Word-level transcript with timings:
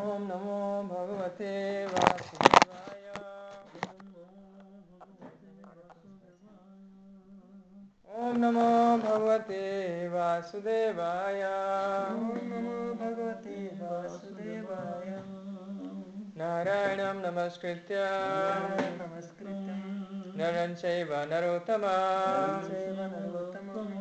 ॐ 0.00 0.26
नमो 0.28 0.58
भगवते 0.90 1.52
वासुदेवाय। 1.86 3.04
ॐ 8.18 8.36
नमो 8.36 8.70
भगवते 8.98 9.62
वासुदेवाय। 10.08 11.29
नमस्कृत्य। 17.50 17.94
नरं 20.38 20.74
चैव 20.74 21.10
नरोत्तमा 21.30 21.94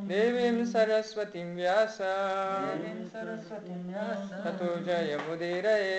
देवीं 0.09 0.66
सरस्वतीं 0.66 1.50
व्यास। 1.56 1.97
ततो 4.44 4.70
जयमुदीरये। 4.86 5.97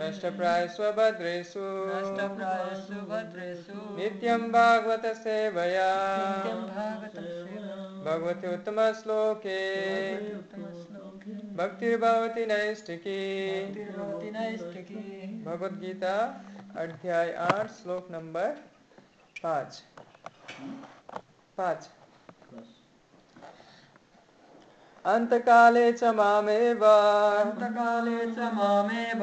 नष्टप्राय 0.00 0.66
स्वभद्रेषु 0.68 1.64
नित्यं 3.96 4.42
भागवतसेवया 4.52 5.90
भगवत्युत्तमश्लोके 8.06 9.58
भक्तिर्भवति 11.56 12.46
नैष्टिकी 12.46 13.18
भगवद्गीता 15.44 16.16
अध्याय 16.76 17.32
आठ 17.48 17.66
श्लोक 17.72 18.08
नंबर 18.10 18.48
पाँच। 19.42 19.82
पाँच। 21.60 21.88
अन्तकाले 25.04 25.92
च 25.92 26.04
मामेव। 26.16 26.82
अन्तकाले 26.86 28.16
च 28.32 28.38
मामेव। 28.56 29.22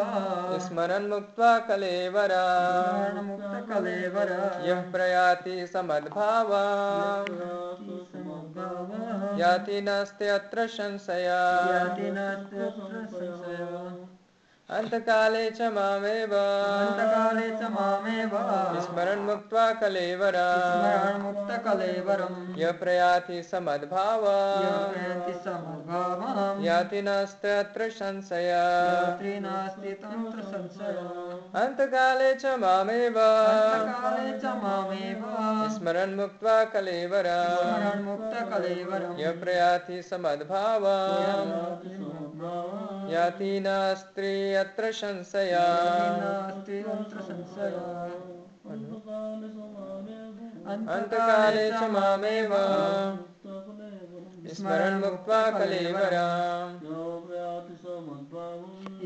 स्मरन् 0.59 1.09
मुक्त्वा 1.09 1.51
कलेवरा। 1.59 2.45
यः 4.65 4.81
प्रयाति 4.91 5.55
समद्भावा। 5.67 6.63
याति 9.39 9.81
नास्ति 9.81 10.27
अत्र 10.27 10.67
संशया। 10.67 11.39
याति 11.71 12.11
नास्त्यत्र 12.11 13.05
संशयः। 13.05 14.16
अन्तकाले 14.69 15.49
च 15.49 15.61
मामेव। 15.61 16.35
अन्तकाले 16.35 17.49
च 17.49 17.61
मामेव। 17.61 18.29
स्मरन् 18.81 19.19
मुक्त्वा 19.19 19.73
कलेवरा 19.73 20.57
स्मरणमुक्तकलेवरं 20.57 22.57
यः 22.57 22.71
प्रयाति 22.71 23.43
समद्भावा। 23.43 24.31
याति 24.31 25.33
समभावम् 25.33 26.65
याति 26.65 27.01
नास्ति 27.01 27.47
अत्र 27.47 27.89
संशया। 27.89 28.39
याति 28.39 29.39
नास्ति 29.39 29.93
तत्र 29.93 30.41
संशयः। 30.41 31.61
अन्तकाले 31.61 32.35
च 32.35 32.45
मामेव। 32.45 33.19
अन्तकाले 33.19 34.39
च 34.39 34.45
मामेव। 34.45 35.77
स्मरन् 35.77 36.15
मुक्त्वा 36.15 36.63
कलेवरा 36.63 37.55
स्मरणमुक्तकलेवरं 37.55 39.19
यः 39.19 39.43
प्रयाति 39.43 40.01
समद्भावा 40.01 40.99
याति 40.99 41.89
समभावम् 41.89 42.96
याति 43.11 43.57
अत्र 44.53 44.91
संशयः। 44.91 45.75
अन्तकाले 50.73 51.69
च 51.71 51.83
मामेव। 51.95 52.53
स्मरन् 54.53 54.99
मुक्त्वा 54.99 55.41
कलेवराम् 55.51 56.75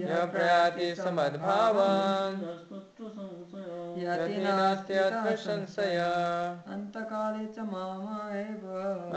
यः 0.01 0.25
प्रयाति 0.25 0.95
समद्भावान्। 0.95 2.35
याति 3.97 4.23
यति 4.23 4.43
नास्ति 4.43 4.45
नास्ति 4.93 4.93
अत्र 4.93 5.35
संशया 5.35 6.07
अन्तकाले 6.67 7.45
च 7.45 7.59
माम 7.59 8.35
एव 8.35 8.67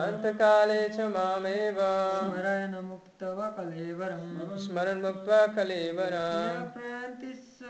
अन्तकाले 0.02 0.88
च 0.88 1.00
मामेव। 1.00 1.76
स्मरणमुक्तवकलेवरम्। 2.24 4.58
स्मरन् 4.58 5.02
मुक्त्वा 5.02 5.46
कलेवरा 5.46 6.28
यः 6.28 6.66
प्रयान्ति 6.66 7.34
स 7.34 7.62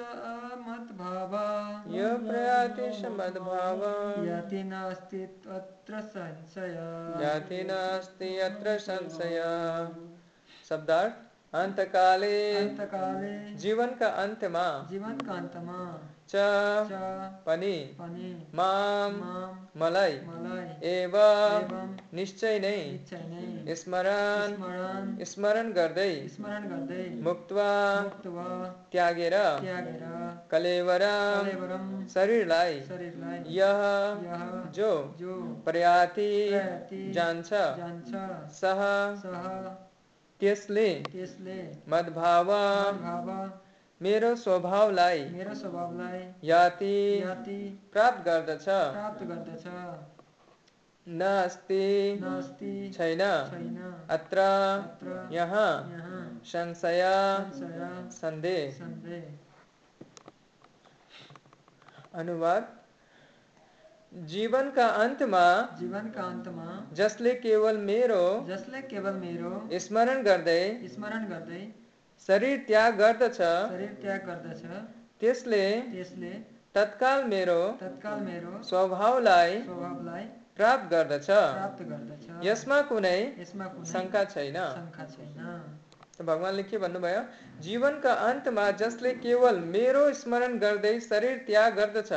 मद्भावा 0.69 1.85
यः 1.89 2.17
प्रयाति 2.17 3.03
समद्भावा 3.03 4.25
याति 4.25 4.63
नास्ति 4.63 5.41
तत्र 5.45 6.01
संशय। 6.01 6.77
जाति 7.21 7.65
नास्ति 7.65 8.39
अत्र 8.39 8.79
संशया। 8.79 9.91
शब्दार्थ 10.69 11.15
अंतकाले 11.55 12.57
अन्तकाले। 12.57 13.55
जीवन 13.55 13.87
का 13.87 14.07
अंत 14.07 14.45
मा। 14.45 14.89
जीवन 14.91 15.13
कान्तमा 15.13 16.01
च 16.03 16.14
च 16.29 16.43
पनि 17.47 17.73
पनि 17.99 18.29
माम 18.55 19.17
माम 19.17 19.57
मलाई 19.77 20.15
मलाई 20.27 20.91
एव 20.91 21.17
एवं 21.17 21.91
निश्चय 22.15 22.59
नै 22.59 22.73
इच्छा 22.85 23.19
नै 23.25 23.75
स्मरण 23.77 24.55
स्मरण 24.55 25.11
स्मरण 25.33 25.71
गर्दै 25.73 26.07
स्मरण 26.35 26.69
गर्दै 26.69 27.05
मुक्त्वा 27.27 27.67
मुक्त्वा 28.03 28.47
त्यागेर 28.93 29.37
त्यागेर 29.61 30.05
कलेवरा 30.51 31.13
कलेवरम 31.35 31.91
शरीरलाई 32.15 32.81
शरीरलाई 32.89 33.43
यह 33.55 33.83
यह 34.25 34.47
जो 34.75 34.93
जो 35.19 35.37
प्रयाति 35.65 36.31
प्रयाति 36.49 37.03
जान्छ 37.13 37.51
जान्छ 37.77 38.25
सह 38.55 38.83
सह 39.21 39.51
त्यसले 40.41 40.89
त्यसले 41.11 41.61
मद्भाव 41.89 42.51
भाव 43.03 43.31
मेरो 44.01 44.35
स्वभावलाई 44.37 45.21
मेरो 45.25 45.55
स्वभावलाई 45.55 46.23
याति 46.45 46.95
याति 47.23 47.57
प्राप्त 47.93 48.25
गर्दछ। 48.25 48.65
प्राप्त 48.65 49.23
गर्दछ। 49.25 49.67
न 51.07 51.21
अस्ति 51.45 51.87
नास्ति 52.21 52.73
छैन। 52.95 53.23
छैन। 53.51 53.77
अत्र 54.11 54.39
अत्र 54.39 55.29
यहाँ 55.33 55.69
यहाँ 55.91 56.23
संशय 56.45 57.03
संशय 57.53 58.09
सन्देह। 58.13 59.29
अनुवाद। 62.15 62.73
जीवनका 64.13 64.87
अन्तमा 64.97 65.47
जीवनका 65.79 66.23
अन्तमा 66.25 66.67
जसले 66.93 67.35
केवल 67.37 67.79
मेरो 67.87 68.21
जसले 68.49 68.83
केवल 68.83 69.15
मेरो 69.15 69.55
स्मरण 69.79 70.23
गर्दै 70.23 70.61
स्मरण 70.93 71.25
गर्दै 71.31 71.63
शरीर 72.29 72.63
त्याग 72.69 73.01
गर्दछ 73.01 73.39
शरीर 73.41 73.93
त्याग 74.03 74.27
गर्दछ 74.29 74.63
त्यसले 75.21 75.67
त्यसले 75.91 76.33
तत्काल 76.77 77.29
मेरो 77.35 77.61
तत्काल 77.83 78.25
मेरो 78.31 78.63
स्वभावलाई 78.71 79.61
स्वभावलाई 79.65 80.25
प्राप्त 80.57 80.91
गर्दछ। 80.91 81.27
प्राप्त 81.27 81.83
गर्दछ। 81.87 82.27
यसमा 82.47 82.77
कुनै 82.89 83.17
यसमा 83.39 83.67
कुनै 83.71 83.89
शङ्का 83.93 84.21
छैन। 84.35 84.59
शङ्का 84.75 85.07
छैन। 85.15 85.39
त 86.19 86.27
भगवान्ले 86.29 86.65
के 86.73 86.79
भन्नुभयो? 86.85 87.23
जीवनका 87.65 88.13
अन्तमा 88.27 88.67
जसले 88.83 89.15
केवल 89.25 89.59
मेरो 89.73 90.05
स्मरण 90.21 90.59
गर्दै 90.65 90.93
शरीर 91.09 91.41
त्याग 91.49 91.81
गर्दछ 91.81 92.13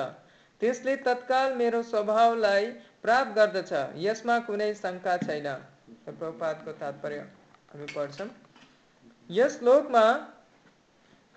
त्यसले 0.61 0.95
तत्काल 1.07 1.55
मेरो 1.61 1.81
स्वभावलाई 1.91 2.69
प्राप्त 3.07 3.37
गर्दछ। 3.39 3.73
यसमा 4.05 4.39
कुनै 4.49 4.69
शङ्का 4.81 5.17
छैन। 5.23 5.53
प्रभुपादको 6.05 6.77
तात्पर्य 6.83 7.25
हामी 7.71 7.89
पढ्छौँ। 7.95 8.29
यस 9.29 9.57
श्लोकमा 9.59 10.01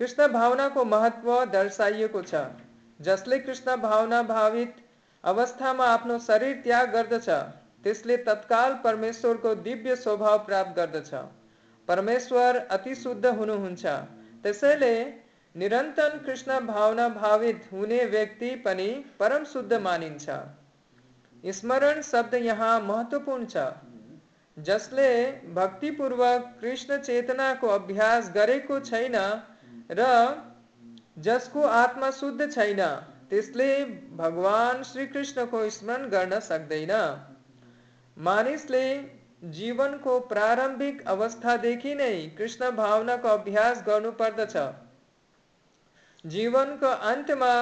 कृष्ण 0.00 0.26
भावनाको 0.32 0.84
महत्व 0.86 1.30
दर्शाइएको 1.52 2.22
छ 2.24 2.42
जसले 3.00 3.38
कृष्ण 3.38 3.76
भावना 3.82 4.22
भावित 4.28 4.76
अवस्थामा 5.24 5.86
आफ्नो 5.86 6.18
शरीर 6.26 6.60
त्याग 6.64 6.92
गर्दछ 6.92 7.28
त्यसले 7.84 8.16
तत्काल 8.24 8.74
परमेश्वरको 8.84 9.54
दिव्य 9.64 9.96
स्वभाव 9.96 10.38
प्राप्त 10.46 10.76
गर्दछ 10.76 11.10
परमेश्वर 11.88 12.56
अति 12.70 12.94
शुद्ध 12.94 13.26
हुनुहुन्छ 13.26 13.98
त्यसैले 14.42 14.94
निरन्तर 15.54 16.16
कृष्ण 16.26 16.58
भावना 16.66 17.08
भावित 17.10 17.68
हुने 17.72 18.04
व्यक्ति 18.06 18.50
पनि 18.64 18.88
परम 19.18 19.44
शुद्ध 19.44 19.72
मानिन्छ। 19.82 20.30
स्मरण 21.44 22.00
शब्द 22.02 22.34
यहाँ 22.34 22.80
महत्त्वपूर्ण 22.80 23.46
छ। 23.46 23.64
जसले 24.62 25.08
भक्तिपूर्वक 25.54 26.46
कृष्ण 26.60 26.96
चेतनाको 27.00 27.68
अभ्यास 27.70 28.30
गरेको 28.34 28.78
छैन 28.82 29.16
र 29.92 30.06
जसको 31.18 31.62
आत्मा 31.76 32.10
शुद्ध 32.10 32.50
छैन, 32.52 32.80
त्यसले 33.30 33.68
भगवान 34.16 34.82
श्रीकृष्णको 34.82 35.62
स्मरण 35.70 36.08
गर्न 36.08 36.38
सक्दैन। 36.40 36.92
मानिसले 38.16 38.84
जीवनको 39.52 40.14
प्रारम्भिक 40.30 41.02
अवस्थादेखि 41.08 41.94
नै 41.94 42.14
कृष्ण 42.38 42.70
भावनाको 42.76 43.28
अभ्यास 43.30 43.82
गर्नुपर्दछ। 43.86 44.56
जीवनको 46.24 46.90
अन्त्यमा 47.10 47.52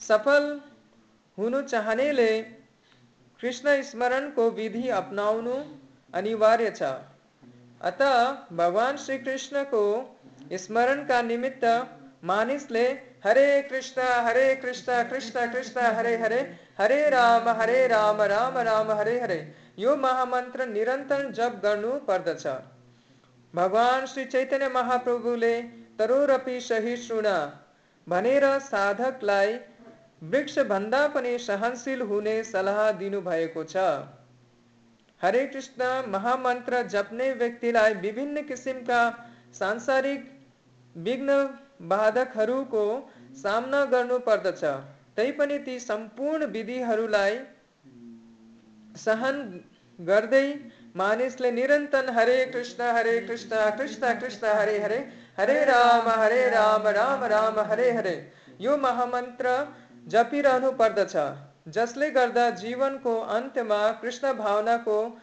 सफल 0.00 0.50
हुनु 1.38 1.62
चाहनेले 1.70 2.28
कृष्ण 3.40 3.80
स्मरणको 3.84 4.50
विधि 4.52 4.88
अपनाउनु 4.96 5.56
अनिवार्य 6.14 6.70
छ 6.72 6.90
अतः 7.80 8.14
भगवान 8.56 8.96
श्री 8.96 9.18
कृष्णको 9.18 9.82
स्मरणका 10.58 11.20
निमित्त 11.22 11.64
मानिसले 12.24 12.84
हरे 13.24 13.46
कृष्ण 13.62 14.02
हरे 14.26 14.54
कृष्ण 14.56 15.02
कृष्ण 15.10 15.46
कृष्ण, 15.52 15.80
हरे 15.80 16.16
हरे 16.16 16.40
हरे 16.78 17.08
राम 17.10 17.48
हरे 17.60 17.86
राम 17.88 18.22
राम 18.24 18.58
राम, 18.60 18.90
हरे 18.92 19.18
हरे। 19.20 19.38
यो 19.78 19.96
महामन्त्र 19.96 20.66
निरन्तर 20.68 21.30
जप 21.32 21.60
गर्नु 21.62 21.92
पर्दछ। 22.08 22.46
भगवान 23.54 24.06
श्री 24.06 24.24
चैतन्य 24.26 24.68
महाप्रभुले 24.68 25.54
तरोरपि 25.98 26.60
सहिष्णुण 26.60 27.26
भनेर 28.06 28.46
साधकलाई 28.62 29.54
वृक्षभन्दा 30.24 31.06
पनि 31.08 31.38
सहनशील 31.40 32.02
हुने 32.02 32.42
सल्लाह 32.44 32.90
दिनुभएको 32.98 33.64
छ। 33.66 33.76
हरे 35.24 35.44
कृष्ण 35.46 35.86
महामन्त्र 36.08 36.82
जप्ने 36.88 37.30
व्यक्तिलाई 37.32 37.94
विभिन्न 38.00 38.42
किसिमका 38.42 39.02
सांसारिक 39.58 40.24
विघ्न 40.96 41.36
बाधकहरूको 41.82 42.82
सामना 43.42 43.84
गर्नु 43.92 44.18
पर्दछ। 44.26 44.64
तैपनि 45.16 45.58
ती 45.58 45.78
सम्पूर्ण 45.80 46.46
विधिहरूलाई 46.48 47.38
सहन 48.96 49.40
गर्दै 49.98 50.46
मानिसले 50.96 51.50
निरन्तर 51.50 52.10
हरे 52.10 52.36
कृष्ण 52.46 52.90
हरे 52.92 53.14
कृष्ण 53.20 53.70
कृष्ण 53.78 54.12
कृष्ण, 54.20 54.46
हरे 54.46 54.78
हरे 54.78 54.98
हरे 55.38 55.58
राम 55.64 56.08
हरे 56.20 56.42
राम 56.50 56.86
राम 56.90 57.24
राम, 57.26 57.58
हरे 57.62 57.90
हरे। 57.92 58.14
यो 58.60 58.76
महामन्त्र 58.76 59.56
जपिरहनु 60.08 60.70
पर्दछ। 60.72 61.16
जसले 61.68 62.10
गर्दा 62.10 62.50
जीवन 62.50 62.88
जीवनको 62.88 63.20
अन्त्यमा 63.20 63.92
कृष्ण 63.92 64.32
भावनाको 64.32 65.22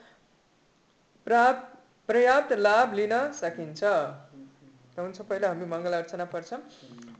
प्राप्त, 1.26 1.78
पर्याप्त 2.08 2.54
लाभ 2.54 2.94
लिन 2.94 3.32
सकिन्छ। 3.32 3.84
त 3.84 5.00
हुन्छ, 5.00 5.22
पहिला 5.22 5.48
हामी 5.48 5.66
मङ्गल 5.66 5.94
अर्चना 5.94 6.26
पढ्छौँ। 6.26 6.60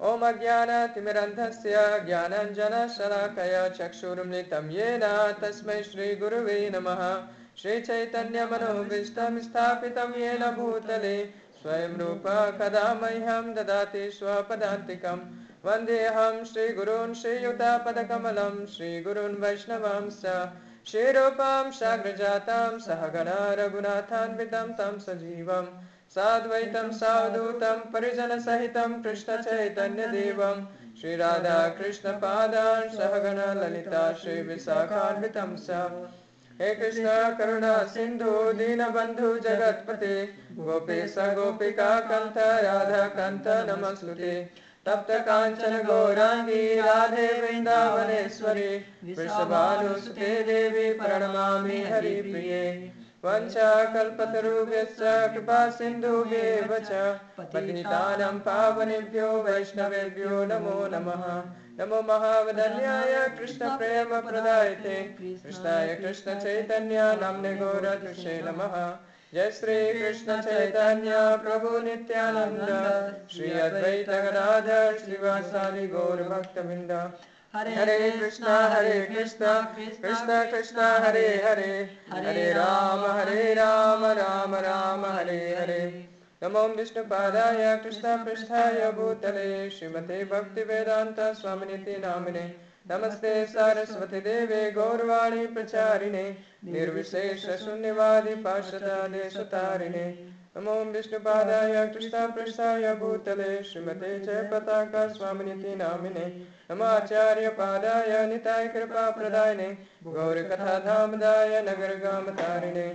ओम 0.02 0.28
अज्ञान 0.28 0.88
तिमिरन्धस्य 0.88 2.00
ज्ञानञ्जन 2.06 2.88
शलाकय 2.88 3.74
चक्षुरुमिलितं 3.78 4.70
येन 4.70 5.06
तस्मै 5.42 5.84
श्रीगुरुवे 5.84 6.70
नमः। 6.70 7.28
श्रीचैतन्यमनोभीष्टं 7.58 9.40
स्थापितं 9.40 10.14
येन 10.14 10.52
भूतले। 10.52 11.26
स्वयं 11.62 11.98
रूप 11.98 12.24
कदा 12.62 12.94
मह्यं 12.94 13.54
ददाति 13.54 14.12
स्वपदान्तिकं 14.12 15.18
वन्देऽहं 15.66 16.44
श्रीगुरून् 16.44 17.14
श्रीयुतापदकमलं, 17.14 18.66
श्रीगुरून् 18.66 19.36
वैष्णवांश्च 19.36 20.50
श्रीरूपां 20.92 21.72
साग्रजातां 21.72 22.80
सहगणा 22.80 23.54
रघुनाथान्वितं 23.54 24.74
तं 24.74 25.00
सजीवम् 25.00 25.68
साद्वैतं 26.10 26.92
सावधूतं 26.92 27.80
परिजनसहितं 27.80 29.04
कृष्णचैतन्यदेवं। 29.04 30.66
श्रीराधाकृष्णपादान् 31.02 32.90
सहगण 32.90 33.64
ललिता 33.64 34.14
श्रीविशाखान्वितं 34.14 35.56
स। 35.58 35.70
हे 36.62 36.76
कृष्ण 36.76 37.38
करुणा 37.38 37.84
सिन्धु, 37.84 38.54
दीनबन्धु 38.54 39.40
जगत्पते। 39.40 40.26
गोपेश 40.52 41.16
गोपिका 41.18 42.00
कन्थ, 42.00 42.38
राधा 42.38 43.08
कन्थ, 43.08 43.48
नमस्ते। 43.48 44.61
तप्त 44.86 45.12
कांचन 45.26 45.74
गौराङ्गी 45.88 46.62
राधे 46.82 47.26
वृन्दावनेश्वरी 47.42 48.70
वृषभानुसुते 49.04 50.30
देवी 50.44 50.94
प्रणमामि 50.94 51.82
हरिप्रिये 51.92 52.64
वञ्चाकल्पतरुभ्यश्च 53.26 55.02
कृपा 55.34 55.60
सिन्धुभ्येव 55.70 56.74
च 56.80 57.04
पतितानां 57.38 58.40
पावनेभ्यो 58.40 59.28
वैष्णवेभ्यो 59.44 60.42
नमो 60.46 60.80
नमः। 60.88 61.28
नमो 61.80 62.02
महावदन्याय 62.02 63.14
कृष्णप्रेमप्रदायते। 63.40 64.98
कृष्णाय 65.46 65.96
कृष्णचैतन्य 65.96 66.98
नाम्ने 67.22 67.56
गौरदृशे 67.56 68.42
नमः। 68.46 68.76
जय 69.34 69.52
श्री 69.52 69.76
कृष्ण 69.94 70.36
चैतन्य 70.42 71.18
प्रभु 71.44 71.78
नित्यानंद 71.80 72.70
श्री 73.32 73.52
अद्वैत 73.60 74.10
गदाधर 74.10 74.98
श्रीवासादि 74.98 75.86
गौर 75.88 76.24
भक्तवृंद 76.24 76.92
हरे 77.54 78.10
कृष्णा 78.12 78.58
हरे 78.68 79.00
कृष्णा 79.06 79.54
कृष्ण 79.78 80.40
कृष्ण 80.52 80.88
हरे 81.06 81.28
हरे। 81.46 81.78
हरे 82.12 82.52
राम 82.54 83.06
हरे 83.12 83.54
राम 83.54 84.04
राम 84.20 84.56
राम 84.66 85.06
हरे 85.06 85.40
हरे 85.56 85.86
नमो 86.44 86.68
विष्णुपादाय 86.76 87.64
कृष्णपृष्ठाय 87.84 88.92
भूतले 88.92 89.70
श्रीमते 89.70 90.24
भक्तिवेदान्त 90.26 91.20
स्वामिनिति 91.40 91.98
नामिने। 92.00 92.46
नमस्ते 92.90 93.46
सारस्वती 93.46 94.20
देवे 94.20 94.72
गौरवाणी 94.72 95.46
प्रचारिणे, 95.46 96.24
निर्विशेष 96.64 97.46
शून्यवादी 97.46 98.36
पार्षदादेशतारिणे 98.36 100.06
नमो 100.56 100.74
विष्णुपादाय 100.84 101.88
कृष्णपृष्ठाय 101.88 102.94
भूतले, 102.96 103.64
श्रीमते 103.64 104.20
च 104.20 104.50
पताका 104.52 105.08
स्वामिनिति 105.08 105.76
नामिने। 105.76 106.26
नमाचार्यपादाय 106.72 108.26
निताय 108.28 108.68
कृपा 108.68 109.10
प्रदायने 109.10 109.78
गौरकथाधामदाय 110.04 111.62
नगरगामतारिणे। 111.62 112.88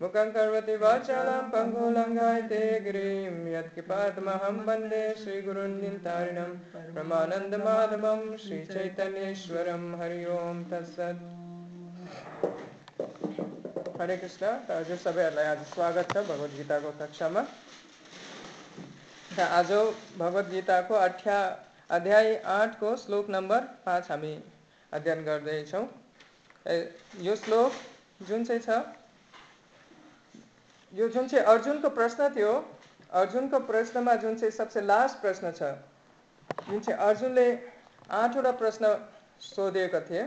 मुखं 0.00 0.30
करोति 0.34 0.74
वाचालां 0.76 1.42
पङ्गुलङ्घायते 1.50 2.62
गिरिं। 2.84 3.34
यत्कृपातमहं 3.48 4.56
वंदे 4.66 5.02
श्रीगुरुन्नितारिणं 5.18 6.50
परमानन्दमाधवं 6.94 8.24
श्रीचैतन्येश्वरं 8.44 9.84
हरि 10.00 10.24
ओं 10.34 10.56
तत्सत्। 10.70 11.22
हरे 14.00 14.16
कृष्ण 14.16 14.50
त 14.66 14.70
हजुर 14.72 14.98
सबैहरूलाई 15.04 15.46
आज 15.46 15.62
स्वागत 15.68 16.10
छ 16.10 16.24
भगवद् 16.32 16.58
गीताको 16.58 16.90
कक्षामा। 16.98 17.46
र 19.38 19.40
आज 19.60 19.72
भगवद् 20.18 20.50
गीताको 20.50 20.94
अठ्या, 21.04 21.38
अध्याय 21.90 22.34
आठ 22.56 22.78
को 22.80 22.96
श्लोक 23.04 23.30
नंबर 23.30 23.60
पाँच 23.86 24.10
हामी 24.10 24.34
अध्ययन 24.92 25.24
गर्दैछौँ। 25.24 25.86
यो 27.22 27.36
श्लोक 27.36 27.72
जुन 28.28 28.44
चाहिँ 28.44 28.62
छ? 28.62 28.82
यो 30.94 31.08
जुन 31.08 31.26
चाहिँ 31.28 31.44
अर्जुनको 31.44 31.88
प्रश्न 31.90 32.28
थियो, 32.36 32.52
अर्जुनको 33.12 33.58
प्रश्नमा 33.66 34.14
जुन 34.22 34.34
चाहिँ 34.36 34.52
सबसे 34.52 34.80
लास्ट 34.80 35.20
प्रश्न 35.20 35.50
छ, 35.50 35.62
जुन 36.68 36.80
चाहिँ 36.80 36.98
अर्जुनले 37.08 37.46
आठवटा 38.12 38.52
प्रश्न 38.62 38.94
सोधेका 39.42 40.00
थिए 40.10 40.22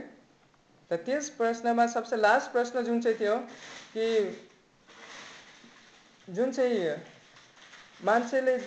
र 0.92 0.96
त्यस 1.06 1.30
प्रश्नमा 1.38 1.86
सबसे 1.88 2.16
लास्ट 2.18 2.52
प्रश्न 2.52 2.84
जुन 2.84 3.02
चाहिँ 3.02 3.18
थियो 3.20 3.36
कि 3.94 4.08
जुन 6.28 6.52
चाहिँ 6.52 6.96
मान्छेले 8.06 8.60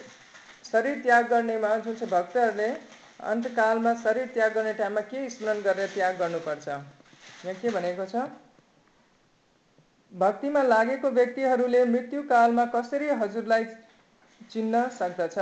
शरीर 0.72 1.00
त्याग 1.02 1.28
गर्नेमा, 1.30 1.76
जुन 1.76 1.94
चाहिँ 1.94 2.10
भक्तहरूले 2.10 2.68
अन्तकालमा 3.30 3.94
शरीर 4.02 4.26
त्याग 4.34 4.52
गर्ने 4.54 4.72
टाइममा 4.74 5.00
के 5.12 5.28
स्मरण 5.30 5.60
गरेर 5.62 5.88
त्याग 5.94 6.16
गर्नुपर्छ? 6.18 6.68
यहाँ 6.68 7.54
के 7.60 7.68
भनेको 7.70 8.04
छ? 8.06 8.24
भक्तिमा 10.12 10.62
लागेको 10.62 11.10
व्यक्तिहरूले 11.10 11.84
मृत्युकालमा 11.86 12.64
कसरी 12.72 13.08
हजुरलाई 13.18 13.64
चिन्न 14.50 14.88
सक्दछ? 14.92 15.36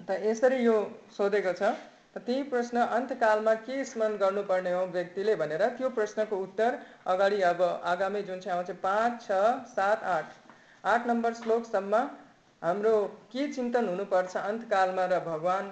त 0.00 0.16
यसरी 0.22 0.60
यो 0.64 0.76
सोधेको 1.16 1.52
छ। 1.52 1.72
त 2.14 2.22
त्यही 2.26 2.42
प्रश्न 2.50 2.84
अन्तकालमा 2.96 3.54
के 3.66 3.84
स्मरण 3.84 4.16
गर्नुपर्ने 4.16 4.72
हो 4.72 4.84
व्यक्तिले 4.94 5.34
भनेर 5.36 5.64
त्यो 5.78 5.90
प्रश्नको 5.98 6.36
उत्तर 6.42 6.78
अगाडि 7.14 7.40
अब 7.48 7.60
आगामी 7.92 8.22
जुन 8.22 8.40
चाहिँ 8.40 8.56
आउँछ 8.56 8.70
पाँच 8.82 9.20
छ 9.22 9.40
सात 9.72 10.04
आठ। 10.12 10.32
आठ 10.84 11.06
नम्बर 11.06 11.34
श्लोकसम्म 11.34 12.00
हाम्रो 12.62 12.94
के 13.32 13.46
चिन्तन 13.52 13.88
हुनुपर्छ 13.88 14.36
अन्तकालमा 14.42 15.04
र 15.12 15.18
भगवान् 15.26 15.68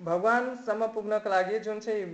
भगवान्सम्म 0.00 0.86
पुग्नको 0.94 1.30
लागि 1.30 1.58
जुन 1.60 1.80
चाहिँ 1.80 2.04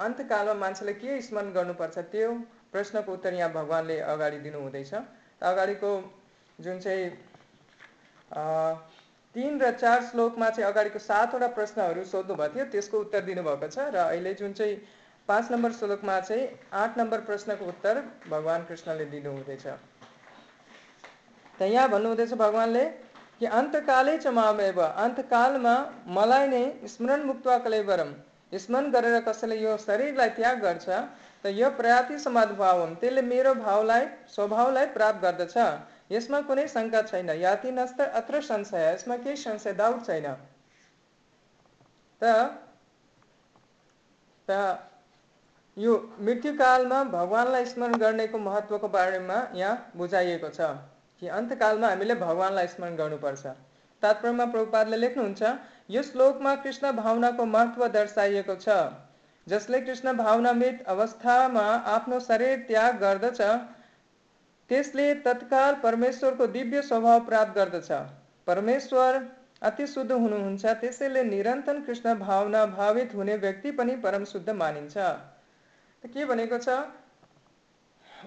अन्तकालमा 0.00 0.54
मान्छेले 0.60 0.94
के 1.00 1.20
स्मरण 1.22 1.52
गर्नुपर्छ 1.52 1.98
त्यो 2.12 2.30
प्रश्नको 2.72 3.12
उत्तर 3.12 3.34
यहाँ 3.34 3.52
भगवान्ले 3.52 3.98
अगाडि 4.12 4.38
दिनु 4.40 4.58
हुँदैछ 4.60 4.94
अगाडिको 5.42 5.90
जुन 6.58 6.78
चाहिँ 6.80 7.10
तिन 9.34 9.60
र 9.60 9.70
चार 9.72 10.02
श्लोकमा 10.02 10.48
चाहिँ 10.50 10.70
अगाडिको 10.70 10.98
सातवटा 10.98 11.48
प्रश्नहरू 11.56 12.04
सोध्नु 12.04 12.34
भएको 12.34 12.54
थियो, 12.54 12.64
त्यसको 12.72 12.96
उत्तर 13.00 13.20
दिनुभएको 13.24 13.68
छ 13.68 13.78
र 13.92 13.96
अहिले 13.96 14.34
जुन 14.34 14.52
चाहिँ 14.52 14.76
पाँच 15.28 15.50
नम्बर 15.52 15.72
श्लोकमा 15.72 16.20
चाहिँ 16.20 16.48
आठ 16.72 16.98
नम्बर 16.98 17.20
प्रश्नको 17.28 17.64
उत्तर 17.66 18.02
भगवान् 18.30 18.64
कृष्णले 18.66 19.04
दिनुहुँदैछ। 19.12 19.66
त 21.58 21.62
यहाँ 21.62 21.88
भन्नुहुँदैछ 21.90 22.32
भगवान्ले 22.34 22.84
कि 23.38 23.46
अन्तकालै 23.46 24.16
च 24.18 24.26
मामेव, 24.32 24.80
अन्तकालमा 24.80 25.74
मलाई 26.08 26.46
नै 26.48 26.64
स्मरण 26.88 27.22
मुक्त 27.26 27.48
कलेवरम, 27.64 28.10
स्मरण 28.54 28.90
गरेर 28.90 29.20
कसैले 29.28 29.56
यो 29.60 29.76
शरीरलाई 29.76 30.30
त्याग 30.36 30.56
गर्छ 30.62 30.88
त 31.44 31.52
यो 31.52 31.68
प्रयाति 31.78 32.18
समाधभावम 32.18 32.94
त्यसले 33.00 33.22
मेरो 33.24 33.52
भावलाई 33.56 34.06
स्वभावलाई 34.34 34.86
प्राप्त 34.96 35.20
गर्दछ। 35.22 35.56
यसमा 36.12 36.40
कुनै 36.48 36.66
शङ्का 36.68 37.02
छैन। 37.02 37.30
याति 37.36 37.70
नस्त 37.72 38.00
अत्र 38.00 38.40
संशय 38.48 38.84
यसमा 38.92 39.16
केही 39.18 39.36
संशय 39.36 39.72
डाउट 39.74 40.04
छैन। 40.06 40.26
त 44.48 44.58
यो 45.76 45.94
मृत्युकालमा 46.26 46.98
भगवान्लाई 47.12 47.64
स्मरण 47.66 47.94
गर्नेको 48.00 48.38
महत्त्वको 48.40 48.88
बारेमा 48.88 49.38
यहाँ 49.54 49.92
बुझाइएको 49.96 50.48
छ 50.50 50.60
कि 51.22 51.28
अन्तकालमा 51.38 51.88
हामीले 51.88 52.14
भगवान्लाई 52.16 52.66
स्मरण 52.68 52.96
गर्नुपर्छ। 52.96 53.46
तात्पर्यमा 54.02 54.46
प्रभुपादले 54.46 54.96
लेख्नुहुन्छ 54.96 55.42
यो 55.90 56.02
श्लोकमा 56.02 56.54
कृष्ण 56.62 56.92
भावनाको 56.96 57.44
महत्त्व 57.46 57.86
दर्शाइएको 57.90 58.54
छ। 58.56 58.68
जसले 59.46 59.80
कृष्ण 59.80 60.12
भावनामित 60.16 60.82
अवस्थामा 60.88 61.64
आफ्नो 61.88 62.18
शरीर 62.20 62.58
त्याग 62.68 62.98
गर्दछ 63.00 63.40
त्यसले 64.70 65.12
तत्काल 65.24 65.74
परमेश्वरको 65.82 66.46
दिव्य 66.48 66.82
स्वभाव 66.82 67.24
प्राप्त 67.24 67.54
गर्दछ। 67.54 67.90
परमेश्वर 68.46 69.20
अति 69.62 69.86
शुद्ध 69.86 70.12
हुनुहुन्छ 70.12 70.66
त्यसैले 70.80 71.22
निरन्तन 71.24 71.80
कृष्ण 71.82 72.14
भावना 72.18 72.64
भावित 72.68 73.14
हुने 73.14 73.36
व्यक्ति 73.36 73.70
पनि 73.72 73.96
परम 73.98 74.24
शुद्ध 74.24 74.48
मानिन्छ। 74.52 74.96
के 76.04 76.24
भनेको 76.24 76.58
छ? 76.58 76.68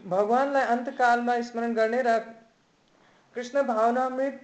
भगवान्लाई 0.07 0.65
अन्तकालमा 0.67 1.39
स्मरण 1.41 1.73
गर्ने 1.73 2.01
र 2.01 2.17
कृष्ण 3.35 3.61
भावनामृत 3.63 4.39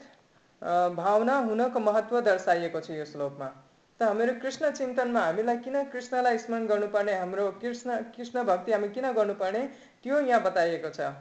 भावना 0.95 1.35
हुनको 1.39 1.79
महत्त्व 1.81 2.19
दर्शाइएको 2.21 2.79
छ 2.79 2.89
यो 2.91 3.05
श्लोकमा। 3.05 3.51
त 3.99 4.03
हामीहरू 4.03 4.33
कृष्ण 4.41 4.69
चिन्तनमा 4.71 5.19
हामीलाई 5.21 5.57
किन 5.57 5.83
कृष्णलाई 5.91 6.37
स्मरण 6.37 6.65
गर्नुपर्ने? 6.67 7.13
हाम्रो 7.15 7.45
कृष्ण 7.61 7.95
कृष्ण 8.15 8.43
भक्ति 8.43 8.71
हामी 8.71 8.89
किन 8.91 9.11
गर्नुपर्ने? 9.13 9.61
त्यो 10.03 10.19
यहाँ 10.21 10.41
बताइएको 10.43 10.89
छ। 10.89 11.11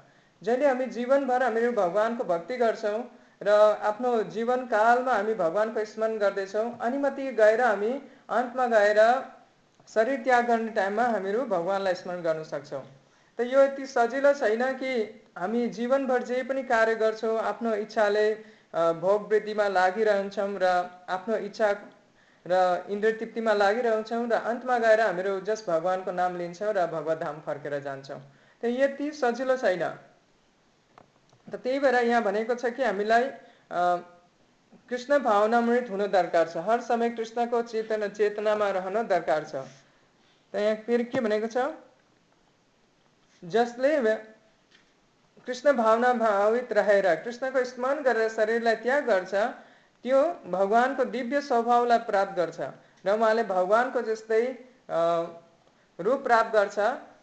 जहिले 0.43 0.67
हामी 0.67 0.87
जीवनभर 0.97 1.43
हामीहरू 1.43 1.73
भगवान्को 1.73 2.25
भक्ति 2.25 2.57
गर्छौँ 2.57 2.99
र 3.43 3.51
आफ्नो 3.91 4.11
जीवनकालमा 4.35 5.13
हामी 5.13 5.35
भगवान्को 5.35 5.85
स्मरण 5.85 6.19
गर्दैछौँ 6.19 6.67
अनि 6.81 6.99
मात्रै 6.99 7.31
गएर 7.39 7.61
हामी 7.63 7.93
अन्तमा 8.33 8.67
गएर 8.75 9.01
शरीर 9.89 10.19
त्याग 10.25 10.47
गर्ने 10.49 10.71
टाइममा 10.75 11.07
हामीहरू 11.15 11.45
भगवान्लाई 11.47 11.95
स्मरण 11.95 12.23
गर्न 12.23 12.43
सक्छौँ। 12.45 12.83
त 13.39 13.47
यो 13.47 13.63
यति 13.63 13.87
सजिलो 13.87 14.33
छैन 14.35 14.63
कि 14.83 14.93
हामी 15.39 15.67
जीवनभर 15.71 16.23
जे 16.25 16.43
पनि 16.43 16.63
कार्य 16.67 16.95
गर्छौँ 16.97 17.39
आफ्नो 17.51 17.75
इच्छाले 17.79 18.29
भोग 19.01 19.29
वृद्धिमा 19.31 19.67
लागिरहन्छौँ 19.71 20.53
र 20.63 20.71
आफ्नो 21.17 21.37
इच्छा 21.47 21.73
र 22.47 22.85
इन्द्र 22.91 23.11
तृप्तिमा 23.19 23.53
लागिरहन्छौँ 23.55 24.29
र 24.29 24.35
अन्तमा 24.45 24.79
गएर 24.79 25.01
हामीहरू 25.01 25.41
जस 25.43 25.65
भगवान्को 25.69 26.13
नाम 26.13 26.37
लिन्छौँ 26.37 26.73
र 26.73 26.87
भगवत 26.87 27.19
धाम 27.19 27.41
फर्केर 27.41 27.79
जान्छौँ। 27.81 28.21
त 28.63 28.65
यति 28.65 29.11
सजिलो 29.13 29.57
छैन। 29.57 29.85
त 31.49 31.55
त्यही 31.57 31.79
भएर 31.81 31.95
यहाँ 32.05 32.23
भनेको 32.23 32.55
छ 32.55 32.73
कि 32.77 32.83
हामीलाई 32.85 33.25
कृष्ण 34.91 35.19
भावनामृत 35.25 35.91
हुनु 35.91 36.07
दरकार 36.09 36.49
छ। 36.49 36.57
हर 36.61 36.81
समय 36.83 37.11
कृष्णको 37.17 37.63
चेतना 37.65 38.09
चेतनामा 38.11 38.71
रहन 38.77 39.07
दरकार 39.09 39.45
छ। 39.45 39.65
त 40.53 40.57
यहाँ 40.57 40.77
फेरि 40.85 41.05
के 41.05 41.21
भनेको 41.21 41.49
छ? 41.49 41.73
जसले 43.43 44.17
कृष्ण 45.47 45.73
भावना 45.77 46.13
भावित 46.15 46.73
रहेर 46.73 47.07
कृष्णको 47.25 47.65
स्मरण 47.65 48.03
गरेर 48.03 48.29
शरीरलाई 48.29 48.77
त्याग 48.83 49.05
गर्छ 49.07 49.35
त्यो 50.05 50.21
भगवान्को 50.53 51.05
दिव्य 51.13 51.41
स्वभावलाई 51.43 51.99
प्राप्त 52.07 52.37
गर्छ 52.37 52.61
र 53.05 53.13
उहाँले 53.13 53.45
भगवान्को 53.47 54.01
जस्तै 54.05 54.41
रूप 55.99 56.23
प्राप्त 56.23 56.53
गर्छ 56.53 56.79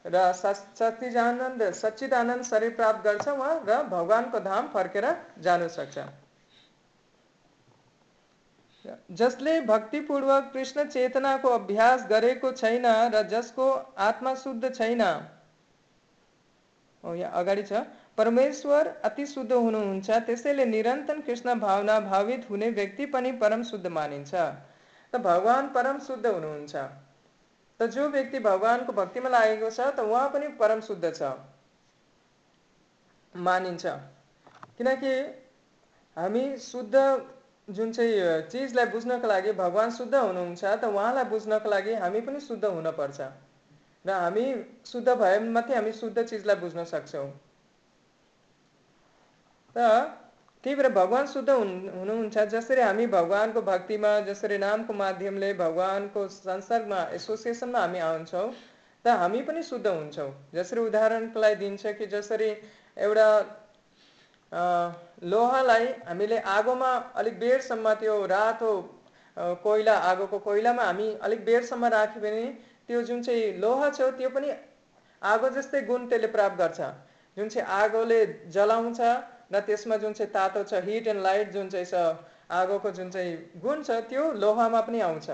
र 0.08 0.24
सचिदानन्द 0.36 1.62
सच्चिदानन्द 1.76 2.44
शरीर 2.46 2.74
प्राप्त 2.76 3.04
गर्छ 3.04 3.28
उहाँ 3.30 3.54
र 3.68 3.78
भगवान्को 3.90 4.40
धाम 4.42 4.68
फर्केर 4.74 5.06
जानु 5.40 5.68
सक्छ। 5.70 6.06
जसले 9.14 9.54
भक्तिपूर्वक 9.62 10.50
कृष्ण 10.54 10.86
चेतनाको 10.88 11.50
अभ्यास 11.52 12.06
गरेको 12.10 12.52
छैन 12.54 12.86
र 13.14 13.22
जसको 13.30 13.66
आत्मा 14.02 14.34
शुद्ध 14.44 14.74
छैन। 14.74 15.04
अगाडि 17.04 17.64
छ। 17.64 17.86
परमेश्वर 18.22 18.88
अति 19.04 19.26
शुद्ध 19.26 19.52
हुनुहुन्छ 19.52 20.10
त्यसैले 20.26 20.66
निरन्तन 20.68 21.22
कृष्ण 21.22 21.54
भावना 21.60 22.00
भावित 22.02 22.46
हुने 22.50 22.70
व्यक्ति 22.72 23.06
पनि 23.08 23.32
परम 23.42 23.64
शुद्ध 23.66 23.88
मानिन्छ। 23.90 24.34
त 24.34 25.22
भगवान् 25.24 25.70
परम 25.74 26.00
शुद्ध 26.00 26.26
हुनुहुन्छ। 26.28 26.76
त 27.80 27.88
जो 27.90 28.08
व्यक्ति 28.10 28.40
भगवान्को 28.42 28.94
भक्तिमा 28.94 29.30
लागेको 29.30 29.70
छ 29.72 29.90
त 29.98 30.00
उहाँ 30.02 30.30
पनि 30.30 30.48
परम 30.60 30.82
शुद्ध 30.82 31.12
छ। 31.12 31.34
मानिन्छ। 33.36 33.86
किनकि 34.78 35.18
हामी 36.18 36.46
शुद्ध 36.62 36.96
जुन 37.68 37.92
चाहिँ 37.92 38.42
चिजलाई 38.50 38.86
बुझ्नको 38.88 39.28
लागि 39.28 39.52
भगवान् 39.58 39.92
शुद्ध 39.92 40.16
हुनुहुन्छ 40.16 40.64
त 40.64 40.84
उहाँलाई 40.86 41.24
बुझ्नको 41.30 41.70
लागि 41.70 41.94
हामी 42.02 42.22
पनि 42.22 42.40
शुद्ध 42.42 42.66
हुनपर्छ। 42.66 43.20
र 44.06 44.10
हामी 44.16 44.46
शुद्ध 44.88 45.08
भए 45.10 45.40
मात्रै 45.50 45.76
हामी 45.76 45.92
शुद्ध 45.94 46.18
चिजलाई 46.24 46.56
बुझ्न 46.58 46.84
सक्छौँ। 46.92 47.32
त 49.76 49.78
त्यही 50.64 50.76
भएर 50.76 50.90
भगवान् 50.94 51.28
शुद्ध 51.28 51.50
हुनुहुन्छ 51.50 52.38
जसरी 52.50 52.82
हामी 52.82 53.06
भगवान्को 53.14 53.62
भक्तिमा 53.64 54.20
जसरी 54.28 54.58
नामको 54.58 54.94
माध्यमले 54.94 55.54
भगवान्को 55.58 56.28
संसर्गमा 56.30 57.02
एसोसिएसनमा 57.14 57.80
हामी 57.80 58.00
आउँछौँ 58.02 58.50
त 59.06 59.08
हामी 59.18 59.42
पनि 59.42 59.64
शुद्ध 59.64 59.88
हुन्छौँ। 59.88 60.30
जसरी 60.54 60.80
उदाहरणको 60.82 61.40
लागि 61.40 61.56
दिन्छ 61.56 61.84
कि 61.98 62.06
जसरी 62.08 62.50
एउटा 62.98 63.28
लोहालाई 65.26 65.86
हामीले 66.08 66.38
आगोमा 66.54 66.92
अलिक 67.18 67.40
बेरसम्म 67.40 67.94
त्यो 68.00 68.16
रातो 68.28 68.72
कोइला 69.64 69.96
आगोको 70.12 70.40
कोइलामा 70.40 70.84
हामी 70.84 71.08
अलिक 71.24 71.46
बेरसम्म 71.46 71.86
राख्यो 71.96 72.22
भने 72.22 72.46
त्यो 72.88 73.02
जुन 73.10 73.22
चाहिँ 73.24 73.58
लोहा 73.60 73.90
छ 73.90 74.14
त्यो 74.18 74.30
पनि 74.30 74.50
आगो 75.22 75.50
जस्तै 75.58 75.82
गुण 75.90 76.08
त्यसले 76.10 76.28
प्राप्त 76.28 76.58
गर्छ। 76.60 76.80
जुन 77.38 77.50
चाहिँ 77.50 77.68
आगोले 77.74 78.20
जलाउँछ 78.54 79.00
र 79.52 79.60
जुन 79.98 80.14
चाहिँ 80.14 80.32
तातो 80.32 80.64
हिट 80.82 81.08
एन्ड 81.08 81.22
लाइट 81.22 81.52
जुन 81.52 81.70
चाहिँ 81.70 81.86
छ, 81.86 81.94
आगोको 82.52 82.92
जुन 82.92 83.10
चाहिँ 83.12 83.60
गुण 83.62 83.84
छ, 83.84 83.92
त्यो 84.10 84.32
लोहामा 84.34 84.82
पनि 84.82 85.00
आउँछ। 85.02 85.30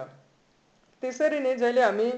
त्यसरी 1.03 1.39
नै 1.39 1.55
जहिले 1.55 1.81
हामी 1.81 2.12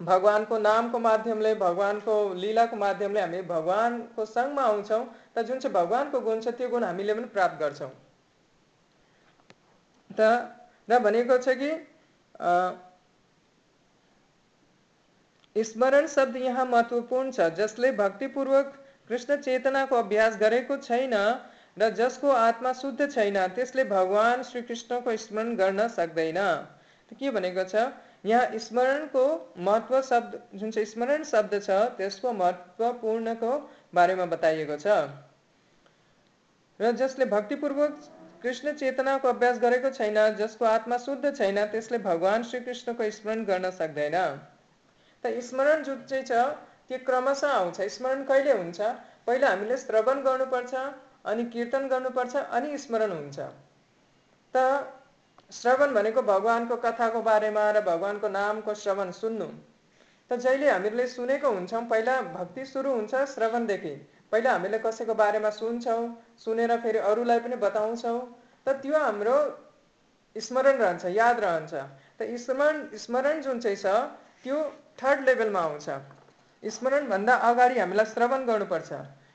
भगवान्को 0.00 0.58
नामको 0.58 0.98
माध्यमले, 0.98 1.54
भगवान्को 1.54 2.34
लीलाको 2.34 2.76
माध्यमले 2.76 3.20
हामी 3.20 3.42
भगवान्को 3.42 4.24
सङ्गमा 4.24 4.62
आउँछौँ, 4.62 5.04
त 5.34 5.38
जुन 5.44 5.58
चाहिँ 5.58 5.74
भगवान्को 5.74 6.20
गुण 6.20 6.40
छ 6.40 6.48
गुण 6.68 6.84
पनि 7.14 7.26
प्राप्त 7.28 7.58
गर्छौँ। 7.60 7.90
त 10.10 10.20
र 10.88 10.98
कि 11.58 11.70
स्मरण 15.56 16.06
शब्द 16.06 16.36
यहाँ 16.36 16.64
महत्त्वपूर्ण 16.66 17.30
छ, 17.30 17.40
जसले 17.54 17.92
भक्तिपूर्वक 17.92 18.79
कृष्ण 19.10 19.36
चेतनाको 19.38 19.96
अभ्यास 19.96 20.36
गरेको 20.40 20.76
छैन 20.78 21.14
र 21.76 21.88
जसको 21.94 22.30
आत्मा 22.32 22.72
शुद्ध 22.74 23.08
छैन 23.10 23.38
त्यसले 23.56 23.84
भगवान् 23.86 24.42
श्रीकृष्णको 24.44 25.16
स्मरण 25.18 25.54
गर्न 25.56 25.86
सक्दैन। 25.90 26.38
के 27.12 27.30
भनेको 27.30 27.64
छ? 27.64 27.90
यहाँ 28.24 28.58
स्मरणको 28.58 29.24
महत्व 29.58 30.00
शब्द 30.02 30.38
जुन 30.54 30.70
चाहिँ 30.70 30.86
स्मरण 30.86 31.24
शब्द 31.24 31.58
छ 31.58 31.78
त्यसको 31.98 32.32
महत्त्वपूर्णको 32.34 33.52
बारेमा 33.94 34.26
बताइएको 34.30 34.76
छ। 34.78 34.86
र 36.80 36.92
जसले 36.94 37.24
भक्तिपूर्वक 37.26 37.98
कृष्ण 38.42 38.72
चेतनाको 38.74 39.28
अभ्यास 39.28 39.58
गरेको 39.58 39.90
छैन 39.90 40.18
जसको 40.36 40.64
आत्मा 40.66 40.96
शुद्ध 41.00 41.34
छैन 41.34 41.64
त्यसले 41.66 41.98
भगवान् 42.06 42.44
श्रीकृष्णको 42.44 43.10
स्मरण 43.10 43.44
गर्न 43.44 43.70
सक्दैन। 43.74 44.18
त 45.24 45.38
स्मरण 45.42 45.82
जुन 45.82 46.04
चाहिँ 46.06 46.24
छ 46.24 46.32
त्यो 46.90 46.98
क्रमशः 47.06 47.50
आउँछ। 47.54 47.80
स्मरण 47.94 48.22
कहिले 48.26 48.52
हुन्छ? 48.52 48.80
पहिला 49.26 49.48
हामीले 49.48 49.76
श्रवण 49.76 50.22
गर्नुपर्छ 50.22 50.74
अनि 51.30 51.44
कीर्तन 51.52 51.86
गर्नुपर्छ 51.88 52.36
अनि 52.36 52.78
स्मरण 52.78 53.12
हुन्छ। 53.12 53.38
त 54.54 54.64
श्रवण 55.52 55.94
भनेको 55.94 56.22
भगवान्को 56.22 56.76
कथाको 56.82 57.20
बारेमा 57.22 57.70
र 57.70 57.80
भगवान्को 57.86 58.28
नामको 58.28 58.74
श्रवण 58.74 59.10
सुन्नु। 59.14 59.46
त 60.30 60.38
जहिले 60.38 60.70
हामीले 60.70 61.06
सुनेको 61.06 61.50
हुन्छौँ 61.50 61.82
पहिला 61.86 62.20
भक्ति 62.34 62.64
सुरु 62.66 62.90
हुन्छ 62.90 63.14
श्रवणदेखि। 63.34 63.94
पहिला 64.32 64.52
हामीले 64.52 64.78
कसैको 64.78 65.14
बारेमा 65.14 65.50
सुन्छौँ 65.54 66.04
सुनेर 66.44 66.76
फेरि 66.82 66.98
अरूलाई 67.06 67.40
पनि 67.40 67.56
बताउँछौँ। 67.66 68.20
त 68.66 68.78
त्यो 68.82 68.98
हाम्रो 68.98 69.36
स्मरण 70.36 70.78
रहन्छ 70.78 71.04
याद 71.14 71.40
रहन्छ। 71.40 71.74
त 72.18 72.36
स्मरण 72.38 72.86
स्मरण 72.98 73.40
जुन 73.42 73.60
चाहिँ 73.60 73.76
छ 73.76 73.86
त्यो 74.44 74.58
थर्ड 74.98 75.28
लेभलमा 75.28 75.60
आउँछ। 75.60 75.88
स्मरणभन्दा 76.62 77.34
अगाडि 77.48 77.78
हामीलाई 77.78 78.06
श्रवण 78.06 78.44
गर्नुपर्छ। 78.46 78.92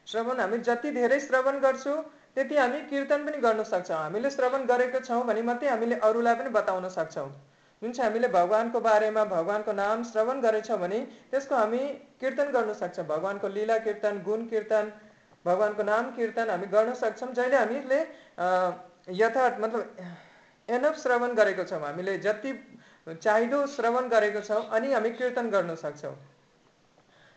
श्रवण 0.07 0.39
हामी 0.39 0.57
जति 0.67 0.91
धेरै 0.91 1.19
श्रवण 1.19 1.59
गर्छौँ 1.59 1.97
त्यति 2.35 2.55
हामी 2.55 2.79
कीर्तन 2.89 3.25
पनि 3.25 3.38
गर्न 3.41 3.63
सक्छौँ। 3.63 3.97
हामीले 3.97 4.29
श्रवण 4.29 4.65
गरेको 4.65 4.99
छौँ 4.99 5.23
भने 5.25 5.41
मात्रै 5.41 5.69
हामीले 5.69 5.95
अरूलाई 6.03 6.35
पनि 6.35 6.49
बताउन 6.53 6.88
सक्छौँ। 6.89 7.29
जुन 7.81 7.91
चाहिँ 7.91 8.09
हामीले 8.09 8.27
भगवान्को 8.29 8.79
बारेमा 8.79 9.23
भगवान्को 9.25 9.71
नाम 9.73 10.03
श्रवण 10.03 10.41
गरेछौँ 10.41 10.77
भने 10.79 10.99
त्यसको 11.31 11.55
हामी 11.55 11.79
कीर्तन 12.21 12.51
गर्न 12.51 12.73
सक्छौँ। 12.75 13.05
भगवान्को 13.05 13.47
लीला 13.47 13.77
कीर्तन 13.88 14.21
गुण 14.25 14.45
कीर्तन 14.47 14.91
भगवान्को 15.45 15.83
नाम 15.83 16.11
कीर्तन 16.15 16.49
हामी 16.49 16.67
गर्न 16.67 16.93
सक्छौँ। 16.93 17.33
जहिले 17.33 17.57
हामीले 17.57 17.99
यथार्थ 19.15 19.59
मतलब 19.59 19.83
एनफ 20.69 20.95
श्रवण 21.01 21.33
गरेको 21.33 21.63
छौँ। 21.63 21.81
हामीले 21.81 22.17
जति 22.19 22.53
चाहिँदो 23.07 23.65
श्रवण 23.73 24.07
गरेको 24.09 24.41
छौँ 24.41 24.63
अनि 24.69 24.93
हामी 24.93 25.09
कीर्तन 25.11 25.49
गर्न 25.49 25.75
सक्छौँ। 25.75 26.15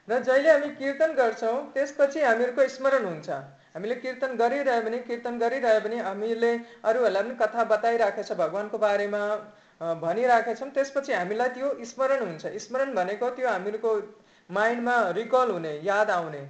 र 0.09 0.19
जहिले 0.25 0.51
हामी 0.51 0.69
कीर्तन 0.77 1.11
गर्छौँ 1.15 1.57
त्यसपछि 1.73 2.21
हामीहरूको 2.23 2.69
स्मरण 2.75 3.05
हुन्छ। 3.05 3.29
हामीले 3.75 3.95
कीर्तन 4.05 4.37
गरिरह्यो 4.37 4.83
भने 4.83 4.99
कीर्तन 5.09 5.39
गरिरह्यो 5.39 5.81
भने 5.81 5.99
हामीले 6.03 6.53
अरूहरूलाई 6.83 7.23
पनि 7.23 7.35
कथा 7.43 7.65
बताइराखेको 7.73 8.29
छ 8.29 8.39
भगवान्को 8.39 8.79
बारेमा 8.79 9.21
भनिराखेका 10.01 10.55
छौँ 10.55 10.71
त्यसपछि 10.73 11.13
हामीलाई 11.13 11.49
त्यो 11.57 11.69
स्मरण 11.91 12.25
हुन्छ। 12.25 12.55
स्मरण 12.65 12.95
भनेको 12.95 13.31
त्यो 13.37 13.49
हामीहरूको 13.49 13.93
माइन्डमा 14.51 14.97
रिकल 15.21 15.51
हुने 15.51 15.75
याद 15.85 16.11
आउने। 16.11 16.43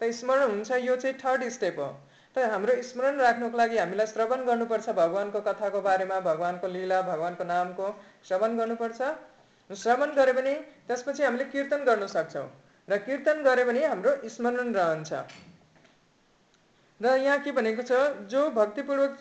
त 0.00 0.10
स्मरण 0.20 0.50
हुन्छ 0.54 0.70
यो 0.86 0.96
चाहिँ 0.96 1.18
थर्ड 1.18 1.48
स्टेप 1.58 1.78
हो। 1.78 1.90
त 2.36 2.48
हाम्रो 2.54 2.80
स्मरण 2.84 3.20
राख्नुको 3.20 3.58
लागि 3.58 3.78
हामीलाई 3.78 4.06
श्रवण 4.06 4.46
गर्नुपर्छ 4.46 4.88
भगवान्को 5.02 5.40
कथाको 5.42 5.80
बारेमा 5.82 6.20
भगवान्को 6.30 6.66
लीला 6.74 7.02
भगवान्को 7.10 7.44
नामको 7.44 7.92
श्रवण 8.28 8.56
गर्नुपर्छ। 8.58 9.00
श्रवण 9.70 10.10
गऱ्यो 10.16 10.34
भने 10.34 10.54
त्यसपछि 10.88 11.22
हामीले 11.24 11.44
कीर्तन 11.52 11.84
गर्न 11.84 12.06
सक्छौँ। 12.08 12.48
र 12.88 12.96
कीर्तन 12.98 13.42
गऱ्यो 13.42 13.64
भने 13.64 13.86
हाम्रो 13.86 14.12
स्मरण 14.28 14.74
रहन्छ 14.74 15.12
र 17.00 17.14
यहाँ 17.16 17.38
के 17.38 17.52
भनेको 17.52 17.82
छ, 17.82 17.92
जो 18.28 18.50
भक्तिपूर्वक 18.50 19.18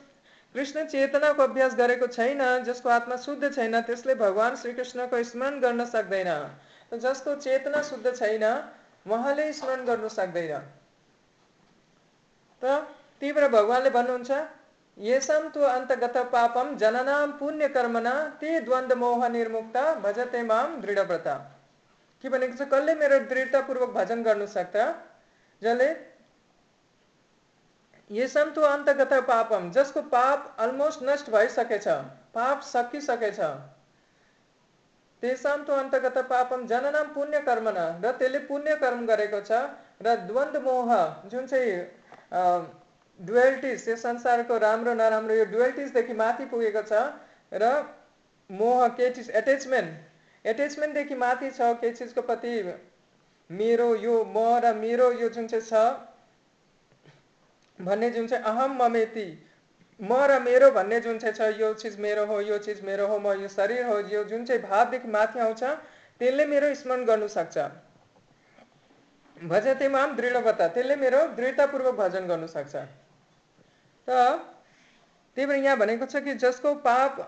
कृष्ण 0.56 0.84
चेतनाको 0.86 1.44
अभ्यास 1.44 1.76
गरेको 1.76 2.08
छैन, 2.08 2.42
जसको 2.64 2.90
आत्मा 2.90 3.16
शुद्ध 3.16 3.52
छैन, 3.56 3.82
त्यसले 3.82 4.16
भगवान् 4.16 4.56
श्रीकृष्णको 4.56 5.24
स्मरण 5.24 5.60
गर्न 5.60 5.86
सक्दैन। 5.86 6.30
जसको 7.00 7.36
चेतना 7.36 7.82
शुद्ध 7.82 8.14
छैन, 8.16 8.44
उहाँले 9.08 9.52
स्मरण 9.54 9.86
गर्नु 9.86 10.10
सक्दैन। 10.10 10.60
त 12.62 12.88
तीव्र 13.22 13.48
भगवान्ले 13.48 13.90
भन्नुहुन्छ 13.90 14.32
येसम 14.98 15.48
तु 15.50 15.62
अन्तगत 15.62 16.18
पापम 16.32 16.76
जननाम 16.78 17.32
पुण्य 17.32 17.68
कर्मना 17.70 18.14
ते 18.42 18.60
द्वन्द 18.60 18.94
मोह 18.94 19.28
निर्मुक्ता, 19.28 19.84
भजते 19.96 20.44
माम 20.44 20.82
दृढव्रत। 20.82 21.28
के 22.24 22.30
भनेको 22.30 22.56
छ 22.56 22.68
कसले 22.70 22.96
मेरो 22.96 23.20
दृढतापूर्वक 23.28 23.90
भजन 23.92 24.24
गर्नु 24.24 24.48
सक्छ। 24.48 24.76
जसले 25.62 25.90
येसम 28.10 28.50
तु 28.52 28.62
अन्तगत 28.64 29.14
पापम, 29.28 29.70
जसको 29.72 30.02
पाप 30.10 30.56
अलमोस्ट 30.60 31.04
नष्ट 31.04 31.30
भइसकेछ, 31.32 31.88
पाप 32.34 32.62
सकिसकेछ। 32.64 33.40
तेसाम 35.24 35.64
तो 35.64 35.74
अन्तगत 35.76 36.18
पापम, 36.30 36.66
जननाम 36.68 37.08
पुण्य 37.14 37.40
कर्मना, 37.42 37.86
र 38.04 38.12
त्यसले 38.20 38.40
पुण्य 38.46 38.76
कर्म 38.76 39.06
गरेको 39.06 39.40
छ, 39.42 39.52
र 40.02 40.16
द्वन्द 40.28 40.58
मोह, 40.64 40.90
जुन 41.30 41.46
चाहिँ 41.48 41.74
डुवेल्टिज 43.20 43.88
यो 43.90 43.96
संसारको 43.98 44.58
राम्रो 44.58 44.94
नराम्रो 44.94 45.34
यो 45.36 45.46
डुवेल्टिजदेखि 45.46 46.14
माथि 46.14 46.46
पुगेको 46.46 46.82
छ, 46.84 46.94
र 47.54 47.64
मोह 48.50 48.88
के 48.98 49.10
चिज 49.14 49.30
एट्याचमेन्ट 49.32 50.11
एट्याचमेन्टदेखि 50.46 51.16
माथि 51.16 51.50
छ 51.52 51.74
के 51.82 51.92
चिजको 51.94 52.22
प्रति 52.22 52.52
मेरो 53.50 53.96
यो 53.96 54.24
म 54.26 54.38
र 54.64 54.74
मेरो 54.76 55.12
यो 55.14 55.30
जुन 55.30 55.48
चाहिँ 55.48 55.66
छ 55.66 55.74
भन्ने 57.80 58.10
जुन 58.10 58.28
चाहिँ 58.28 58.44
अहम 58.46 58.76
ममेती 58.82 59.28
म 60.00 60.14
र 60.26 60.40
मेरो 60.42 60.72
भन्ने 60.72 61.00
जुन 61.02 61.18
चाहिँ 61.20 61.36
छ 61.36 61.60
यो 61.60 61.74
चिज 61.76 62.00
मेरो 62.00 62.26
हो 62.26 62.40
यो 62.42 62.58
चिज 62.58 62.84
मेरो 62.84 63.08
हो 63.08 63.20
म 63.20 63.34
यो 63.42 63.48
शरीर 63.50 63.86
हो 63.86 64.00
यो 64.10 64.24
जुन 64.26 64.46
चाहिँ 64.46 64.62
भावदेखि 64.62 65.08
माथि 65.08 65.40
आउँछ 65.40 65.64
त्यसले 65.64 66.46
मेरो 66.46 66.74
स्मरण 66.76 67.06
गर्नु 67.06 67.28
सक्छ। 67.28 67.58
भजतेमा 69.38 70.06
दृढवता 70.18 70.68
त्यसले 70.68 70.96
मेरो 70.96 71.22
दृढतापूर्वक 71.38 71.96
भजन 71.96 72.28
गर्नु 72.28 72.48
सक्छ। 72.48 72.76
त 74.08 74.10
त्यही 75.38 75.46
भएर 75.48 75.64
यहाँ 75.64 75.78
भनेको 75.78 76.06
छ 76.06 76.16
कि 76.24 76.34
जसको 76.36 76.74
पाप 76.86 77.20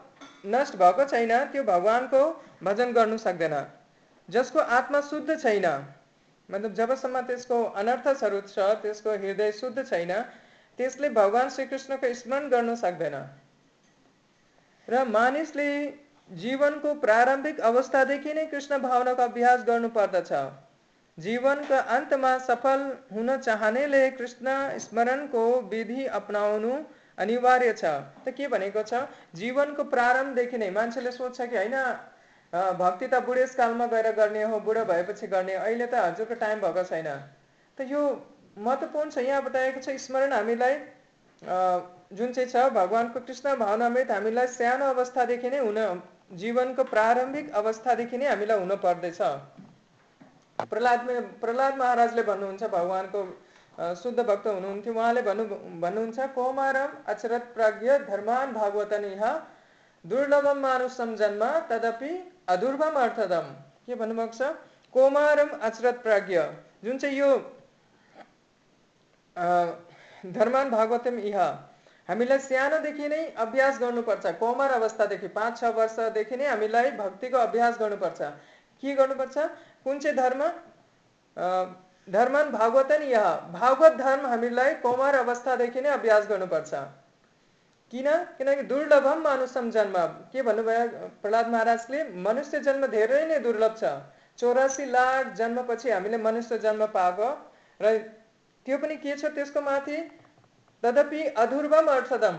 नष्ट 0.44 0.76
भएको 0.76 1.04
छैन, 1.06 1.34
त्यो 1.46 1.64
भगवान्को 1.64 2.22
भजन 2.64 2.94
गर्नु 2.94 3.18
सक्दैन। 3.18 3.56
जसको 4.30 4.60
आत्मा 4.60 5.02
शुद्ध 5.02 5.40
छैन 5.40 5.68
मतलब 6.50 6.74
जबसम्म 6.74 7.22
त्यसको 7.22 7.64
अनर्थसहरू 7.76 8.42
छ, 8.42 8.60
त्यसको 8.82 9.12
हृदय 9.12 9.52
शुद्ध 9.52 9.84
छैन, 9.84 10.12
त्यसले 10.80 11.10
भगवान् 11.10 11.50
श्रीकृष्णको 11.50 12.14
स्मरण 12.14 12.50
गर्न 12.50 12.76
सक्दैन। 12.76 13.16
र 14.88 15.04
मानिसले 15.08 15.70
जीवनको 16.30 16.94
प्रारम्भिक 17.00 17.60
अवस्थादेखि 17.62 18.34
नै 18.34 18.46
कृष्ण 18.46 18.78
भावनाको 18.80 19.22
अभ्यास 19.22 19.64
गर्नु 19.64 19.90
पर्दछ। 19.90 20.32
जीवनका 21.18 21.80
अन्तमा 21.96 22.38
सफल 22.40 22.86
हुन 23.14 23.38
चाहनेले 23.38 24.10
कृष्ण 24.12 24.78
स्मरणको 24.80 25.46
विधि 25.72 26.06
अपनाउनु 26.14 26.74
अनिवार्य 27.18 27.74
छ। 27.74 27.84
त 28.26 28.34
के 28.34 28.48
भनेको 28.48 28.84
छ? 28.84 29.06
जीवनको 29.36 29.84
प्रारम्भदेखि 29.86 30.58
नै 30.58 30.70
मान्छेले 30.72 31.12
सोध्छ 31.14 31.42
कि 31.44 31.56
होइन 31.56 31.78
भक्ति 32.54 33.08
त 33.08 33.22
बुढेसकालमा 33.26 33.86
गएर 33.88 34.12
गर्ने 34.14 34.44
हो 34.46 34.60
बुढो 34.62 34.84
भएपछि 34.86 35.28
गर्ने 35.28 35.54
अहिले 35.56 35.86
त 35.88 35.94
हजुरको 35.96 36.36
टाइम 36.38 36.60
भएको 36.62 36.84
छैन। 36.84 37.10
त 37.78 37.90
यो 37.90 38.02
महत्त्वपूर्ण 38.58 39.10
छ 39.10 39.18
यहाँ 39.26 39.42
बताएको 39.44 39.80
छ 39.82 39.98
स्मरण 40.00 40.34
हामीलाई 40.34 40.76
जुन 42.14 42.34
चाहिँ 42.34 42.50
छ 42.50 42.70
भगवान्को 42.74 43.20
कृष्ण 43.22 43.56
भावनामृत 43.58 44.12
हामीलाई 44.12 44.48
सानो 44.54 44.86
अवस्थादेखि 44.94 45.50
नै 45.50 45.60
हुन 45.60 45.80
जीवनको 46.38 46.84
प्रारम्भिक 46.90 47.54
अवस्थादेखि 47.56 48.18
नै 48.18 48.28
हामीलाई 48.28 48.60
हुन 48.60 48.76
पर्दैछ। 48.80 49.22
प्रहलाद 50.60 51.00
प्रहलाद 51.42 51.78
महाराजले 51.78 52.24
भन्नुहुन्छ 52.24 52.64
भगवान्को 52.72 53.24
शुद्ध 53.78 54.20
भक्त 54.20 54.48
हुनुहुन्थ्यो। 54.48 54.94
उहाँले 54.94 55.22
भन्नु, 55.22 55.44
भन्नुहुन्छ, 55.82 56.20
कोमारम 56.36 56.92
अचरत 57.08 57.44
प्राज्ञ 57.54 57.90
धर्मान 58.06 58.54
भागवतन 58.54 59.04
यहाँ 59.06 59.36
दुर्लभम 60.06 60.58
मानुषम 60.60 61.16
जन्म 61.16 61.44
तदपि 61.70 62.12
अदुर्भम 62.50 62.96
अर्थदम। 63.00 63.46
के 63.86 63.96
भन्नुभएको 63.96 64.34
छ? 64.34 64.42
कोमारम 64.94 65.50
अचरत 65.60 66.02
प्राज्ञ। 66.04 66.38
जुन 66.84 66.98
चाहिँ 66.98 67.18
यो 67.18 67.30
धर्मान 70.24 70.70
भागवतम 70.70 71.18
इह, 71.20 71.40
हामीलाई 72.10 72.40
सानोदेखि 72.40 73.08
नै 73.08 73.22
अभ्यास 73.38 73.80
गर्नुपर्छ। 73.80 74.26
कोमर 74.40 74.72
अवस्थादेखि 74.72 75.28
पाँच, 75.30 75.60
छ 75.60 75.64
वर्षदेखि 75.74 76.36
नै 76.38 76.46
हामीलाई 76.46 76.92
भक्तिको 76.94 77.38
अभ्यास 77.40 77.80
गर्नुपर्छ। 77.80 78.22
के 78.84 78.94
गर्नुपर्छ? 78.94 79.38
कुन 79.84 80.00
चाहिँ 80.00 80.18
धर्म? 80.18 80.42
धर्मन 82.08 82.50
भागवतन 82.52 83.02
यह। 83.02 83.26
भागवत 83.54 83.94
धर्म 83.98 84.26
हामीलाई 84.26 84.74
कौमार 84.84 85.16
अवस्थादेखि 85.16 85.82
नै 85.82 85.90
अभ्यास 85.90 86.28
गर्नुपर्छ। 86.28 86.74
किन? 87.94 88.08
किनकि 88.38 88.64
दुर्लभम 88.64 89.22
मानुषम 89.22 89.70
जन्म। 89.72 89.98
के 90.34 90.42
भन्नुभयो? 90.42 91.08
प्रहलाद 91.22 91.48
महाराजले 91.48 92.04
मनुष्य 92.22 92.60
जन्म 92.60 92.88
धेरै 92.88 93.26
नै 93.26 93.40
दुर्लभ 93.40 93.76
छ। 93.78 93.94
चौरासी 94.40 94.86
लाख 94.86 95.34
जन्मपछि 95.34 95.90
हामीले 95.90 96.18
मनुष्य 96.18 96.58
जन्म 96.58 96.86
पाएको। 96.94 97.30
र 97.80 97.98
त्यो 98.66 98.78
पनि 98.78 98.96
के 98.98 99.16
छ 99.16 99.32
त्यसको 99.36 99.62
माथि? 99.62 99.98
तदपि 100.84 101.22
अधुर्वम 101.38 101.88
अर्थदम। 101.88 102.38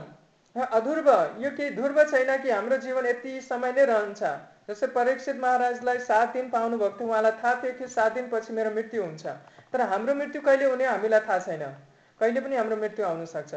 अधुर्व 0.57 1.09
यो 1.39 1.51
केही 1.51 1.71
ध्रुव 1.71 2.03
छैन 2.05 2.37
कि 2.43 2.51
हाम्रो 2.51 2.77
जीवन 2.79 3.07
यति 3.07 3.41
समय 3.41 3.73
नै 3.73 3.85
रहन्छ। 3.85 4.23
जस्तै 4.69 4.87
परीक्षित 4.93 5.37
महाराजलाई 5.41 5.99
सात 6.09 6.33
दिन 6.33 6.49
पाउनु 6.51 6.79
भएको 6.79 6.99
थियो 6.99 7.09
उहाँलाई 7.09 7.33
थाहा 7.43 7.55
थियो 7.63 7.73
कि 7.79 7.87
सात 7.89 8.13
दिनपछि 8.15 8.53
मेरो 8.53 8.71
मृत्यु 8.71 9.03
हुन्छ। 9.03 9.25
तर 9.73 9.81
हाम्रो 9.93 10.15
मृत्यु 10.15 10.41
कहिले 10.43 10.65
हुने 10.65 10.85
हामीलाई 10.87 11.21
थाहा 11.29 11.39
छैन। 11.39 11.65
कहिले 12.21 12.41
पनि 12.41 12.57
हाम्रो 12.57 12.77
मृत्यु 12.77 13.05
आउन 13.05 13.25
सक्छ। 13.27 13.55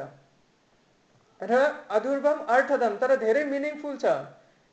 र 1.39 1.53
अधुर्वम 1.95 2.39
अर्थदम 2.49 2.95
तर 2.97 3.15
धेरै 3.23 3.43
मिनिङफुल 3.45 3.95
छ। 3.97 4.05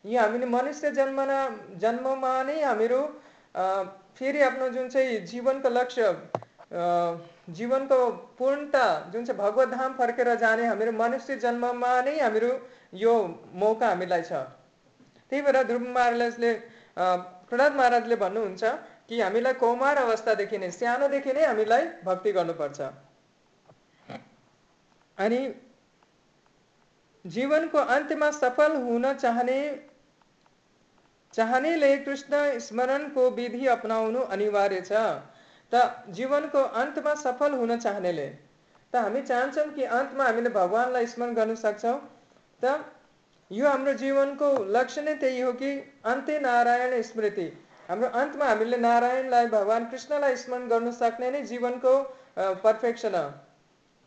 यी 0.05 0.17
हामीले 0.17 0.47
मनुष्य 0.49 0.91
जन्मना 0.91 1.39
जन्ममा 1.81 2.33
नै 2.43 2.57
हामीहरू 2.63 3.01
फेरि 4.19 4.41
आफ्नो 4.43 4.69
जुन 4.75 4.89
चाहिँ 4.89 5.21
जीवनको 5.29 5.69
लक्ष्य 5.71 6.11
जीवनको 7.53 7.99
पूर्णता 8.39 8.85
जुन 9.13 9.25
चाहिँ 9.25 9.39
भगवत 9.39 9.69
धाम 9.71 9.93
फर्केर 9.95 10.35
जाने 10.37 10.67
हामीहरू 10.67 10.93
मनुष्य 10.99 11.37
जन्ममा 11.39 11.93
नै 12.03 12.19
हामीहरू 12.19 12.51
यो 12.99 13.15
मौका 13.55 13.89
हामीलाई 13.89 14.23
छ। 14.23 14.45
त्यही 15.35 15.43
भएर 15.43 15.63
ध्रुव 15.67 15.87
महाराजले 15.91 16.53
प्रहलाद 16.95 17.73
महाराजले 17.75 18.17
भन्नुहुन्छ 18.17 18.65
कि 19.09 19.21
हामीलाई 19.21 19.55
कौमार 19.59 19.97
अवस्थादेखि 19.99 20.59
नै, 20.59 20.71
सानोदेखि 20.71 21.33
नै 21.33 21.45
हामीलाई 21.45 21.83
भक्ति 22.07 22.33
गर्नुपर्छ। 22.33 22.81
अनि 25.19 25.41
जीवनको 27.25 27.79
अन्त्यमा 27.79 28.31
सफल 28.31 28.77
हुन 28.79 29.13
चाहने, 29.15 29.59
चाहनेले 31.35 31.91
कृष्ण 31.99 32.59
स्मरणको 32.61 33.31
विधि 33.33 33.67
अपनाउनु 33.75 34.21
अनिवार्य 34.31 34.81
छ। 34.83 34.93
त 35.73 35.75
जीवनको 36.15 36.63
अन्तमा 36.79 37.15
सफल 37.19 37.53
हुन 37.55 37.79
चाहनेले, 37.81 38.29
त 38.93 38.97
हामी 38.97 39.23
चाहन्छौँ 39.23 39.69
कि 39.75 39.83
अन्तमा 39.83 40.25
हामीले 40.25 40.51
भगवान्लाई 40.53 41.07
स्मरण 41.09 41.35
गर्न 41.35 41.55
सक्छौँ। 41.59 41.99
त 42.63 42.94
यो 43.55 43.67
हाम्रो 43.67 43.93
जीवनको 43.95 44.47
लक्ष्य 44.75 45.03
नै 45.03 45.15
त्यही 45.17 45.41
हो 45.41 45.53
कि 45.55 45.71
अन्त्य 46.07 46.39
नारायण 46.41 47.01
स्मृति। 47.05 47.47
हाम्रो 47.89 48.09
अन्तमा 48.21 48.47
हामीले 48.47 48.77
नारायणलाई 48.79 49.47
भगवान् 49.49 49.89
कृष्णलाई 49.91 50.37
स्मरण 50.37 50.69
गर्न 50.69 50.91
सक्ने 50.93 51.31
नै 51.31 51.43
जीवनको 51.47 51.93
पर्फेक्सन 52.65 53.15
हो। 53.15 53.27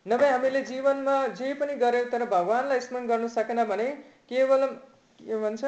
नभए 0.06 0.30
हामीले 0.30 0.62
जीवनमा 0.66 1.16
जे 1.40 1.54
पनि 1.56 1.76
गऱ्यौँ 1.78 2.10
तर 2.12 2.26
भगवान्लाई 2.28 2.80
स्मरण 2.82 3.08
गर्न 3.08 3.28
सकेन 3.30 3.64
भने 3.66 3.88
केवल 4.30 4.66
के 5.20 5.38
भन्छ? 5.40 5.64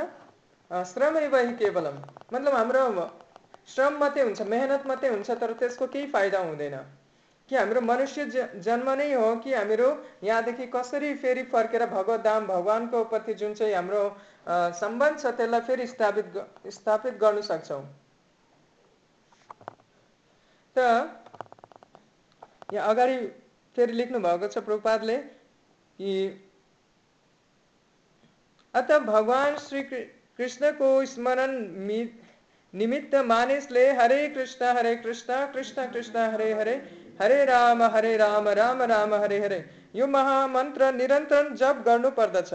श्रमै 0.72 1.28
वही 1.28 1.54
केवलम। 1.56 1.96
मतलब 2.34 2.54
हाम्रो 2.54 3.10
श्रम 3.68 4.00
मात्रै 4.00 4.24
हुन्छ 4.24 4.42
मेहनत 4.52 4.88
मात्रै 4.88 5.10
हुन्छ 5.10 5.32
तर 5.42 5.54
त्यसको 5.60 5.88
केही 5.88 6.08
फाइदा 6.12 6.40
हुँदैन। 6.40 6.76
कि 7.50 7.56
हाम्रो 7.56 7.82
मनुष्य 7.82 8.26
जन्म 8.62 8.90
नै 8.98 9.14
हो 9.14 9.36
कि 9.44 9.54
हामीहरू 9.54 9.90
यहाँदेखि 10.24 10.66
कसरी 10.76 11.14
फेरि 11.22 11.44
फर्केर 11.52 11.86
भगवत 11.90 12.20
धाम 12.22 12.46
भगवान्को 12.48 13.04
प्रति 13.10 13.34
जुन 13.34 13.54
चाहिँ 13.54 13.74
हाम्रो 13.74 14.04
सम्बन्ध 14.80 15.20
छ 15.20 15.34
त्यसलाई 15.38 15.62
फेरि 15.62 15.88
स्थापित 15.88 16.28
स्थापित 16.70 17.18
गर्नु 17.18 17.42
सक्छौँ। 17.42 17.82
त, 20.76 20.80
यहाँ 22.74 22.90
अगाडि 22.90 23.18
फेरि 23.76 23.94
लेख्नु 23.94 24.20
भएको 24.20 24.48
छ 24.48 24.58
कि 26.00 26.12
अत 28.74 28.92
भगवान् 29.04 29.58
श्री 29.58 29.82
कृष्णको 29.84 30.90
स्मरण 31.06 31.52
निमित्त 32.74 33.16
मानिसले 33.26 33.86
हरे 33.92 34.28
कृष्ण 34.30 34.66
हरे 34.78 34.96
कृष्ण 34.96 35.46
कृष्ण 35.54 35.86
कृष्ण, 35.92 36.18
हरे 36.34 36.54
हरे 36.54 36.76
हरे 37.20 37.46
राम 37.46 37.84
हरे 37.84 38.16
राम 38.18 38.48
राम 38.50 38.82
राम, 38.82 39.14
हरे 39.14 39.40
हरे। 39.40 39.60
यो 39.96 40.08
महामंत्र 40.08 40.92
निरंतर 40.94 41.54
जप 41.54 41.84
गर्नु 41.86 42.10
पर्दछ। 42.12 42.54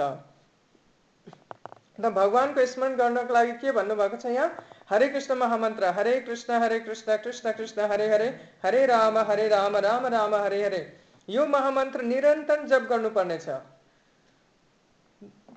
त 1.99 2.11
भगवान्को 2.11 2.65
स्मरण 2.67 2.95
गर्नको 2.97 3.35
लागि 3.35 3.53
के 3.55 3.73
भन्नुभएको 3.73 4.17
छ 4.17 4.27
यहाँ? 4.27 4.51
हरे 4.91 5.09
कृष्ण 5.09 5.35
महामन्त्र, 5.35 5.85
हरे 5.89 6.21
कृष्ण 6.21 6.53
हरे 6.53 6.79
कृष्ण 6.81 7.17
कृष्ण 7.17 7.53
कृष्ण, 7.53 7.81
हरे 7.83 8.09
हरे। 8.09 8.29
हरे 8.65 8.87
राम 8.87 9.19
हरे 9.19 9.49
राम 9.49 9.77
राम 9.79 10.07
राम, 10.07 10.35
हरे 10.35 10.63
हरे। 10.65 10.81
यो 11.29 11.47
महामन्त्र 11.47 12.03
निरन्तर 12.03 12.67
जप 12.67 12.89
गर्नुपर्नेछ 12.91 13.49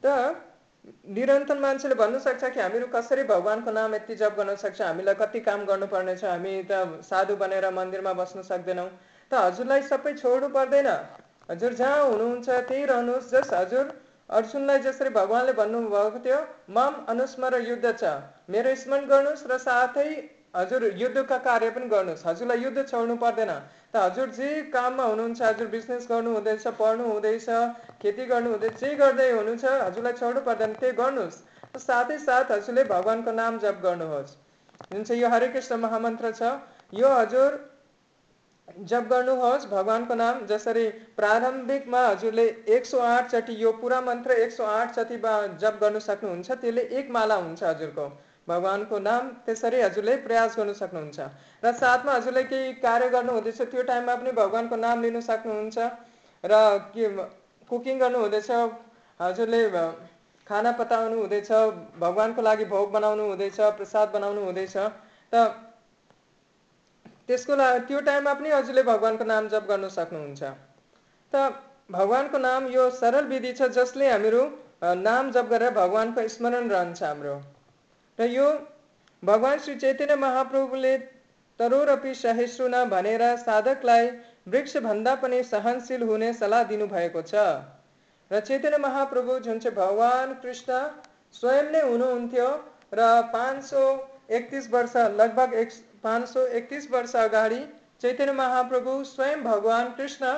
त 0.06 0.46
निरन्तर 0.88 1.58
मान्छेले 1.60 1.96
भन्नु 1.96 2.20
सक्छ 2.20 2.44
कि 2.46 2.60
हामीहरू 2.60 2.88
कसरी 2.88 3.24
भगवान्को 3.30 3.72
नाम 3.72 3.96
यति 3.96 4.16
जप 4.16 4.36
गर्न 4.38 4.56
सक्छ 4.58 4.82
हामीलाई 4.82 5.16
कति 5.20 5.40
काम 5.48 5.66
गर्नुपर्ने 5.66 6.16
छ 6.16 6.24
हामी 6.26 6.54
त 6.72 7.04
साधु 7.04 7.36
बनेर 7.38 7.70
मन्दिरमा 7.74 8.14
बस्न 8.20 8.42
सक्दैनौँ। 8.50 8.90
त 9.32 9.34
हजुरलाई 9.36 9.82
सबै 9.90 10.14
छोड्नु 10.16 10.50
पर्दैन। 10.50 10.90
हजुर 11.50 11.74
जहाँ 11.74 12.04
हुनुहुन्छ 12.06 12.50
त्यही 12.70 12.86
रहनुहोस्। 12.86 13.32
जस 13.32 13.54
हजुर 13.54 13.86
अर्जुनलाई 14.30 14.80
जसरी 14.82 15.10
भगवान्ले 15.12 15.54
भन्नुभएको 15.60 16.20
थियो 16.24 16.40
मम 16.72 16.94
अनुस्मर 17.10 17.60
युद्ध 17.64 17.86
छ। 17.94 18.16
मेरो 18.50 18.76
स्मरण 18.78 19.06
गर्नुहोस् 19.08 19.48
र 19.48 19.58
साथै 19.60 20.10
हजुर 20.58 20.84
युद्धका 20.98 21.38
कार्य 21.46 21.70
पनि 21.72 21.88
गर्नुहोस् 21.90 22.26
हजुरलाई 22.28 22.60
युद्ध 22.60 22.86
छोड्नु 22.86 23.16
पर्दैन। 23.18 23.52
त 23.94 23.96
हजुर 23.98 24.30
जे 24.38 24.50
काममा 24.74 25.04
हुनुहुन्छ 25.06 25.42
हजुर 25.42 25.68
बिजनेस 25.76 26.08
गर्नु 26.10 26.34
हुँदैछ 26.34 26.68
पढ्नु 26.80 27.06
हुँदैछ 27.10 27.48
खेती 28.02 28.26
गर्नु 28.28 28.50
हुँदैछ 28.52 28.80
जे 28.82 28.94
गर्दै 28.98 29.30
हुनुहुन्छ 29.32 29.66
हजुरलाई 29.78 30.20
छोड्नु 30.22 30.42
पर्दैन 30.50 30.74
त्यही 30.82 30.98
गर्नुहोस्। 31.00 31.40
साथै 31.82 32.18
साथ 32.20 32.52
हजुरले 32.52 32.84
भगवान्को 32.92 33.32
नाम 33.40 33.58
जप 33.60 33.82
गर्नुहोस्। 33.84 34.36
जुन 34.92 35.04
चाहिँ 35.04 35.22
यो 35.22 35.30
हरे 35.30 35.48
कृष्ण 35.50 35.76
महामन्त्र 35.80 36.32
छ 36.34 36.52
यो 36.94 37.10
हजुर 37.12 37.58
जप 38.84 39.10
गर्नुहोस् 39.10 39.66
भगवान्को 39.70 40.16
नाम 40.16 40.40
जसरी 40.48 40.86
प्रारम्भिकमा 41.18 42.02
हजुरले 42.06 42.46
एक 42.76 42.86
सौ 42.86 43.00
आठचोटि 43.10 43.54
यो 43.60 43.72
पुरा 43.82 44.00
मन्त्र 44.08 44.40
एक 44.46 44.52
सौ 44.54 44.66
आठचोटि 44.72 45.18
जप 45.62 45.78
गर्नु 45.82 46.00
सक्नुहुन्छ 46.06 46.58
त्यसले 46.64 46.82
एक 47.02 47.12
माला 47.18 47.36
हुन्छ 47.44 47.64
हजुरको। 47.64 48.08
भगवान्को 48.48 49.00
नाम 49.00 49.24
त्यसरी 49.46 49.82
हजुरले 49.82 50.16
प्रयास 50.26 50.56
गर्नु 50.58 50.74
सक्नुहुन्छ। 50.74 51.20
र 51.64 51.72
साथमा 51.74 52.12
हजुरले 52.14 52.44
केही 52.52 52.74
कार्य 52.80 53.10
गर्नु 53.10 53.32
हुँदैछ 53.34 53.62
त्यो 53.62 53.84
टाइममा 53.84 54.16
पनि 54.16 54.32
भगवान्को 54.40 54.76
नाम 54.76 55.02
लिनु 55.04 55.22
सक्नुहुन्छ। 55.22 55.78
र 56.44 56.54
के 56.94 57.06
कुकिङ 57.70 58.00
गर्नु 58.00 58.20
हुँदैछ 58.20 58.50
हजुरले 59.20 59.62
खाना 60.48 60.72
पताउनु 60.80 61.16
हुँदैछ 61.20 61.52
भगवान्को 62.00 62.42
लागि 62.42 62.66
भोग 62.66 62.92
बनाउनु 62.92 63.24
हुँदैछ 63.28 63.60
प्रसाद 63.78 64.08
बनाउनु 64.14 64.42
हुँदैछ। 64.46 64.76
त 65.34 65.36
त्यसको 67.28 67.56
लागि 67.56 67.80
त्यो 67.88 68.00
टाइममा 68.08 68.34
पनि 68.34 68.50
हजुरले 68.52 68.84
भगवान्को 68.88 69.24
नाम 69.28 69.48
जप 69.52 69.68
गर्नु 69.68 69.90
सक्नुहुन्छ। 69.92 70.44
त 71.34 71.36
भगवान्को 71.92 72.38
नाम 72.40 72.72
यो 72.72 72.90
सरल 72.96 73.26
विधि 73.28 73.52
छ 73.54 73.68
जसले 73.76 74.08
हामीहरू 74.10 74.42
नाम 75.04 75.32
जप 75.36 75.48
गरेर 75.52 75.72
भगवान्को 75.76 76.28
स्मरण 76.30 76.70
रहन्छ 76.70 77.04
हाम्रो। 77.04 77.36
र 78.20 78.30
यो 78.30 78.48
भगवान् 79.24 79.60
श्री 79.60 79.76
चैतन्य 79.78 80.16
महाप्रभुले 80.18 80.98
तरोरपि 81.60 82.14
सहिष्णु 82.16 82.86
भनेर 82.90 83.24
साधकलाई 83.40 84.08
वृक्षभन्दा 84.48 85.16
पनि 85.22 85.42
सहनशील 85.46 86.04
हुने 86.04 86.32
सल्लाह 86.34 86.64
दिनुभएको 86.72 87.22
छ। 87.24 87.46
र 88.32 88.40
चैतन्य 88.42 88.78
महाप्रभु 88.80 89.40
जुन 89.42 89.60
चाहिँ 89.60 89.76
भगवान् 89.76 90.34
कृष्ण 90.42 90.80
स्वयं 91.36 91.72
नै 91.72 91.82
हुनुहुन्थ्यो 91.82 92.50
र 92.94 93.08
पाँच 93.34 93.64
सौ 93.66 93.84
एकतिस 94.32 94.70
वर्ष 94.72 94.96
लगभग 95.16 95.54
एक 95.56 95.72
पाँच 96.04 96.28
सौ 96.30 96.46
एकतिस 96.60 96.92
वर्ष 96.92 97.16
अगाडि 97.18 97.60
चैतन्य 98.02 98.34
महाप्रभु 98.34 99.04
स्वयं 99.06 99.44
भगवान् 99.44 99.92
कृष्ण 99.98 100.34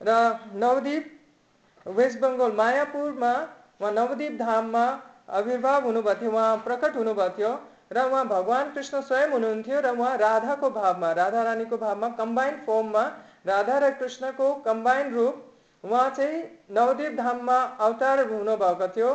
र 0.00 0.20
नवदीप 0.62 1.90
वेस्ट 1.96 2.20
बङ्गाल 2.20 2.52
मायापुरमा 2.60 3.32
वा 3.80 3.90
नवदीप 3.92 4.38
धाममा 4.38 4.86
आविर्भाव 5.34 5.84
हुनुभएको 5.84 6.20
थियो 6.20 6.30
उहाँ 6.30 6.56
प्रकट 6.64 6.96
हुनुभएको 6.96 7.36
थियो 7.38 7.52
र 7.92 8.02
उहाँ 8.02 8.24
भगवान् 8.26 8.72
कृष्ण 8.74 9.00
स्वयं 9.02 9.30
हुनुहुन्थ्यो, 9.30 9.80
र 9.80 9.88
उहाँ 9.90 10.16
राधाको 10.18 10.70
भावमा, 10.70 11.12
राधा 11.12 11.42
रानीको 11.42 11.76
भावमा 11.78 12.08
कम्बाइन्ड 12.18 12.58
फर्ममा 12.66 13.02
राधा 13.46 13.78
र 13.78 13.90
कृष्णको 13.98 14.54
कम्बाइन्ड 14.64 15.14
रूप 15.14 15.84
उहाँ 15.84 16.08
चाहिँ 16.10 16.42
नवदीप 16.72 17.16
धाममा 17.16 17.58
अवतार 17.80 18.20
हुनुभएको 18.30 18.88
थियो, 18.88 19.10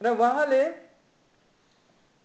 र 0.00 0.08
उहाँले 0.08 0.62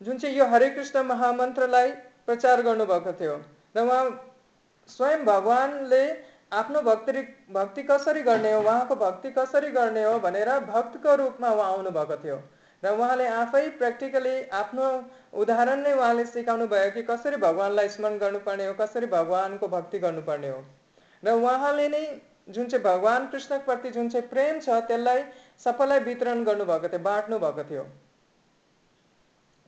जुन 0.01 0.17
चाहिँ 0.17 0.35
यो 0.37 0.45
हरे 0.45 0.69
कृष्ण 0.69 1.03
महामन्त्रलाई 1.03 1.91
प्रचार 2.27 2.61
गर्नुभएको 2.61 3.13
थियो, 3.13 3.35
र 3.75 3.81
उहाँ 3.81 4.03
स्वयं 4.89 5.25
भगवान्ले 5.25 6.03
आफ्नो 6.53 6.81
भक्ति 6.81 7.21
भक्ति 7.51 7.83
कसरी 7.83 8.21
गर्ने 8.21 8.53
हो 8.53 8.61
उहाँको 8.61 8.95
भक्ति 8.95 9.31
कसरी 9.31 9.71
गर्ने 9.71 10.03
हो 10.03 10.19
भनेर 10.19 10.49
भक्तको 10.67 11.15
रूपमा 11.15 11.49
उहाँ 11.49 11.71
आउनुभएको 11.71 12.17
थियो। 12.23 12.37
र 12.83 12.89
उहाँले 12.93 13.27
आफै 13.27 13.69
प्र्याक्टिकली 13.77 14.35
आफ्नो 14.53 14.87
उदाहरण 15.43 15.79
नै 15.81 15.93
उहाँले 15.93 16.25
सिकाउनु 16.25 16.67
भयो 16.67 16.91
कि 16.91 17.03
कसरी 17.03 17.37
भगवान्लाई 17.43 17.89
स्मरण 17.89 18.17
गर्नुपर्ने 18.17 18.65
हो 18.67 18.73
कसरी 18.81 19.07
भगवान्को 19.13 19.67
भक्ति 19.67 19.99
गर्नुपर्ने 19.99 20.49
हो। 20.49 20.63
र 21.23 21.31
उहाँले 21.33 21.87
नै 21.89 22.03
जुन 22.49 22.67
चाहिँ 22.67 22.83
भगवान् 22.83 23.27
कृष्णप्रति 23.31 23.89
जुन 23.91 24.09
चाहिँ 24.09 24.27
प्रेम 24.29 24.59
छ 24.59 24.81
त्यसलाई 24.87 25.23
सबैलाई 25.63 25.99
वितरण 25.99 26.43
गर्नुभएको 26.43 26.87
थियो 26.89 27.03
बाँड्नु 27.03 27.39
भएको 27.39 27.63
थियो। 27.69 27.85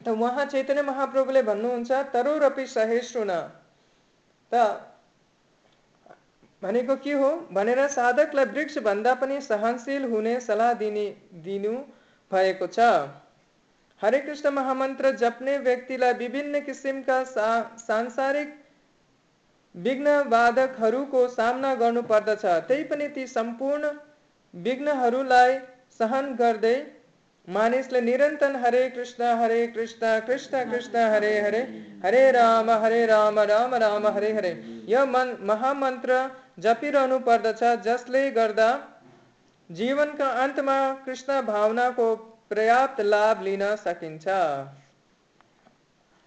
त 0.02 0.08
उहाँ 0.10 0.46
चैतन्य 0.46 0.82
महाप्रभुले 0.84 1.42
भन्नुहुन्छ 1.44 1.92
तरुरपि 2.14 2.66
सहिष्णु 2.68 3.42
त 4.52 4.56
भनेको 6.62 6.96
के 6.96 7.14
हो? 7.14 7.30
भनेर 7.52 7.88
साधकलाई 7.90 8.46
वृक्ष 8.46 8.78
भन्दा 8.86 9.14
पनि 9.16 9.42
सहनशील 9.42 10.04
हुने 10.12 10.40
सल्लाह 10.42 10.74
दिने 10.80 11.06
दिनु 11.44 11.74
भएको 12.32 12.68
छ। 12.68 12.80
हरे 14.02 14.20
कृष्ण 14.20 14.50
महामन्त्र 14.52 15.12
जप्ने 15.16 15.58
व्यक्तिलाई 15.60 16.14
विभिन्न 16.14 16.60
किसिमका 16.60 17.24
सा, 17.26 17.48
सांसारिक 17.78 18.54
विघ्नवादकहरूको 19.76 21.28
सामना 21.30 21.74
गर्नु 21.76 22.02
पर्दछ। 22.04 22.46
त्यही 22.68 22.84
पनि 22.84 23.08
ती 23.08 23.26
सम्पूर्ण 23.28 23.92
विघ्नहरूलाई 24.54 25.58
सहन 26.00 26.34
गर्दै 26.36 26.78
मानिसले 27.48 28.02
निरन्तर 28.02 28.56
हरे 28.56 28.82
कृष्ण 28.90 29.24
हरे 29.36 29.60
कृष्ण 29.68 30.20
कृष्ण 30.20 30.64
कृष्ण, 30.72 30.98
हरे 31.10 31.32
हरे 31.42 31.62
हरे 32.04 32.32
राम 32.32 32.70
हरे 32.84 33.06
राम 33.06 33.40
राम 33.42 33.76
राम, 33.76 34.08
हरे 34.08 34.32
हरे। 34.34 34.52
यो 34.88 35.06
मन, 35.06 35.36
महामन्त्र 35.42 36.20
जपिरहनु 36.60 37.20
पर्दछ, 37.20 37.64
जसले 37.84 38.24
गर्दा 38.32 38.70
जीवनका 39.70 40.28
अन्तमा 40.44 40.78
कृष्ण 41.06 41.42
भावनाको 41.42 42.06
पर्याप्त 42.50 43.02
लाभ 43.02 43.42
लिन 43.42 43.64
सकिन्छ। 43.76 44.26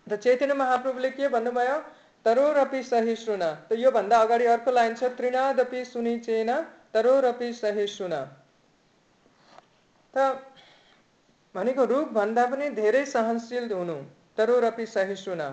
त 0.06 0.16
चैतन्य 0.16 0.54
महाप्रभुले 0.54 1.10
के 1.10 1.28
भन्नुभयो? 1.28 1.78
तरोरपि 2.24 2.82
सहिष्णुन। 2.82 3.42
त 3.42 3.78
योभन्दा 3.78 4.20
अगाडि 4.20 4.46
अर्को 4.46 4.70
लाइन 4.70 4.94
छ 4.94 5.10
त्रिनादपि 5.16 5.84
सुनिचेन 5.84 6.50
तरोरपि 6.94 7.52
सहिष्णुन। 7.52 8.14
त 10.14 10.16
भनेको 11.54 11.84
रुख 11.84 12.08
भन्दा 12.12 12.46
पनि 12.46 12.70
धेरै 12.70 13.04
सहनशील 13.06 13.72
हुनु। 13.72 13.96
तरुरपि 14.36 14.86
सहिष्णुना। 14.86 15.48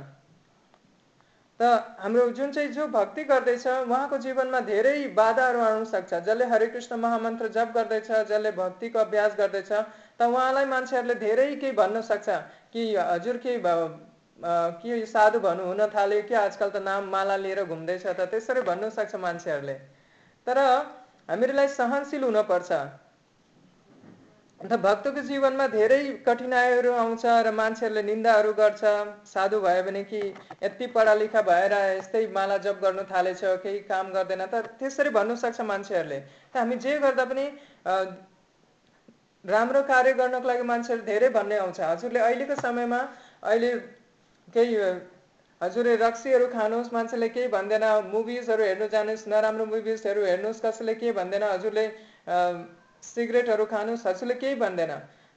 त 1.60 1.70
हाम्रो 2.00 2.30
जुन 2.32 2.52
चाहिँ 2.52 2.70
जो 2.72 2.88
भक्ति 2.90 3.24
गर्दैछ 3.30 3.66
उहाँको 3.68 4.18
जीवनमा 4.18 4.60
धेरै 4.68 5.08
बाधाहरू 5.14 5.60
आउन 5.62 5.84
सक्छ। 5.86 6.14
जसले 6.14 6.46
हरे 6.48 6.68
कृष्ण 6.68 6.96
महामन्त्र 6.98 7.48
जप 7.56 7.74
गर्दैछ 7.76 8.12
जसले 8.30 8.52
भक्तिको 8.56 9.00
अभ्यास 9.00 9.36
गर्दैछ 9.38 9.72
त 9.72 10.22
उहाँलाई 10.24 10.66
मान्छेहरूले 10.66 11.16
धेरै 11.20 11.48
केही 11.56 11.72
भन्न 11.76 12.02
सक्छ 12.04 12.30
कि 12.74 12.86
हजुर 12.96 13.38
के 13.46 13.58
के 14.40 15.06
साधु 15.06 15.40
भन्नु 15.40 15.64
हुन 15.66 15.86
थाल्यो 15.92 16.22
कि 16.24 16.34
आजकल 16.40 16.70
त 16.70 16.82
नाम 16.84 17.12
माला 17.12 17.36
लिएर 17.38 17.64
घुम्दैछ 17.66 18.06
त 18.08 18.32
त्यसरी 18.32 18.62
भन्नु 18.64 18.90
सक्छ 18.90 19.16
मान्छेहरूले। 19.20 19.74
तर 20.48 20.58
हामीलाई 21.30 21.68
सहनशील 21.76 22.24
हुनपर्छ। 22.24 22.72
अन्त 24.60 24.74
भक्तको 24.84 25.22
जीवनमा 25.24 25.66
धेरै 25.72 25.98
कठिनाइहरू 26.24 26.92
आउँछ 26.94 27.26
र 27.48 27.52
मान्छेहरूले 27.56 28.02
निन्दाहरू 28.04 28.52
गर्छ। 28.54 28.82
साधु 29.26 29.60
भयो 29.66 29.84
भने 29.84 30.02
कि 30.04 30.20
यति 30.64 30.88
पढालेखा 30.96 31.42
भएर 31.50 31.74
यस्तै 31.74 32.24
माला 32.36 32.58
जप 32.66 32.82
गर्नु 32.82 33.04
थालेछ 33.08 33.44
केही 33.64 33.80
काम 33.88 34.12
गर्दैन 34.12 34.44
त 34.46 34.76
त्यसरी 34.80 35.10
भन्नु 35.18 35.36
सक्छ 35.44 35.64
मान्छेहरूले। 35.64 36.20
त 36.52 36.58
हामी 36.60 36.76
जे 36.76 36.98
गर्दा 37.00 37.26
पनि 37.32 37.46
राम्रो 39.46 39.82
कार्य 39.92 40.14
गर्नको 40.20 40.48
लागि 40.52 40.66
मान्छेहरू 40.68 41.08
धेरै 41.08 41.30
भन्ने 41.38 41.58
आउँछ। 41.64 41.80
हजुरले 41.82 42.20
अहिलेको 42.20 42.56
समयमा 42.60 43.00
अहिले 43.44 43.72
केही 44.52 44.76
हजुरले 45.62 45.96
रक्सीहरू 46.04 46.48
खानुहोस् 46.52 46.92
मान्छेले 46.94 47.30
केही 47.32 47.48
भन्दैन। 47.56 47.88
मुभिजहरू 48.12 48.64
हेर्नु 48.64 48.92
जानुहोस् 48.92 49.28
नराम्रो 49.32 49.66
मुभिजहरू 49.72 50.22
हेर्नुहोस् 50.26 50.62
कसैले 50.68 51.00
केही 51.00 51.16
भन्दैन। 51.16 51.48
हजुरले 51.48 51.86
सिगरेटहरू 53.04 53.66
खानुहोस् 53.66 54.06
हजुरले 54.08 54.36
केही 54.36 54.56
भन्दैन। 54.56 54.92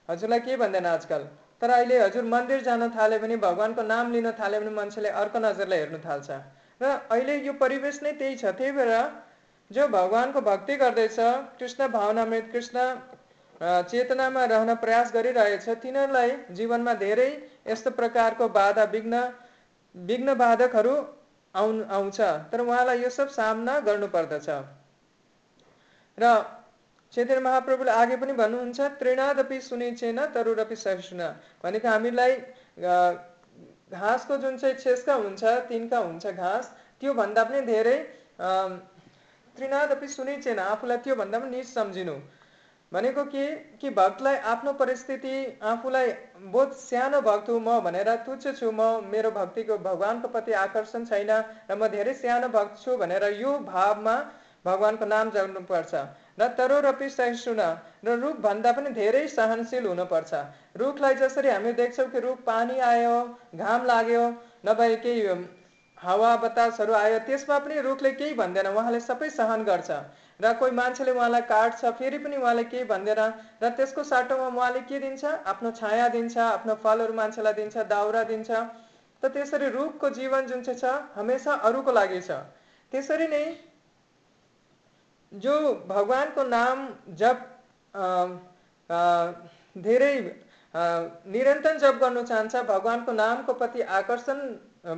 हजुरलाई 0.09 0.41
केही 0.41 0.57
भन्दैन 0.57 0.87
आजकल। 0.89 1.23
तर 1.63 1.71
अहिले 1.71 1.99
हजुर 1.99 2.25
मन्दिर 2.27 2.61
जान 2.63 2.89
थाल्यो 2.91 3.19
भने 3.19 3.37
भगवान्को 3.39 3.83
नाम 3.85 4.13
लिन 4.13 4.31
थाल्यो 4.39 4.61
भने 4.61 4.71
मान्छेले 4.73 5.09
अर्को 5.17 5.39
नजरले 5.39 5.77
हेर्नु 5.77 5.99
थाल्छ। 6.05 6.31
र 6.81 6.85
अहिले 7.09 7.35
यो 7.41 7.53
परिवेश 7.61 8.03
नै 8.03 8.13
त्यही 8.13 8.37
छ। 8.37 8.45
त्यही 8.59 8.73
भएर 8.73 8.93
जो 9.71 9.87
भगवान्को 9.89 10.41
भक्ति 10.43 10.77
गर्दैछ 10.77 11.19
कृष्ण 11.59 11.89
भावनामृत 11.89 12.49
कृष्ण 12.53 12.79
चेतनामा 13.63 14.45
रहन 14.45 14.75
प्रयास 14.77 15.13
गरिरहेछ 15.15 15.69
तिनीहरूलाई 15.83 16.31
जीवनमा 16.53 16.95
धेरै 16.99 17.29
यस्तो 17.67 17.91
प्रकारको 17.93 18.49
बाधा 18.57 18.85
विघ्न 18.93 19.21
विघ्न 19.95 20.35
बाधकहरू 20.35 20.95
आउ 21.55 21.69
आउँछ। 21.91 22.19
तर 22.51 22.61
उहाँलाई 22.61 23.03
यो 23.03 23.11
सब 23.11 23.29
सामना 23.31 23.79
गर्नुपर्दछ। 23.87 24.49
र 26.19 26.33
चैतन्य 27.13 27.41
महाप्रभुले 27.41 27.91
आगे 27.93 28.17
पनि 28.17 28.33
भन्नुहुन्छ 28.33 28.81
त्रिणादपि 29.01 29.61
सुनिचेन 29.61 30.19
तरुरपि 30.35 30.77
सहिष्णुना 30.77 31.29
भनेको 31.65 31.89
हामीलाई 31.89 32.37
घाँसको 33.93 34.37
जुन 34.45 34.57
चाहिँ 34.59 34.77
छेस्का 34.77 35.15
हुन्छ 35.15 35.45
तिनका 35.69 35.99
हुन्छ 36.01 36.27
घाँस 36.27 36.71
त्योभन्दा 37.01 37.43
पनि 37.45 37.61
धेरै 37.67 37.97
त्रिनादपि 39.57 40.09
सुनिचेन। 40.09 40.59
आफूलाई 40.59 40.99
त्योभन्दा 41.05 41.39
पनि 41.39 41.57
निज 41.57 41.67
सम्झिनु 41.69 42.17
भनेको 42.93 43.25
के 43.25 43.45
कि 43.81 43.91
भक्तलाई 43.91 44.37
आफ्नो 44.53 44.73
परिस्थिति 44.81 45.35
आफूलाई 45.65 46.13
बहुत 46.47 46.77
सानो 46.79 47.21
भक्त 47.21 47.49
हुँ 47.51 47.61
म 47.61 47.79
भनेर 47.85 48.09
तुच्छ 48.27 48.45
छु 48.49 48.71
म 48.71 48.81
मेरो 49.13 49.31
भक्तिको 49.37 49.77
भगवान्को 49.85 50.29
प्रति 50.29 50.53
आकर्षण 50.63 51.05
छैन 51.05 51.31
र 51.71 51.77
म 51.77 51.89
धेरै 51.89 52.15
सानो 52.17 52.49
भक्त 52.57 52.83
छु 52.85 52.97
भनेर 52.97 53.25
यो 53.35 53.53
भावमा 53.69 54.17
भगवान्को 54.65 55.07
नाम 55.07 55.31
जग्नुपर्छ 55.31 55.95
र 56.41 56.49
तरोरपी 56.59 57.09
सहिष्णु 57.11 57.55
र 58.05 58.17
रुखभन्दा 58.19 58.73
पनि 58.73 58.91
धेरै 58.93 59.27
सहनशील 59.29 59.87
हुनुपर्छ। 59.87 60.33
रुखलाई 60.77 61.15
जसरी 61.17 61.49
हामी 61.51 61.73
देख्छौँ 61.75 62.09
कि 62.11 62.21
रुख 62.21 62.39
पानी 62.45 62.79
आयो 62.83 63.17
घाम 63.57 63.85
लाग्यो 63.87 64.25
नभए 64.67 64.97
केही 65.05 65.23
हावा 65.99 66.31
बतासहरू 66.43 66.93
आयो 66.95 67.19
त्यसमा 67.27 67.59
पनि 67.59 67.81
रुखले 67.81 68.11
केही 68.13 68.35
भन्दैन 68.35 68.67
उहाँले 68.69 69.01
सबै 69.03 69.29
सहन 69.33 69.63
गर्छ। 69.65 69.91
र 70.41 70.53
कोही 70.59 70.73
मान्छेले 70.75 71.13
उहाँलाई 71.13 71.43
काट्छ 71.47 71.91
फेरि 71.99 72.19
पनि 72.19 72.37
उहाँले 72.37 72.65
केही 72.67 72.85
भन्दैन। 72.85 73.21
र 73.63 73.71
त्यसको 73.77 74.03
साटोमा 74.03 74.47
उहाँले 74.51 74.81
के 74.91 74.99
दिन्छ? 74.99 75.25
आफ्नो 75.47 75.71
छाया 75.71 76.09
दिन्छ 76.09 76.39
आफ्नो 76.39 76.75
फलहरू 76.83 77.15
मान्छेलाई 77.15 77.55
दिन्छ 77.55 77.77
दाउरा 77.87 78.23
दिन्छ। 78.25 78.51
त 79.23 79.31
त्यसरी 79.31 79.69
रुखको 79.71 80.11
जीवन 80.11 80.47
जुन 80.47 80.63
चाहिँ 80.63 80.81
छ 80.81 80.85
हमेसा 81.15 81.53
अरूको 81.63 81.93
लागि 81.93 82.21
छ। 82.21 82.43
त्यसरी 82.93 83.27
नै 83.29 83.45
जो 85.33 85.55
भगवानको 85.89 86.43
नाम 86.45 86.87
जप 87.17 87.39
धेरै 89.79 90.15
निरन्तर 91.35 91.79
जप 91.79 91.99
गर्नु 92.01 92.23
चाहन्छ 92.25 92.63
भगवानको 92.69 93.13
नामको 93.13 93.53
प्रति 93.55 93.81
आकर्षण 93.99 94.39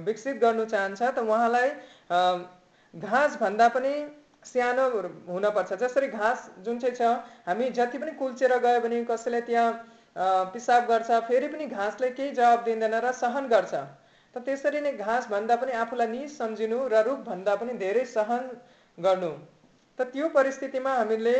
विकसित 0.05 0.37
गर्नु 0.40 0.64
चाहन्छ 0.66 1.03
त 1.03 1.18
उहाँलाई 1.18 1.70
घाँस 2.94 3.38
भन्दा 3.40 3.68
पनि 3.68 3.94
सानो 4.44 4.85
हुनपर्छ। 5.29 5.73
जसरी 5.81 6.09
घाँस 6.09 6.51
जुन 6.64 6.79
चाहिँ 6.79 6.97
छ 6.97 7.03
हामी 7.47 7.70
जति 7.79 7.99
पनि 7.99 8.12
कुल्चेर 8.18 8.57
गयो 8.66 8.81
भने 8.81 9.05
कसैले 9.05 9.40
त्यहाँ 9.49 10.51
पिसाब 10.53 10.87
गर्छ 10.88 11.11
फेरि 11.29 11.49
पनि 11.49 11.66
घाँसले 11.68 12.11
केही 12.11 12.31
जवाब 12.35 12.64
दिँदैन 12.64 12.94
र 13.05 13.12
सहन 13.14 13.49
गर्छ। 13.49 13.75
त 13.75 14.42
त्यसरी 14.44 14.81
नै 14.81 14.92
घाँस 14.99 15.29
भन्दा 15.31 15.57
पनि 15.57 15.73
आफूलाई 15.81 16.09
नि 16.09 16.29
सम्झिनु 16.29 16.79
र 16.92 17.03
रुख 17.09 17.18
भन्दा 17.27 17.55
पनि 17.57 17.73
धेरै 17.81 18.05
सहन 18.12 18.42
गर्नु। 18.99 19.33
त 19.98 20.02
त्यो 20.12 20.28
परिस्थितिमा 20.35 20.92
हामीले 20.94 21.37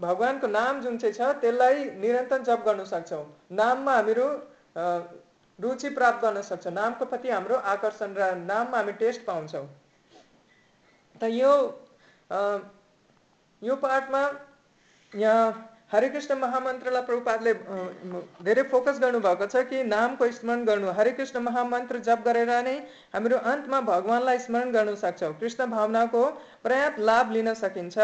भगवान्को 0.00 0.46
नाम 0.48 0.80
जुन 0.82 0.98
चाहिँ 0.98 1.14
छ 1.14 1.28
त्यसलाई 1.40 1.84
निरन्तर 2.00 2.42
जप 2.48 2.64
गर्न 2.66 2.84
सक्छौँ। 2.84 3.24
नाममा 3.52 3.92
हामीहरू 3.96 4.26
रुचि 5.58 5.88
प्राप्त 5.98 6.20
गर्न 6.24 6.42
सक्छौँ। 6.42 6.72
नामको 6.72 7.04
प्रति 7.12 7.28
हाम्रो 7.30 7.56
आकर्षण 7.72 8.14
र 8.18 8.34
नाममा 8.42 8.78
हामी 8.78 8.92
टेस्ट 9.00 9.24
पाउँछौँ। 9.26 9.66
त 11.20 11.22
यो 11.32 11.52
यो 13.62 13.76
पाठमा 13.76 14.22
यहाँ 15.12 15.44
हरे 15.90 16.08
कृष्ण 16.08 16.34
महामन्त्रलाई 16.34 17.02
प्रभुपादले 17.02 17.52
धेरै 18.42 18.62
फोकस 18.70 18.98
गर्नुभएको 19.00 19.46
छ 19.46 19.62
कि 19.70 19.82
नामको 19.86 20.30
स्मरण 20.32 20.64
गर्नु। 20.66 20.90
हरे 20.92 21.10
कृष्ण 21.14 21.40
महामन्त्र 21.40 21.98
जप 22.02 22.24
गरेर 22.26 22.50
नै 22.66 22.74
हामीहरू 23.14 23.36
अन्तमा 23.50 23.80
भगवान्लाई 23.90 24.38
स्मरण 24.46 24.72
गर्न 24.72 24.94
सक्छौँ। 24.98 25.32
कृष्ण 25.38 25.66
भावनाको 25.70 26.22
पर्याप्त 26.64 26.98
लाभ 27.00 27.30
लिन 27.32 27.52
सकिन्छ। 27.54 27.98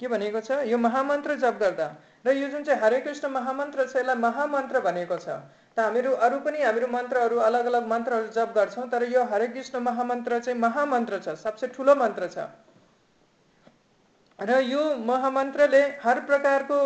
के 0.00 0.06
भनेको 0.06 0.40
छ? 0.40 0.50
यो 0.70 0.78
महामन्त्र 0.78 1.34
जप 1.42 1.58
गर्दा। 1.58 1.88
र 2.26 2.30
यो 2.32 2.48
जुन 2.48 2.62
चाहिँ 2.62 2.80
हरे 2.80 3.00
कृष्ण 3.00 3.28
महामन्त्र 3.34 3.86
छ 3.86 3.96
यसलाई 3.96 4.14
महामन्त्र 4.16 4.80
भनेको 4.80 5.18
छ। 5.18 5.28
त 5.74 5.82
हामीहरू 5.82 6.12
अरू 6.14 6.38
पनि 6.46 6.62
हामीहरू 6.62 6.86
मन्त्रहरू 6.94 7.36
अलग 7.42 7.66
अलग 7.66 7.86
मन्त्रहरू 7.90 8.30
जप 8.30 8.54
गर्छौँ 8.54 8.86
तर 8.86 9.02
यो 9.10 9.24
हरे 9.26 9.46
कृष्ण 9.50 9.82
महामन्त्र 9.82 10.38
चाहिँ 10.46 10.58
महामन्त्र 10.60 11.18
छ 11.26 11.34
सबसे 11.42 11.74
ठुलो 11.74 11.94
मन्त्र 11.98 12.30
छ। 12.30 12.46
र 14.38 14.60
यो 14.62 14.82
महामन्त्रले 15.06 15.82
हर 16.02 16.20
प्रकारको 16.26 16.78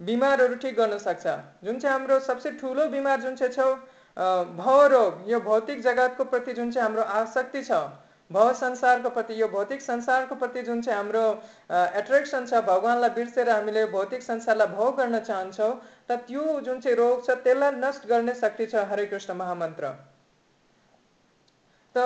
बिमारहरू 0.00 0.54
ठिक 0.56 0.76
गर्न 0.76 0.98
सक्छ। 0.98 1.26
जुन 1.64 1.78
चाहिँ 1.78 1.92
हाम्रो 1.92 2.18
सबसे 2.20 2.50
ठुलो 2.60 2.86
बिमार 2.88 3.20
जुन 3.20 3.36
चाहिँ 3.36 3.52
छ 3.52 3.60
भव 4.16 4.86
रोग, 4.86 5.22
यो 5.28 5.40
भौतिक 5.40 5.80
जगतको 5.82 6.24
प्रति 6.24 6.52
जुन 6.52 6.70
चाहिँ 6.72 6.86
हाम्रो 6.86 7.02
आसक्ति 7.02 7.62
छ, 7.62 7.72
भव 8.30 8.52
संसारको 8.54 9.10
प्रति, 9.10 9.34
यो 9.40 9.48
भौतिक 9.48 9.82
संसारको 9.82 10.34
प्रति 10.34 10.62
जुन 10.62 10.80
चाहिँ 10.82 10.96
हाम्रो 10.96 11.24
एट्र्याक्सन 11.70 12.46
छ, 12.46 12.54
भगवान्लाई 12.64 13.10
बिर्सेर 13.10 13.50
हामीले 13.50 13.84
भौतिक 13.92 14.22
संसारलाई 14.22 14.66
भव 14.68 14.90
गर्न 14.96 15.18
चाहन्छौँ, 15.20 15.72
त 16.08 16.12
त्यो 16.26 16.60
जुन 16.60 16.80
चाहिँ 16.80 16.96
रोग 16.96 17.26
छ, 17.26 17.30
त्यसलाई 17.44 17.70
नष्ट 17.76 18.06
गर्ने 18.08 18.34
शक्ति 18.34 18.66
छ 18.66 18.88
हरे 18.88 19.06
कृष्ण 19.06 19.34
महामन्त्र। 19.34 19.92
त 21.94 21.98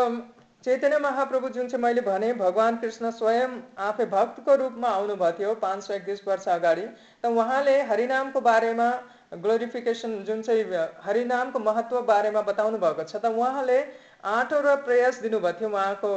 चैतन्य 0.64 0.98
महाप्रभु 0.98 1.48
मैले 1.78 2.00
भने, 2.00 2.32
भगवान् 2.34 2.76
कृष्ण 2.78 3.10
स्वयं 3.10 3.52
आफै 3.80 4.04
भक्तको 4.06 4.54
रूपमा 4.54 4.88
आउनुभएको 4.88 5.38
थियो 5.38 5.54
पाँच 5.56 5.84
सय 5.84 5.94
एकतिस 5.94 6.26
वर्ष 6.28 6.48
अगाडि। 6.50 6.82
त 7.24 7.26
उहाँले 7.26 7.76
हरिनामको 7.82 8.40
बारेमा 8.40 8.88
ग्लोरिफिकेसन 9.34 10.18
जुन 10.24 10.42
चाहिँ 10.42 10.64
हरिनामको 11.00 11.58
महत्व 11.60 12.00
बारेमा 12.02 12.42
बताउनु 12.42 12.78
भएको 12.78 13.04
छ, 13.04 13.16
त 13.16 13.24
उहाँले 13.24 13.78
आठवटा 14.22 14.74
प्रयास 14.84 15.20
दिनुभएको 15.22 15.60
थियो, 15.60 15.70
उहाँको 15.70 16.12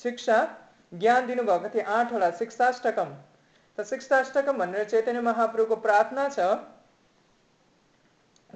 शिक्षा, 0.00 0.38
ज्ञान 0.92 1.26
दिनुभएको 1.26 1.68
थियो, 1.68 1.84
आठवटा 1.84 2.30
शिक्षाष्टकम। 2.40 3.14
त 3.78 3.84
शिक्षाष्टकम 3.84 4.64
चैतन्य 4.72 5.20
महाप्रभुको 5.20 5.76
प्रार्थना 5.84 6.28
छ। 6.30 6.38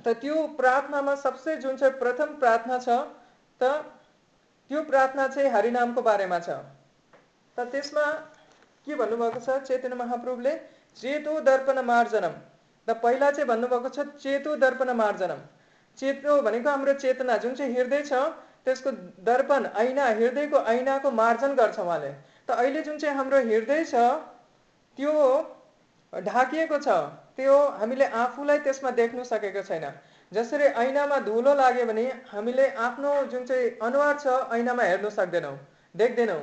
त 0.01 0.17
त्यो 0.17 0.37
प्रार्थनामा 0.57 1.15
सबसे 1.21 1.61
चाहिँ 1.61 1.93
प्रथम 2.01 2.39
प्रार्थना 2.41 2.79
छ 2.81 2.89
त्यो 4.71 4.83
प्रार्थना 4.87 5.27
चाहिँ 5.29 5.51
हरिनामको 5.51 6.03
बारेमा 6.03 6.39
छ। 6.39 6.51
त 7.59 7.67
त्यसमा 7.71 8.05
के 8.87 8.95
भन्नुभएको 8.95 9.41
छ? 9.41 9.49
चेतन 9.67 9.93
महाप्रभुले 9.99 10.53
चेतो 10.99 11.33
दर्पण 11.43 11.79
मार्जनम। 11.85 12.35
र 12.89 12.95
पहिला 13.03 13.31
चाहिँ 13.31 13.49
भन्नुभएको 13.49 13.89
छ 13.91 14.07
चेतो 14.17 14.55
दर्पण 14.57 14.91
मार्जनम। 14.95 15.41
चेतो 15.99 16.41
भनेको 16.43 16.71
हाम्रो 16.71 16.93
चेतना 17.03 17.37
जुन 17.43 17.55
चाहिँ 17.55 17.75
हृदय 17.75 18.03
छ 18.03 18.13
त्यसको 18.65 18.91
दर्पण 19.27 19.67
ऐना 19.75 20.07
हृदयको 20.07 20.59
ऐनाको 20.71 21.11
मार्जन 21.11 21.55
गर्छ 21.57 21.79
उहाँले। 21.81 22.13
त 22.47 22.51
अहिले 22.55 22.83
जुन 22.83 22.99
चाहिँ 22.99 23.17
हाम्रो 23.17 23.39
हृदय 23.43 23.85
छ 23.85 23.95
त्यो 24.99 25.13
ढाकिएको 26.13 26.79
छ 26.79 26.89
त्यो 27.37 27.59
हामीले 27.81 28.07
आफूलाई 28.23 28.59
त्यसमा 28.61 28.91
देख्नु 28.95 29.25
सकेको 29.25 29.63
छैन। 29.67 29.85
जसरी 30.33 30.64
ऐनामा 30.79 31.19
धुलो 31.21 31.55
लाग्यो 31.55 31.85
भने 31.87 32.05
हामीले 32.33 32.66
आफ्नो 32.81 33.14
जुन 33.31 33.45
चाहिँ 33.45 33.71
अनुहार 33.83 34.19
छ 34.19 34.35
ऐनामा 34.55 34.83
हेर्न 34.85 35.09
सक्दैनौँ 35.11 35.57
देख्दैनौँ। 35.95 36.43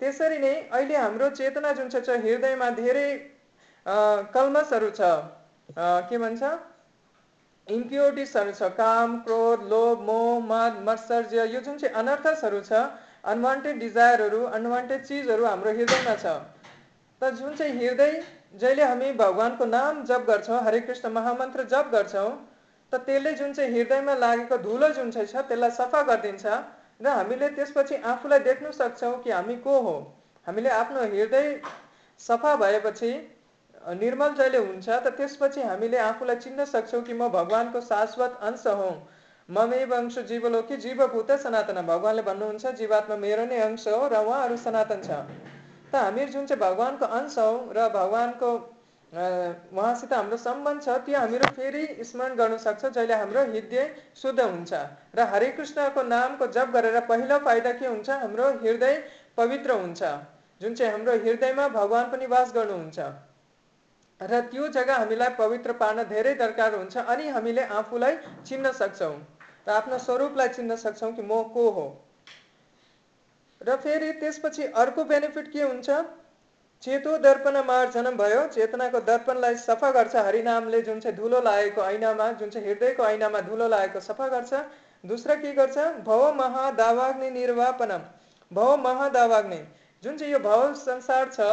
त्यसरी 0.00 0.38
नै 0.38 0.54
अहिले 0.70 0.96
हाम्रो 0.96 1.28
चेतना 1.32 1.72
जुन 1.72 1.88
छ 1.90 2.18
हृदयमा 2.22 2.70
धेरै 2.78 3.08
कल्मसहरू 4.34 4.90
छ। 4.90 5.00
के 6.08 6.18
भन्छ? 6.18 6.42
इम्प्योरिटिसहरू 7.66 8.52
छ 8.52 8.70
काम 8.78 9.18
क्रोध 9.26 9.66
लोभ 9.68 10.00
मोह 10.06 10.30
मद 10.46 10.80
मत्सर्य 10.86 11.46
यो 11.50 11.60
जुन 11.60 11.78
चाहिँ 11.78 11.94
अनर्थसहरू 11.96 12.60
छ 12.62 12.86
अनवान्टेड 13.26 13.78
डिजायरहरू 13.80 14.40
अनवान्टेड 14.56 15.04
चिजहरू 15.04 15.44
हाम्रो 15.44 15.70
हृदयमा 15.72 16.16
छ। 16.16 16.38
त 17.20 17.30
जुन 17.34 17.54
चाहिँ 17.56 17.72
हृदय 17.76 18.12
जहिले 18.56 18.82
हामी 18.84 19.12
भगवान्को 19.18 19.64
नाम 19.66 20.02
जप 20.06 20.26
गर्छौँ 20.28 20.60
हरे 20.64 20.80
कृष्ण 20.80 21.08
महामन्त्र 21.12 21.64
जप 21.70 21.88
गर्छौँ 21.92 22.28
त 22.94 23.02
त्यसले 23.06 23.32
जुन 23.34 23.52
चाहिँ 23.52 23.70
हृदयमा 23.72 24.14
लागेको 24.16 24.56
धुलो 24.64 24.88
जुन 24.96 25.10
चाहिँ 25.10 25.28
छ 25.28 25.46
त्यसलाई 25.46 25.70
सफा 25.76 26.02
गरिदिन्छ 26.08 26.46
र 27.02 27.08
हामीले 27.10 27.48
त्यसपछि 27.54 27.96
आफूलाई 28.08 28.38
देख्न 28.40 28.70
सक्छौँ 28.72 29.14
कि 29.22 29.30
हामी 29.30 29.56
को 29.62 29.78
हो। 29.82 29.94
हामीले 30.46 30.70
आफ्नो 30.72 31.00
हृदय 31.14 31.48
सफा 32.20 32.54
भएपछि 32.56 33.10
निर्मल 34.00 34.34
जहिले 34.34 34.58
हुन्छ 34.58 34.88
त 34.88 35.12
त्यसपछि 35.16 35.62
हामीले 35.62 35.98
आफूलाई 36.02 36.36
चिन्न 36.44 36.64
सक्छौँ 36.66 37.02
कि 37.02 37.12
म 37.14 37.28
भगवान्को 37.30 37.80
शाश्वत 37.88 38.38
अंश 38.42 38.66
हौ। 38.68 38.92
ममेव 39.48 39.94
अंश 39.94 40.18
जीवलो 40.28 40.62
कि 40.62 40.76
जीवभूत 40.84 41.32
सनातन। 41.40 41.82
भगवान्ले 41.86 42.22
भन्नुहुन्छ 42.22 42.66
जीवात्मा 42.78 43.16
मेरो 43.18 43.44
नै 43.46 43.58
अंश 43.60 43.88
हो 43.88 44.06
र 44.08 44.22
उहाँहरू 44.22 44.56
सनातन 44.58 45.02
छ। 45.02 45.18
त 45.90 45.94
हामीहरू 45.96 46.32
जुन 46.32 46.46
चाहिँ 46.46 46.60
भगवान्को 46.62 47.06
अंश 47.18 47.38
हौ 47.38 47.50
र 47.72 47.88
भगवान्को 47.90 48.52
उहाँसित 49.14 50.12
हाम्रो 50.12 50.36
सम्बन्ध 50.36 50.82
छ 50.82 50.88
त्यो 51.06 51.18
हामीहरू 51.18 51.46
फेरि 51.54 52.04
स्मरण 52.04 52.34
गर्न 52.36 52.56
सक्छौँ 52.58 52.90
जहिले 52.90 53.14
हाम्रो 53.14 53.42
हृदय 53.46 53.84
शुद्ध 54.16 54.40
हुन्छ। 54.40 54.72
र 55.14 55.26
हरे 55.32 55.50
कृष्णको 55.54 56.02
नामको 56.04 56.46
जप 56.50 56.70
गरेर 56.74 57.00
पहिलो 57.06 57.38
फाइदा 57.44 57.72
के 57.72 57.86
हुन्छ? 57.86 58.10
हाम्रो 58.10 58.48
हृदय 58.62 58.94
पवित्र 59.36 59.70
हुन्छ 59.72 60.02
जुन 60.60 60.74
चाहिँ 60.74 60.92
हाम्रो 60.92 61.12
हृदयमा 61.22 61.68
भगवान् 61.68 62.10
पनि 62.10 62.26
वास 62.26 62.52
गर्नुहुन्छ। 62.54 62.98
र 64.20 64.40
त्यो 64.50 64.68
जग्गा 64.74 64.96
हामीलाई 64.96 65.30
पवित्र 65.38 65.72
पार्न 65.78 66.02
धेरै 66.10 66.34
दरकार 66.34 66.74
हुन्छ 66.74 66.96
अनि 66.96 67.28
हामीले 67.28 67.62
आफूलाई 67.78 68.16
चिन्न 68.46 68.72
सक्छौँ। 68.72 69.14
र 69.66 69.70
आफ्नो 69.70 69.98
स्वरूपलाई 69.98 70.48
चिन्न 70.48 70.76
सक्छौँ 70.76 71.12
कि 71.12 71.22
म 71.22 71.42
को 71.54 71.70
हो? 71.70 71.86
र 73.60 73.76
फेरि 73.78 74.12
त्यसपछि 74.20 74.64
अर्को 74.74 75.04
बेनिफिट 75.04 75.52
के 75.52 75.62
हुन्छ? 75.62 75.90
चेतो 76.84 77.16
दर्पण 77.18 77.56
मार्जन 77.66 78.10
भयो। 78.16 78.40
चेतनाको 78.54 79.00
दर्पणलाई 79.02 79.56
सफा 79.58 79.90
गर्छ। 79.90 80.16
हरिनामले 80.18 80.80
जुन 80.82 81.00
चाहिँ 81.00 81.16
धुलो 81.16 81.40
लागेको 81.40 81.82
ऐनामा 81.82 82.26
जुन 82.40 82.50
चाहिँ 82.50 82.66
हृदयको 82.66 83.04
ऐनामा 83.04 83.40
धुलो 83.46 83.68
लागेको 83.68 84.00
सफा 84.02 84.28
गर्छ। 84.28 84.52
दोस्रो 85.04 85.36
के 85.36 85.52
गर्छ? 85.54 85.78
भव 86.04 86.32
महादावाग्नि 86.34 87.30
निर्वापनम। 87.30 88.02
भव 88.50 88.76
महादावाग्नि। 88.84 89.62
जुन 90.02 90.16
चाहिँ 90.16 90.32
यो 90.32 90.38
भव 90.40 90.74
संसार 90.76 91.30
छ 91.32 91.48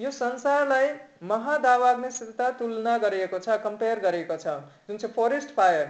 यो 0.00 0.10
संसारलाई 0.12 0.88
महादावाग्निसित 1.28 2.40
तुलना 2.58 2.96
गरिएको 2.98 3.38
छ 3.38 3.60
कम्पेयर 3.62 3.98
गरिएको 4.00 4.36
छ। 4.36 4.58
जुन 4.88 4.96
चाहिँ 4.96 5.14
फरेस्ट 5.14 5.50
फायर 5.54 5.88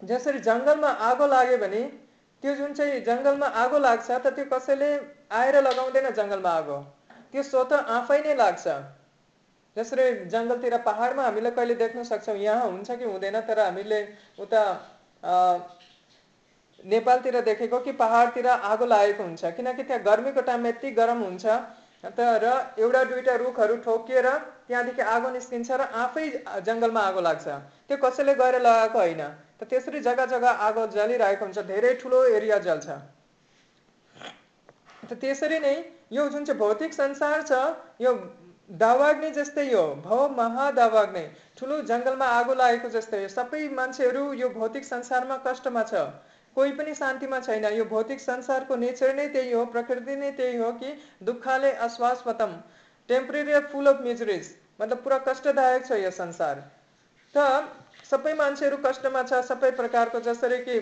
जसरी 0.00 0.38
जङ्गलमा 0.46 0.88
आगो 1.02 1.26
लाग्यो 1.28 1.58
भने 1.58 1.82
त्यो 2.42 2.54
जुन 2.56 2.72
चाहिँ 2.74 3.00
जङ्गलमा 3.04 3.46
आगो 3.60 3.78
लाग्छ 3.80 4.10
त 4.10 4.26
त्यो 4.36 4.44
कसैले 4.52 4.90
आएर 5.32 5.56
लगाउँदैन 5.62 6.10
जङ्गलमा 6.12 6.50
आगो। 6.52 6.84
त्यो 7.34 7.42
स्वत 7.42 7.72
आफै 7.90 8.18
नै 8.22 8.34
लाग्छ। 8.38 8.64
जसरी 9.76 10.02
जङ्गलतिर 10.30 10.76
पहाडमा 10.86 11.22
हामीले 11.24 11.50
कहिले 11.50 11.74
देख्न 11.74 12.02
सक्छौँ 12.06 12.36
यहाँ 12.38 12.66
हुन्छ 12.66 12.94
कि 12.98 13.04
हुँदैन 13.04 13.40
तर 13.48 13.58
हामीले 13.60 13.98
उता 14.38 14.60
नेपालतिर 16.84 17.40
देखेको 17.40 17.78
कि 17.80 17.92
पहाडतिर 17.98 18.46
आगो 18.46 18.86
लागेको 18.86 19.22
हुन्छ। 19.22 19.50
किनकि 19.56 19.82
त्यहाँ 19.82 20.02
गर्मीको 20.04 20.40
टाइममा 20.46 20.68
यति 20.68 20.90
गरम 20.94 21.22
हुन्छ 21.26 21.46
तर 22.14 22.44
एउटा 22.78 23.02
दुईवटा 23.10 23.34
रुखहरू 23.42 23.76
ठोकिएर 23.82 24.28
त्यहाँदेखि 24.68 25.02
आगो 25.02 25.30
निस्किन्छ 25.30 25.70
र 25.72 25.82
आफै 26.02 26.26
जङ्गलमा 26.62 27.02
आगो 27.10 27.20
लाग्छ। 27.26 27.46
त्यो 27.88 27.96
कसैले 27.98 28.34
गएर 28.36 28.60
लगाएको 28.62 28.98
होइन। 28.98 29.22
त 29.58 29.66
त्यसरी 29.66 30.00
जग्गा 30.06 30.26
जग्गा 30.32 30.50
आगो 30.68 30.86
जलिरहेको 30.94 31.44
हुन्छ 31.44 31.58
धेरै 31.66 31.92
ठुलो 31.98 32.22
एरिया 32.38 32.58
जल्छ। 32.68 32.86
त 35.08 35.12
त्यसरी 35.20 35.58
नै 35.58 35.74
यो 36.14 36.28
जुन 36.30 36.44
चाहिँ 36.44 36.58
भौतिक 36.58 36.94
संसार 36.94 37.42
छ 37.42 37.60
यो 38.00 38.12
दावाग्नि 38.80 39.30
जस्तै 39.30 39.66
हो 39.70 39.86
भव 40.04 40.20
महादावाग्नि 40.36 41.24
ठुलो 41.58 41.80
जङ्गलमा 41.88 42.28
आगो 42.34 42.54
लागेको 42.60 42.90
जस्तै 42.92 43.22
सबै 43.32 43.62
मान्छेहरू 43.78 44.22
यो 44.34 44.48
भौतिक 44.54 44.84
संसारमा 44.84 45.36
कष्टमा 45.46 45.82
छ। 45.84 46.04
कोही 46.56 46.72
पनि 46.78 46.94
शान्तिमा 46.94 47.38
छैन। 47.40 47.64
यो 47.74 47.84
भौतिक 47.90 48.20
संसारको 48.20 48.76
नेचर 48.76 49.14
नै 49.14 49.26
त्यही 49.28 49.52
हो 49.52 49.64
प्रकृति 49.74 50.16
नै 50.16 50.30
त्यही 50.32 50.56
हो 50.56 50.70
कि 50.80 50.92
दुःखले 51.28 51.72
अस्वास्पतम 51.86 52.52
टेम्परेरी 53.08 53.60
फुल 53.72 53.86
अफ 53.86 54.00
मिजरिज 54.02 54.50
मतलब 54.80 55.02
पुरा 55.04 55.18
कष्टदायक 55.28 55.86
छ 55.86 55.98
यो 56.02 56.10
संसार। 56.18 56.62
त 57.34 57.46
सबै 58.10 58.34
मान्छेहरू 58.40 58.76
कष्टमा 58.84 59.22
छ 59.24 59.42
सबै 59.50 59.70
प्रकारको 59.80 60.20
जसरी 60.28 60.58
कि 60.64 60.78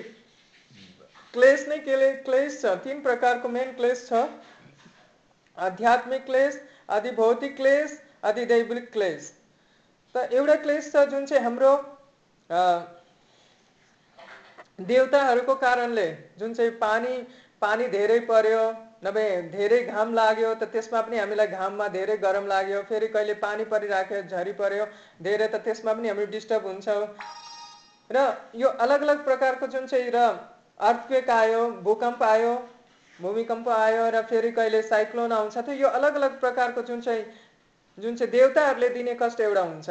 क्लेस 1.34 1.66
नै 1.68 1.78
के 1.88 2.12
क्लेस 2.22 2.62
छ 2.62 2.76
तिन 2.84 3.00
प्रकारको 3.02 3.48
मेन 3.48 3.72
क्लेस 3.74 4.08
छ। 4.08 4.24
आध्यात्मिक 5.58 6.24
क्लेस 6.26 6.60
आदि 6.88 7.10
भौतिक 7.16 7.56
क्लेस 7.56 8.00
आदि 8.24 8.44
दैविक 8.46 8.90
क्लेस 8.92 9.32
त 10.14 10.28
एउटा 10.32 10.56
क्लेस 10.62 10.92
छ 10.92 11.04
जुन 11.10 11.26
चाहिँ 11.26 11.44
हाम्रो 11.44 11.72
देवताहरूको 14.88 15.54
कारणले 15.56 16.08
जुन 16.38 16.54
चाहिँ 16.54 16.70
पानी 16.78 17.16
पानी 17.62 17.86
धेरै 17.88 18.18
पर्यो 18.30 18.62
नभए 19.04 19.28
धेरै 19.52 19.78
घाम 19.84 20.14
लाग्यो 20.14 20.54
त 20.54 20.68
त्यसमा 20.72 21.00
पनि 21.06 21.18
हामीलाई 21.18 21.46
घाममा 21.58 21.86
धेरै 21.94 22.16
गरम 22.24 22.46
लाग्यो 22.46 22.82
फेरि 22.88 23.08
कहिले 23.14 23.34
पानी 23.44 23.64
परिराख्यो 23.72 24.22
झरी 24.22 24.52
पर्यो 24.60 24.86
धेरै 25.22 25.46
त 25.46 25.62
त्यसमा 25.64 25.92
पनि 25.92 26.08
हामी 26.08 26.26
डिस्टर्ब 26.34 26.66
हुन्छौँ। 26.66 27.06
र 28.10 28.24
यो 28.54 28.68
अलग 28.86 29.02
अलग 29.02 29.24
प्रकारको 29.24 29.66
जुन 29.74 29.86
चाहिँ 29.86 30.10
र 30.10 30.22
अर्थक्वेक 30.80 31.30
आयो 31.30 31.62
भूकम्प 31.82 32.22
आयो 32.24 32.52
भूमिकम्प 33.18 33.68
आयो 33.68 34.08
र 34.10 34.22
फेरि 34.30 34.50
कहिले 34.52 34.82
साइक्लोन 34.82 35.32
आउँछ 35.32 35.56
त 35.58 35.68
यो 35.78 35.88
अलग 35.98 36.14
अलग 36.14 36.38
प्रकारको 36.40 36.82
जुन 36.82 37.00
चाहिँ 37.00 37.24
जुन 37.98 38.16
चाहिँ 38.16 38.30
देवताहरूले 38.32 38.88
दिने 38.88 39.14
कष्ट 39.20 39.40
एउटा 39.42 39.62
हुन्छ। 39.62 39.88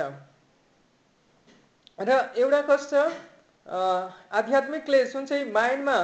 र 2.00 2.12
एउटा 2.38 2.62
कष्ट 2.70 2.94
आध्यात्मिक 4.34 4.86
क्लेस 4.86 5.14
जुन 5.14 5.26
चाहिँ 5.26 5.52
माइन्डमा 5.52 5.98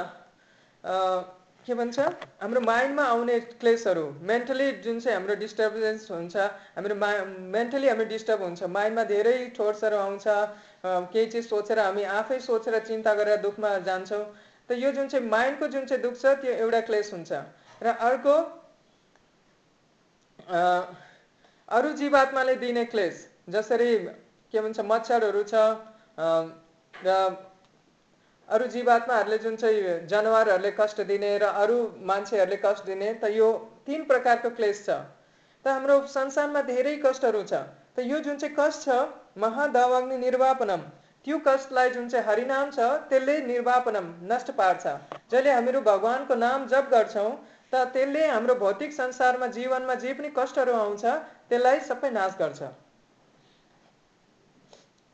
के 1.68 1.74
भन्छ 1.76 2.00
हाम्रो 2.42 2.62
माइन्डमा 2.62 3.04
आउने 3.04 3.40
क्लेसहरू 3.60 4.06
मेन्टली 4.24 4.72
जुन 4.84 5.00
चाहिँ 5.00 5.18
हाम्रो 5.18 5.36
डिस्टर्बेन्स 5.36 6.12
हुन्छ 6.12 6.36
हाम्रो 6.76 6.96
मा 6.96 7.10
मेन्टली 7.56 7.88
हामी 7.90 8.06
डिस्टर्ब 8.14 8.42
हुन्छ 8.44 8.64
माइन्डमा 8.72 9.04
धेरै 9.10 9.38
थोट्सहरू 9.58 9.98
आउँछ 9.98 10.28
केही 10.86 11.26
चिज 11.28 11.50
सोचेर 11.50 11.80
हामी 11.80 12.04
आफै 12.16 12.40
सोचेर 12.42 12.80
चिन्ता 12.88 13.14
गरेर 13.14 13.42
दुःखमा 13.42 13.78
जान्छौँ। 13.90 14.24
त 14.70 14.72
यो 14.74 14.92
जुन 14.92 15.08
चाहिँ 15.08 15.28
माइन्डको 15.30 15.68
जुन 15.68 15.86
चाहिँ 15.86 16.02
दुःख 16.04 16.16
छ 16.18 16.26
त्यो 16.42 16.54
एउटा 16.54 16.82
क्लेस 16.88 17.14
हुन्छ। 17.14 17.32
र 17.82 17.88
अर्को 18.08 18.36
अरू 21.70 21.92
जीवात्माले 22.00 22.56
दिने 22.58 22.86
क्लेस 22.86 23.28
जसरी 23.50 23.92
के 24.54 24.62
भन्छ 24.62 24.80
मच्छरहरू 24.86 25.44
छ 25.44 25.54
र 26.94 27.16
अरू 28.50 28.68
जीवात्माहरूले 28.74 29.38
जुन 29.38 29.56
चाहिँ 29.56 30.08
जनावरहरूले 30.08 30.72
कष्ट 30.78 31.02
दिने 31.08 31.32
र 31.38 31.44
अरू 31.62 31.78
मान्छेहरूले 32.04 32.60
कष्ट 32.64 32.86
दिने 32.86 33.14
त 33.14 33.32
यो 33.32 33.48
तिन 33.86 34.04
प्रकारको 34.06 34.50
क्लेस 34.56 34.86
छ। 34.86 34.90
त 35.66 35.68
हाम्रो 35.68 35.96
संसारमा 36.08 36.62
धेरै 36.64 36.96
कष्टहरू 37.04 37.44
छ। 37.44 37.54
त 37.96 38.08
यो 38.08 38.20
जुन 38.20 38.38
चाहिँ 38.38 38.56
कष्ट 38.58 38.88
छ 38.88 38.90
महादावाग्नि 39.38 40.18
निर्वापनम। 40.18 40.82
त्यो 41.28 41.38
कष्टलाई 41.46 41.90
जुन 41.92 42.08
चाहिँ 42.10 42.26
हरिनाम 42.26 42.70
छ 42.72 42.80
त्यसले 43.08 43.34
निर्वापनम 43.46 44.06
नष्ट 44.28 44.52
पार्छ। 44.58 44.84
जहिले 45.32 45.52
हामीहरू 45.52 45.82
भगवान्को 45.84 46.36
नाम 46.38 46.68
जप 46.68 46.88
गर्छौँ 46.92 47.32
त 47.74 47.82
त्यसले 47.94 48.28
हाम्रो 48.28 48.56
भौतिक 48.62 48.94
संसारमा 48.94 49.48
जीवनमा 49.58 49.96
जे 50.04 50.14
पनि 50.16 50.30
कष्टहरू 50.38 50.74
आउँछ 50.74 51.04
त्यसलाई 51.50 51.80
सबै 51.90 52.10
नाश 52.16 52.38
गर्छ। 52.40 52.62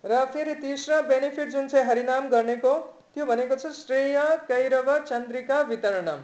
र 0.03 0.23
फेरि 0.33 0.55
तेस्रो 0.61 1.01
बेनिफिट 1.09 1.49
जुन 1.49 1.67
चाहिँ 1.67 1.85
हरिनाम 1.87 2.29
गर्नेको 2.29 2.73
त्यो 3.13 3.25
भनेको 3.25 3.55
छ 3.57 3.73
श्रेय 3.73 4.17
कैरव 4.47 4.97
चन्द्रिका 5.09 5.61
वितरणम। 5.67 6.21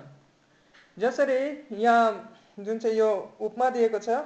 जसरी 0.97 1.39
यहाँ 1.81 2.09
जुन 2.59 2.77
चाहिँ 2.79 2.97
यो 2.97 3.09
उपमा 3.41 3.69
दिएको 3.71 3.99
छ 3.99 4.25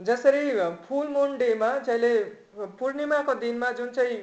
जसरी 0.00 0.42
फुल 0.84 1.08
मुन 1.14 1.36
डेमा 1.38 1.66
जहिले 1.86 2.12
पूर्णिमाको 2.78 3.34
दिनमा 3.42 3.70
जुन 3.78 3.90
चाहिँ 3.90 4.16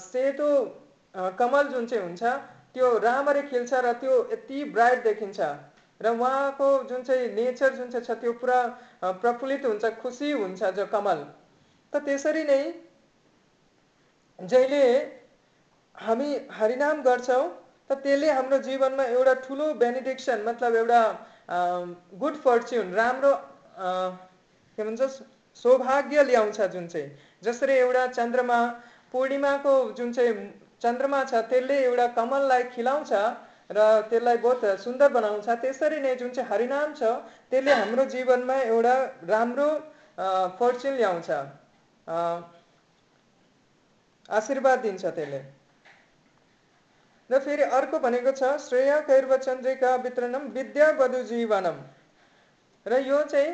सेतो 0.00 0.48
कमल 1.38 1.68
जुन 1.68 1.86
चाहिँ 1.86 2.04
हुन्छ 2.04 2.22
त्यो 2.74 2.86
राम्ररी 2.98 3.42
खिल्छ 3.48 3.72
र 3.74 3.92
त्यो 4.00 4.14
यति 4.32 4.64
ब्राइट 4.74 5.02
देखिन्छ। 5.04 5.40
र 6.00 6.10
उहाँको 6.10 6.68
जुन 6.84 7.02
चाहिँ 7.02 7.28
नेचर 7.34 7.74
जुन 7.74 7.90
चाहिँ 7.90 8.04
छ 8.06 8.18
त्यो 8.20 8.32
पुरा 8.40 8.60
प्रफुल्लित 9.22 9.64
हुन्छ 9.64 9.84
खुसी 10.02 10.30
हुन्छ 10.32 10.62
जो 10.76 10.86
कमल। 10.92 11.18
त 11.92 12.02
त्यसरी 12.04 12.42
नै 12.44 12.62
जहिले 14.38 14.84
हामी 15.94 16.30
हरिनाम 16.52 17.02
गर्छौँ 17.02 17.44
त 17.90 17.92
त्यसले 18.02 18.30
हाम्रो 18.30 18.58
जीवनमा 18.66 19.04
एउटा 19.14 19.34
ठुलो 19.46 19.66
बेनिडिक्सन 19.80 20.42
मतलब 20.46 20.76
एउटा 20.76 21.00
गुड 22.18 22.34
फर्च्युन 22.44 22.92
राम्रो 22.94 23.32
के 23.78 24.82
भन्छ 24.82 25.02
सौभाग्य 25.56 26.22
ल्याउँछ 26.24 26.60
जुन 26.72 26.86
चाहिँ। 26.88 27.08
जसरी 27.42 27.72
एउटा 27.74 28.06
चन्द्रमा 28.08 28.58
पूर्णिमाको 29.12 29.74
जुन 29.96 30.12
चाहिँ 30.12 30.34
चन्द्रमा 30.82 31.24
छ 31.24 31.34
त्यसले 31.50 31.76
एउटा 31.84 32.06
कमललाई 32.16 32.62
खिलाउँछ 32.74 33.12
र 33.72 33.78
त्यसलाई 34.10 34.36
बहुत 34.36 34.64
सुन्दर 34.80 35.08
बनाउँछ। 35.12 35.48
त्यसरी 35.62 36.00
नै 36.00 36.14
जुन 36.16 36.30
चाहिँ 36.30 36.48
हरिनाम 36.50 36.94
छ 36.94 37.02
त्यसले 37.50 37.72
हाम्रो 37.72 38.04
जीवनमा 38.12 38.56
एउटा 38.62 38.94
राम्रो 39.24 39.68
फर्च्युन 40.58 40.94
ल्याउँछ। 40.96 41.30
आशीर्वाद 44.28 44.78
दिन्छ 44.80 45.04
त्यसले। 45.06 45.40
र 47.30 47.38
फेरि 47.40 47.62
अर्को 47.72 47.98
भनेको 47.98 48.32
छ 48.32 48.56
श्रेय 48.60 48.92
कैर्व 49.06 49.36
चन्द्रिका 49.38 49.94
वितरणम 50.04 50.42
विद्या 50.52 50.90
वधु 50.98 51.22
जीवनम। 51.24 51.76
र 52.86 52.98
यो 53.00 53.22
चाहिँ 53.24 53.50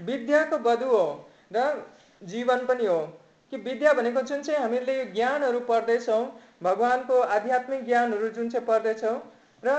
विद्याको 0.00 0.58
वधु 0.60 0.86
हो 0.86 1.06
र 1.52 1.64
जीवन 2.22 2.66
पनि 2.66 2.86
हो। 2.86 3.00
कि 3.52 3.56
विद्या 3.58 3.92
भनेको 3.94 4.22
जुन 4.22 4.42
चाहिँ 4.42 4.60
हामीले 4.60 4.98
यो 4.98 5.04
ज्ञानहरू 5.12 5.60
पढ्दैछौँ 5.68 6.24
भगवान्को 6.62 7.20
आध्यात्मिक 7.34 7.84
ज्ञानहरू 7.84 8.28
जुन 8.30 8.48
चाहिँ 8.50 8.66
पढ्दैछौँ 8.66 9.18
र 9.62 9.76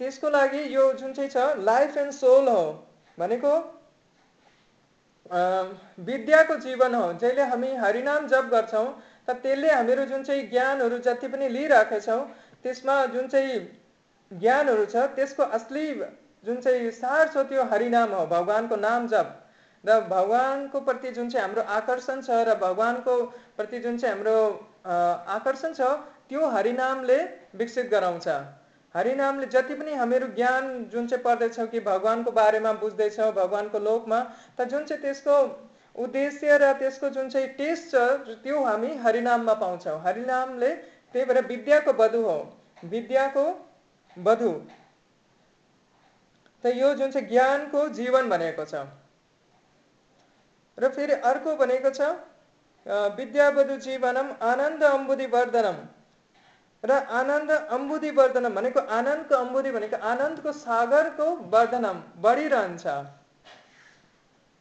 त्यसको 0.00 0.30
लागि 0.30 0.62
यो 0.74 0.92
जुन 0.94 1.12
चाहिँ 1.12 1.30
छ 1.30 1.36
लाइफ 1.60 1.96
एन्ड 1.96 2.12
सोल 2.12 2.48
हो 2.48 2.64
भनेको 3.18 3.54
विद्याको 6.04 6.56
जीवन 6.60 6.94
हो। 6.94 7.12
जहिले 7.14 7.42
हामी 7.50 7.74
हरिनाम 7.76 8.26
जप 8.28 8.48
गर्छौँ 8.52 8.86
त 9.26 9.36
त्यसले 9.42 9.70
हामीहरू 9.70 10.04
जुन 10.06 10.22
चाहिँ 10.22 10.42
ज्ञानहरू 10.50 10.98
जति 11.00 11.28
पनि 11.28 11.48
लिइरहेका 11.48 11.98
छौँ 12.00 12.22
त्यसमा 12.62 13.04
जुन 13.06 13.28
चाहिँ 13.28 13.60
ज्ञानहरू 14.30 14.84
छ 14.86 14.96
त्यसको 15.16 15.42
असली 15.56 15.86
जुन 16.44 16.60
चाहिँ 16.60 16.90
सार 16.92 17.28
छ 17.28 17.46
त्यो 17.48 17.64
हरिनाम 17.72 18.12
हो 18.12 18.26
भगवान्को 18.28 18.76
नाम 18.78 19.06
जप। 19.08 19.38
र 19.84 19.98
भगवान्को 20.08 20.80
प्रति 20.80 21.10
जुन 21.12 21.30
चाहिँ 21.30 21.42
हाम्रो 21.42 21.62
आकर्षण 21.76 22.20
छ 22.22 22.42
र 22.48 22.54
भगवान्को 22.58 23.14
प्रति 23.56 23.78
जुन 23.80 23.98
चाहिँ 23.98 24.14
हाम्रो 24.14 24.36
आकर्षण 25.36 25.72
छ 25.72 25.88
त्यो 26.28 26.48
हरिनामले 26.50 27.18
विकसित 27.56 27.90
गराउँछ। 27.90 28.28
हरिनामले 28.94 29.46
जति 29.48 29.74
पनि 29.74 29.94
हामीहरू 29.94 30.26
ज्ञान 30.34 30.64
जुन 30.92 31.06
चाहिँ 31.06 31.24
पढ्दैछौँ 31.24 31.66
कि 31.66 31.80
भगवान्को 31.82 32.30
बारेमा 32.32 32.72
बुझ्दैछौँ 32.80 33.30
भगवान्को 33.32 33.78
लोकमा 33.80 34.20
त 34.58 34.68
जुन 34.70 34.84
चाहिँ 34.84 35.02
त्यसको 35.02 35.36
उद्देश्य 35.96 36.58
र 36.58 36.72
त्यसको 36.78 37.08
जुन 37.10 37.28
चाहिँ 37.30 37.48
टेस्ट 37.56 37.90
छ 37.90 38.36
त्यो 38.42 38.62
हामी 38.64 38.94
हरिनाममा 38.98 39.54
पाउँछौँ। 39.56 39.98
हरिनामले 40.04 40.70
त्यही 41.14 41.24
भएर 41.26 41.46
विद्याको 41.46 41.92
वधु 41.94 42.22
हो। 42.22 42.38
विद्याको 42.86 43.44
वधु 44.16 44.52
त 46.64 46.74
यो 46.76 46.88
जुन 46.94 47.10
चाहिँ 47.10 47.28
ज्ञानको 47.28 47.80
जीवन 47.98 48.28
भनेको 48.28 48.64
छ। 48.64 48.74
र 50.78 50.88
फेरि 50.90 51.14
अर्को 51.30 51.56
भनेको 51.56 51.90
छ 51.90 52.00
विद्यावधु 53.16 53.76
जीवनम 53.78 54.28
आनन्द 54.42 54.82
अम्बुदि 54.84 55.26
वर्धनम। 55.32 55.76
र 56.82 56.92
आनन्द 57.14 57.50
अम्बुदि 57.70 58.10
वर्धनम 58.12 58.54
भनेको 58.54 58.80
आनन्दको 58.92 59.34
अम्बुदि 59.36 59.70
भनेको 59.72 59.96
आनन्दको 60.04 60.52
सागरको 60.54 61.26
वर्धनम 61.52 61.98
बढिरहन्छ। 62.22 62.84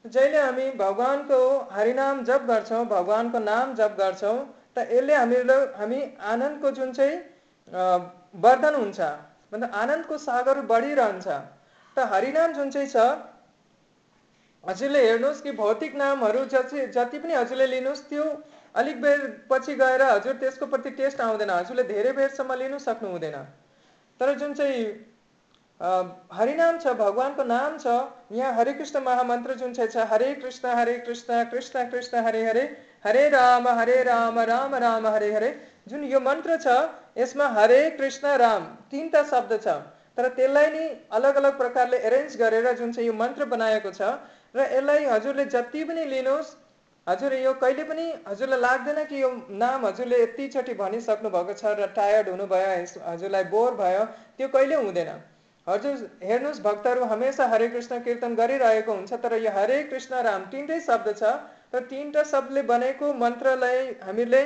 जहिले 0.06 0.39
हामी 0.39 0.68
भगवान्को 0.78 1.39
हरिनाम 1.72 2.24
जप 2.26 2.41
गर्छौँ 2.47 2.86
भगवान्को 2.88 3.39
नाम 3.41 3.74
जप 3.76 3.95
गर्छौँ 3.97 4.38
त 4.76 4.86
यसले 4.91 5.16
हामीलाई 5.16 5.66
हामी 5.80 5.99
आनन्दको 6.28 6.72
जुन 6.78 6.91
चाहिँ 6.93 7.16
वर्धन 8.41 8.76
हुन्छ। 8.76 8.99
मतलब 9.54 9.70
आनन्दको 9.76 10.18
सागर 10.20 10.62
बढिरहन्छ। 10.70 11.28
त 11.98 12.08
हरिनाम 12.12 12.54
छ? 12.88 12.98
हजुरले 14.64 15.00
हेर्नुहोस् 15.02 15.42
कि 15.42 15.52
भौतिक 15.54 15.96
नामहरू 15.96 16.46
जति 16.48 16.88
जति 16.89 17.20
पनि 17.20 17.34
हजुरले 17.34 17.68
लिनुहोस् 17.68 18.04
बेर 18.98 19.20
पछि 19.50 19.76
गएर 19.76 20.02
हजुर 20.04 20.34
त्यसको 20.39 20.66
प्रति 20.66 20.89
टेस्ट 20.98 21.22
आउँदैन। 21.22 21.50
हजुरले 21.50 21.84
धेरै 21.86 22.12
बेरसम्म 22.14 22.54
लिनु 22.60 22.80
सक्नु 22.80 23.10
तर 24.20 24.38
चाहिँ 24.54 24.84
हरिनाम 26.32 26.78
छ, 26.80 26.88
भगवान्को 26.94 27.44
नाम 27.44 27.78
छ, 27.78 27.88
यहाँ 28.32 28.54
हरे 28.54 28.74
कृष्ण 28.74 29.00
चाहिँ 29.74 29.89
छ, 29.89 29.98
हरे 30.12 30.34
कृष्ण 30.36 30.74
हरे 30.78 30.98
कृष्ण 31.00 31.44
कृष्ण 31.52 31.84
कृष्ण, 31.89 32.18
हरे 32.18 32.44
हरे 32.46 32.66
हरे 33.06 33.28
राम 33.30 33.68
हरे 33.70 34.04
राम 34.04 34.39
राम 34.42 34.76
राम, 34.76 35.08
हरे 35.08 35.32
हरे, 35.34 35.50
जुन 35.88 36.04
यो 36.04 36.20
मन्त्र 36.20 36.58
छ, 36.58 36.68
यसमा 37.18 37.48
हरे, 37.58 37.89
कृष्ण, 37.92 38.28
राम, 38.38 38.66
तिनवटा 38.92 39.24
शब्द 39.24 39.60
छ। 39.64 39.68
तर 40.18 40.28
त्यसलाई 40.32 40.70
नि 40.72 40.86
अलग 41.12 41.36
अलग 41.36 41.57
प्रकारले 41.57 41.97
एरेन्ज 42.07 42.38
गरेर 42.38 42.72
जुन 42.78 42.91
चाहिँ 42.91 43.07
यो 43.07 43.14
मन्त्र 43.16 43.45
बनाएको 43.53 43.91
छ 43.91 44.09
र 44.55 44.68
यसलाई 44.68 45.05
हजुरले 45.07 45.45
जति 45.53 45.84
पनि 45.84 46.05
लिनुहोस् 46.07 46.53
हजुर 47.07 47.34
यो 47.36 47.53
कहिले 47.62 47.84
पनि 47.86 48.05
हजुरलाई 48.28 48.59
लाग्दैन 48.59 49.03
कि 49.05 49.22
यो 49.22 49.30
नाम 49.57 49.86
हजुरले 49.86 50.22
यतिचोटि 50.22 50.74
भनिसक्नु 50.80 51.30
भएको 51.36 51.53
छ 51.55 51.76
र 51.80 51.88
टायर्ड 51.95 52.30
हुनुभयो 52.30 52.72
हजुरलाई 53.05 53.43
बोर 53.53 53.78
भयो 53.78 54.03
त्यो 54.38 54.47
कहिले 54.55 54.76
हुँदैन। 54.84 55.14
हजुर 55.68 55.95
हेर्नुहोस् 56.24 56.62
भक्तहरू 56.62 57.03
हमेसा 57.05 57.47
हरे 57.47 57.68
कृष्ण 57.70 57.99
कीर्तन 58.05 58.36
गरिरहेको 58.36 58.93
हुन्छ 58.93 59.20
तर 59.24 59.34
यो 59.39 59.51
हरे 59.57 59.82
कृष्ण 59.89 60.22
राम 60.28 60.45
तिनटै 60.51 60.80
शब्द 60.86 61.09
छ 61.16 61.34
र 61.74 61.82
तिनवटा 61.89 62.24
शब्दले 62.30 62.62
बनेको 62.70 63.14
मन्त्रलाई 63.16 63.84
हामीले 64.03 64.41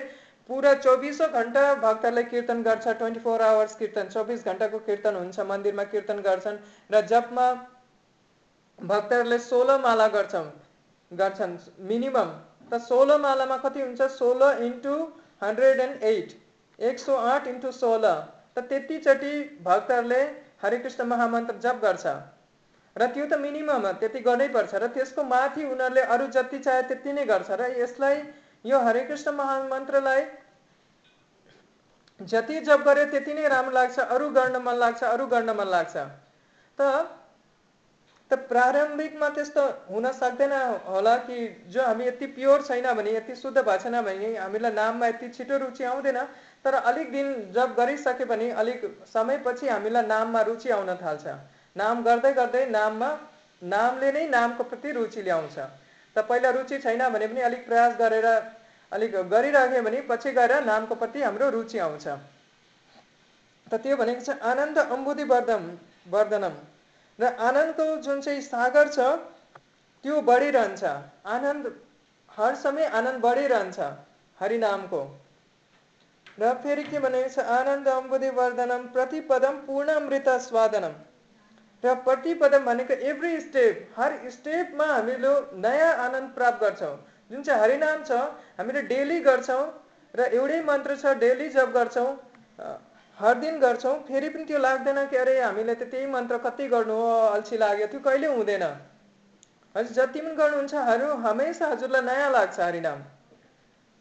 पुरा 0.49 0.73
चौबिसौँ 0.79 1.27
घन्टा 1.33 1.61
भक्तहरूले 1.83 2.23
कीर्तन 2.25 2.61
गर्छ 2.63 2.87
ट्वेन्टी 2.97 3.19
फोर 3.21 3.41
आवर्स 3.43 3.75
कीर्तन 3.75 4.09
चौबिस 4.09 4.45
घन्टाको 4.45 4.79
कीर्तन 4.87 5.15
हुन्छ 5.15 5.45
मन्दिरमा 5.51 5.83
कीर्तन 5.93 6.19
गर्छन् 6.27 6.59
र 6.91 7.01
जपमा 7.11 7.47
भक्तहरूले 8.79 9.39
सोह्र 9.45 9.77
माला 9.81 10.07
गर्छन् 10.15 10.51
गर्छन् 11.11 11.57
मिनिमम 11.89 12.29
त 12.71 12.81
सोह्र 12.83 13.17
मालामा 13.23 13.57
कति 13.65 13.81
हुन्छ? 13.81 14.01
सोह्र 14.13 14.51
इन्टु 14.65 14.93
हन्ड्रेड 15.43 15.79
एन्ड 15.79 16.03
एट 16.03 16.37
एक 16.79 16.99
सौ 16.99 17.17
आठ 17.33 17.47
इन्टु 17.47 17.71
सोह्र। 17.73 18.13
त 18.55 18.63
त्यतिचोटि 18.69 19.33
भक्तहरूले 19.63 20.21
हरे 20.61 20.77
कृष्ण 20.79 21.03
महामन्त्र 21.07 21.55
जप 21.65 21.79
गर्छ। 21.83 22.05
र 22.95 23.07
त्यो 23.13 23.25
त 23.25 23.39
मिनिमम 23.39 23.91
त्यति 24.01 24.19
गर्नै 24.27 24.47
पर्छ। 24.55 24.73
र 24.75 24.87
त्यसको 24.95 25.23
माथि 25.29 25.63
उनीहरूले 25.65 26.01
अरू 26.15 26.27
जति 26.37 26.59
चाहे 26.59 26.81
त्यति 26.89 27.13
नै 27.13 27.25
गर्छ। 27.31 27.51
र 27.51 27.69
यसलाई 27.81 28.21
यो 28.65 28.79
हरे 28.81 29.03
कृष्ण 29.05 29.31
महामन्त्रलाई 29.33 30.23
जति 32.19 32.59
जप 32.61 32.83
गरे 32.85 33.05
त्यति 33.05 33.33
नै 33.33 33.47
राम्रो 33.49 33.73
लाग्छ 33.73 33.99
अरू 33.99 34.29
गर्न 34.31 34.61
मन 34.63 34.75
लाग्छ 34.77 35.03
अरू 35.03 35.25
गर्न 35.27 35.49
मन 35.57 35.67
लाग्छ। 35.67 35.95
त 36.77 36.81
त 38.31 38.33
प्रारम्भिकमा 38.49 39.27
त्यस्तो 39.29 39.63
हुन 39.89 40.11
सक्दैन 40.13 40.53
होला 40.85 41.15
कि 41.25 41.37
जो 41.69 41.81
हामी 41.83 42.05
यति 42.05 42.25
प्योर 42.33 42.61
छैन 42.61 42.87
भने 42.93 43.11
यति 43.13 43.35
शुद्ध 43.35 43.57
भएको 43.57 43.77
छैन 43.83 44.01
भने 44.01 44.33
हामीलाई 44.37 44.71
नाममा 44.73 45.07
यति 45.07 45.29
छिटो 45.29 45.57
रुचि 45.57 45.83
आउँदैन 45.85 46.17
तर 46.65 46.73
अलिक 46.73 47.11
दिन 47.11 47.27
जब 47.53 47.75
गरिसक्यो 47.77 48.25
भने 48.25 48.49
अलिक 48.57 48.81
समयपछि 49.13 49.67
हामीलाई 49.67 50.05
नाममा 50.07 50.41
रुचि 50.41 50.69
आउन 50.71 50.95
थाल्छ। 50.97 51.25
नाम 51.75 52.03
गर्दै 52.03 52.33
गर्दै 52.33 52.65
नाममा 52.71 53.09
नामले 53.61 54.11
नै 54.11 54.25
नामको 54.29 54.63
प्रति 54.63 54.91
रुचि 54.91 55.21
ल्याउँछ। 55.21 55.57
त 56.15 56.23
पहिला 56.29 56.49
रुचि 56.51 56.77
छैन 56.79 57.01
भने 57.09 57.27
पनि 57.27 57.41
अलिक 57.41 57.65
प्रयास 57.65 57.97
गरेर 57.99 58.27
अलिक 58.91 59.15
गरिराख्यो 59.31 59.81
भने 59.83 60.01
पछि 60.09 60.31
गएर 60.31 60.53
नामको 60.63 60.95
प्रति 60.95 61.21
हाम्रो 61.21 61.49
रुचि 61.51 61.77
आउँछ। 61.79 62.07
त 63.67 63.73
त्यो 63.83 63.95
भनेको 63.97 64.21
छ 64.21 64.29
आनन्द 64.45 64.77
अम्बुदि 64.77 65.23
वर्धम 65.25 65.63
वर्धनम। 66.11 66.55
र 67.19 67.23
आनन्दको 67.41 67.85
जुन 68.03 68.21
चाहिँ 68.21 68.41
सागर 68.43 68.87
छ 68.89 68.99
त्यो 70.03 70.21
बढिरहन्छ। 70.21 70.83
आनन्द 71.35 71.63
हर 72.29 72.55
समय 72.57 72.85
आनन्द 72.99 73.19
बढिरहन्छ 73.21 73.79
हरिनामको। 74.37 75.01
र 76.37 76.53
फेरि 76.63 76.83
के 76.85 76.99
भनेको 76.99 77.29
छ? 77.29 77.39
आनन्द 77.39 77.87
अम्बुदि 77.89 78.29
वर्धनम 78.39 78.87
प्रतिपदम 78.93 79.55
पूर्णामृत 79.67 80.29
स्वादनम। 80.41 80.93
र 81.85 81.93
प्रतिपदम 82.03 82.65
भनेको 82.65 82.93
एभ्री 83.09 83.39
स्टेप 83.41 83.97
हर 83.97 84.13
स्टेपमा 84.31 84.85
हामीले 84.87 85.33
नयाँ 85.61 85.93
आनन्द 86.05 86.29
प्राप्त 86.35 86.61
गर्छौँ। 86.61 86.95
जुन 87.31 87.43
चाहिँ 87.43 87.61
हरिनाम 87.61 88.03
छ 88.03 88.11
हामीले 88.57 88.81
डेली 88.89 89.19
गर्छौँ 89.21 89.63
र 90.13 90.27
एउटै 90.33 90.61
मन्त्र 90.63 90.95
छ 90.97 91.13
डेली 91.19 91.49
जप 91.51 91.69
गर्छौँ 91.75 92.09
हर 93.17 93.35
दिन 93.39 93.59
गर्छौँ 93.59 93.93
फेरि 94.07 94.29
पनि 94.29 94.45
त्यो 94.45 94.59
लाग्दैन 94.59 95.05
कि 95.07 95.17
अरे 95.17 95.39
हामीले 95.41 95.75
त 95.75 95.89
त्यही 95.91 96.05
मन्त्र 96.11 96.37
कति 96.45 96.67
गर्नु 96.69 96.95
हो 96.95 97.11
अल्छी 97.27 97.57
लाग्यो 97.57 97.87
त्यो 97.87 97.99
कहिले 98.07 98.27
हुँदैन। 98.29 98.63
हजुर 99.75 99.93
जति 99.95 100.21
पनि 100.21 100.35
गर्नुहुन्छ 100.35 100.73
हरू 100.87 101.07
हमेसा 101.23 101.67
हजुरलाई 101.67 102.01
नयाँ 102.01 102.31
लाग्छ 102.31 102.59
हरिनाम। 102.59 102.99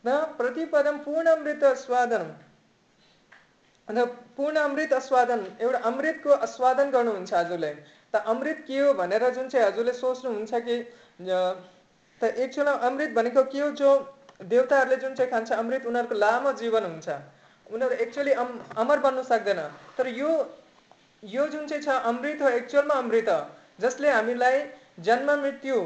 र 0.04 0.16
प्रतिपदम 0.38 0.96
पूर्ण 1.04 1.26
अमृत 1.30 1.64
स्वादन 1.78 2.24
अन्त 3.88 3.98
पूर्ण 4.36 4.56
अमृत 4.58 4.92
आस्वादन 4.94 5.40
एउटा 5.60 5.78
अमृतको 5.90 6.32
आस्वादन 6.46 6.90
गर्नुहुन्छ 6.90 7.32
हजुरले। 7.34 7.72
त 8.14 8.22
अमृत 8.32 8.64
के 8.66 8.78
हो 8.78 8.92
भनेर 8.94 9.28
जुन 9.34 9.48
चाहिँ 9.48 9.66
हजुरले 9.66 9.92
सोच्नुहुन्छ 9.92 10.52
कि 10.66 10.76
त 12.20 12.22
एक्चुअल 12.44 12.68
अमृत 12.88 13.10
भनेको 13.14 13.42
के 13.52 13.60
हो 13.60 13.70
जो 13.80 13.90
देवताहरूले 14.42 14.96
जुन 15.02 15.14
चाहिँ 15.14 15.30
खान्छ 15.30 15.52
अमृत 15.54 15.86
उनीहरूको 15.86 16.14
लामो 16.18 16.52
जीवन 16.60 16.84
हुन्छ। 16.84 17.08
उनीहरू 17.66 17.94
एक्चुअली 18.04 18.32
अम 18.42 18.48
अमर 18.76 18.98
बन्नु 19.00 19.22
सक्दैन। 19.24 19.60
तर 19.98 20.06
यो 20.10 20.30
यो 21.22 21.46
जुन 21.48 21.66
चाहिँ 21.66 21.82
छ 21.82 21.88
अमृत 22.08 22.42
हो 22.42 22.48
एक्चुअलमा 22.60 22.94
अमृत। 22.94 23.28
हो 23.28 23.40
जसले 23.80 24.10
हामीलाई 24.10 24.62
जन्म 25.00 25.30
मृत्यु 25.42 25.76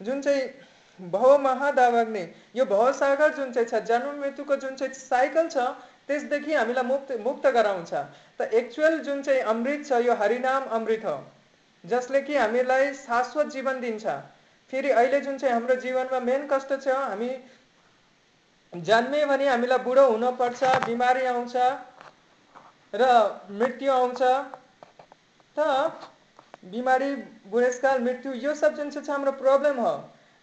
जुन 0.00 0.20
चाहिँ 0.22 0.42
भव 0.98 1.38
महादावग्ने 1.40 2.22
यो 2.56 2.64
भवसागर 2.66 3.34
जुन 3.34 3.52
चाहिँ 3.52 3.68
छ 3.68 3.82
जन्म 3.88 4.20
मृत्युको 4.20 4.56
जुन 4.56 4.76
चाहिँ 4.76 4.94
साइकल 4.94 5.48
छ 5.48 5.66
त्यसदेखि 6.08 6.54
हामीलाई 6.54 6.84
मुक्त 6.84 7.12
मुक्त 7.20 7.46
गराउँछ। 7.54 7.92
त 8.40 8.48
एक्चुअल 8.54 8.98
जुन 9.00 9.22
चाहिँ 9.22 9.40
अमृत 9.52 9.86
छ 9.86 10.00
यो 10.02 10.14
हरिनाम 10.16 10.64
अमृत 10.76 11.04
हो 11.04 11.16
जसले 11.84 12.20
कि 12.22 12.36
हामीलाई 12.36 12.92
शाश्वत 12.96 13.46
जीवन 13.52 13.80
दिन्छ। 13.80 14.06
फेरि 14.72 14.90
अहिले 14.92 15.20
जुन 15.20 15.38
चाहिँ 15.38 15.54
हाम्रो 15.54 15.74
जीवनमा 15.82 16.20
मेन 16.22 16.46
कष्ट 16.50 16.72
छ 16.74 16.88
हामी 16.88 17.30
जन्मे 18.72 19.24
भने 19.26 19.48
हामीलाई 19.48 19.78
बुढो 19.84 20.04
हुनुपर्छ 20.06 20.62
बिमारी 20.86 21.24
आउँछ 21.26 21.56
र 22.94 23.04
मृत्यु 23.52 23.92
आउँछ। 23.92 24.22
त 25.56 25.58
बिमारी 26.66 27.14
बुढेसकाल 27.48 28.00
मृत्यु 28.02 28.32
यो 28.44 28.54
सब 28.56 28.74
जुन 28.76 28.90
चाहिँ 28.90 29.06
छ 29.06 29.10
हाम्रो 29.10 29.32
प्रब्लम 29.40 29.80
हो। 29.80 29.94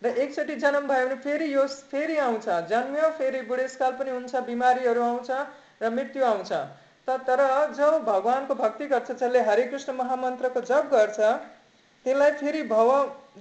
र 0.05 0.07
एकचोटि 0.21 0.55
जन्म 0.61 0.87
भयो 0.87 1.05
भने 1.05 1.15
फेरि 1.17 1.53
यो 1.53 1.65
फेरि 1.91 2.17
आउँछ। 2.19 2.47
जन्मियो 2.69 3.09
फेरि 3.17 3.41
बुढेसकाल 3.49 3.91
पनि 3.99 4.11
हुन्छ 4.11 4.35
बिमारीहरू 4.45 5.01
आउँछ 5.03 5.29
र 5.81 5.89
मृत्यु 5.89 6.23
आउँछ। 6.25 6.51
त 7.07 7.17
तर 7.27 7.41
जो 7.73 7.87
भगवान्को 8.01 8.53
भक्ति 8.55 8.85
गर्छ 8.87 9.11
जसले 9.11 9.41
हरे 9.43 9.63
कृष्ण 9.65 9.93
महामन्त्रको 9.93 10.61
जप 10.61 10.89
गर्छ 10.91 11.19
त्यसलाई 12.05 12.31
फेरि 12.39 12.61
भव 12.69 12.89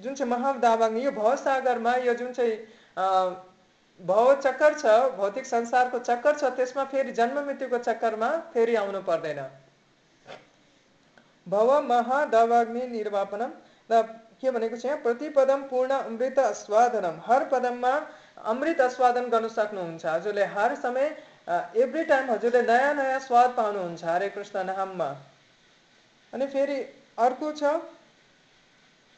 जुन 0.03 0.15
चाहिँ 0.15 0.31
महादावाग्नि 0.31 1.05
यो 1.05 1.11
भवसागरमा 1.13 1.95
यो 2.05 2.15
जुन 2.15 2.33
चाहिँ 2.33 2.57
भव 4.01 4.35
चक्कर 4.41 4.75
छ 4.75 4.95
भौतिक 5.17 5.47
संसारको 5.47 5.99
चक्कर 6.01 6.35
छ 6.37 6.45
त्यसमा 6.57 6.85
फेरि 6.93 7.13
जन्म 7.13 7.39
मृत्युको 7.47 7.79
चक्करमा 7.81 8.31
फेरि 8.55 8.75
आउनु 8.77 9.01
पर्दैन। 9.03 9.41
भव 11.47 11.71
महादवाग्नि 11.85 12.87
निर्वापनम। 12.89 13.53
र 13.91 14.03
के 14.45 14.51
भनेको 14.51 14.77
छ 14.77 14.85
यहाँ 14.85 15.01
प्रतिपदम 15.03 15.63
पूर्ण 15.71 15.93
अमृत 16.05 16.39
आस्वादनम। 16.41 17.21
हर 17.27 17.45
पदममा 17.51 17.95
अमृत 18.45 18.81
आस्वादन 18.83 19.29
गर्न 19.31 19.49
सक्नुहुन्छ। 19.51 20.05
हजुरले 20.07 20.45
हर 20.53 20.75
समय 20.77 21.07
एभ्री 21.79 22.05
टाइम 22.05 22.31
हजुरले 22.31 22.63
नयाँ 22.65 22.95
नयाँ 22.95 23.21
स्वाद 23.23 23.51
पाउनुहुन्छ। 23.57 24.05
हरे 24.05 24.29
कृष्ण 24.31 24.65
नाममा। 24.67 25.09
अनि 26.33 26.47
फेरि 26.49 26.79
अर्को 27.19 27.53
छ 27.55 27.73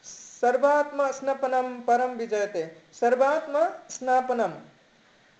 सर्वात्म 0.05 1.11
स्नापनम 1.11 1.67
परम 1.83 2.11
विजयते। 2.17 2.63
सर्वात्म 2.93 3.67
स्नापनम। 3.89 4.51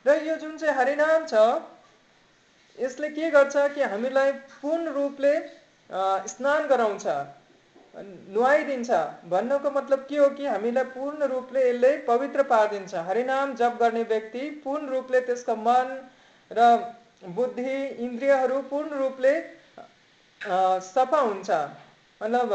र 0.05 0.15
यो 0.25 0.35
जुन 0.37 0.57
चाहिँ 0.57 0.75
हरिनाम 0.75 1.25
छ 1.27 1.33
यसले 2.77 3.09
के 3.09 3.29
गर्छ 3.31 3.55
कि 3.75 3.83
हामीलाई 3.85 4.31
पूर्ण 4.53 4.93
रूपले 4.93 5.33
स्नान 6.27 6.67
गराउँछ। 6.67 7.05
नुहाइदिन्छ। 7.97 8.89
भन्नुको 9.29 9.69
मतलब 9.71 10.05
के 10.09 10.17
हो 10.17 10.29
कि 10.31 10.45
हामीलाई 10.45 10.83
पूर्ण 10.93 11.27
रूपले 11.27 11.61
यसले 11.69 11.91
पवित्र 12.07 12.43
पारिदिन्छ। 12.45 12.93
हरिनाम 13.07 13.53
जप 13.55 13.77
गर्ने 13.79 14.03
व्यक्ति 14.05 14.49
पूर्ण 14.63 14.87
रूपले 14.89 15.21
त्यसको 15.21 15.55
मन 15.57 15.87
र 16.51 16.59
बुद्धि 17.35 17.77
इन्द्रियहरू 17.99 18.61
पूर्ण 18.69 18.97
रूपले 18.97 19.33
सफा 20.85 21.19
हुन्छ। 21.19 21.49
मतलब 22.21 22.49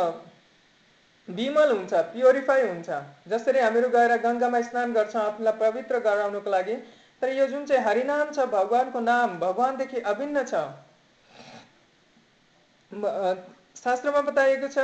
विमल 1.28 1.70
हुन्छ 1.70 1.92
प्योरिफाई 2.12 2.62
हुन्छ। 2.62 2.88
जसरी 3.28 3.58
हामीहरू 3.60 3.88
गएर 3.90 4.16
गङ्गामा 4.22 4.60
स्नान 4.62 4.92
गर्छौँ 4.92 5.22
आफूलाई 5.22 5.58
पवित्र 5.60 5.98
गराउनको 6.00 6.50
लागि। 6.50 6.74
तर 7.22 7.28
यो 7.32 7.46
जुन 7.46 7.66
चाहिँ 7.66 7.84
हरिनाम 7.84 8.30
छ 8.30 8.46
भगवान्को 8.50 9.00
नाम 9.02 9.38
भगवान्देखि 9.40 10.00
अभिन्न 10.06 10.42
छ। 10.44 10.54
शास्त्रमा 13.76 14.20
बताइएको 14.22 14.68
छ 14.68 14.78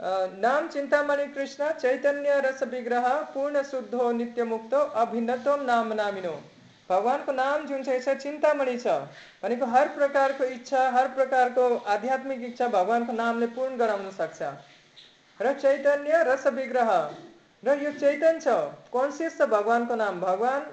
नाम 0.00 0.68
चिन्तामणि 0.68 1.26
कृष्ण 1.26 1.70
चैतन्य 1.72 2.40
रस 2.40 2.62
विग्रह 2.64 3.06
पूर्ण 3.34 3.62
शुद्धो 3.62 4.10
नित्य 4.12 4.44
मुक्तो 4.44 4.78
अभिन्नतम 4.96 5.62
नाम 5.64 5.92
नामिनो। 5.92 6.34
भगवान्को 6.90 7.32
नाम 7.32 7.66
जुन 7.66 7.82
चाहिँ 7.82 8.14
चिन्तामणि 8.16 8.76
छ। 8.78 8.86
भनेको 9.42 9.66
हर 9.66 9.88
प्रकारको 9.88 10.44
इच्छा 10.46 10.82
हर 10.90 11.08
प्रकारको 11.14 11.64
आध्यात्मिक 11.88 12.44
इच्छा 12.44 12.68
भगवान्को 12.68 13.12
नामले 13.14 13.46
पूर्ण 13.52 13.76
गराउन 13.76 14.10
सक्छ। 14.12 14.40
र 15.40 15.46
चैतन्य 15.54 16.22
रस 16.24 16.46
विग्रह। 16.54 16.90
र 17.62 17.68
यो 17.82 17.90
चैतन्य 17.92 18.40
छ 18.40 18.46
कन्सियस 18.94 19.38
छ 19.38 19.40
भगवान्को 19.50 19.94
नाम? 19.96 20.14
भगवान्को 20.20 20.68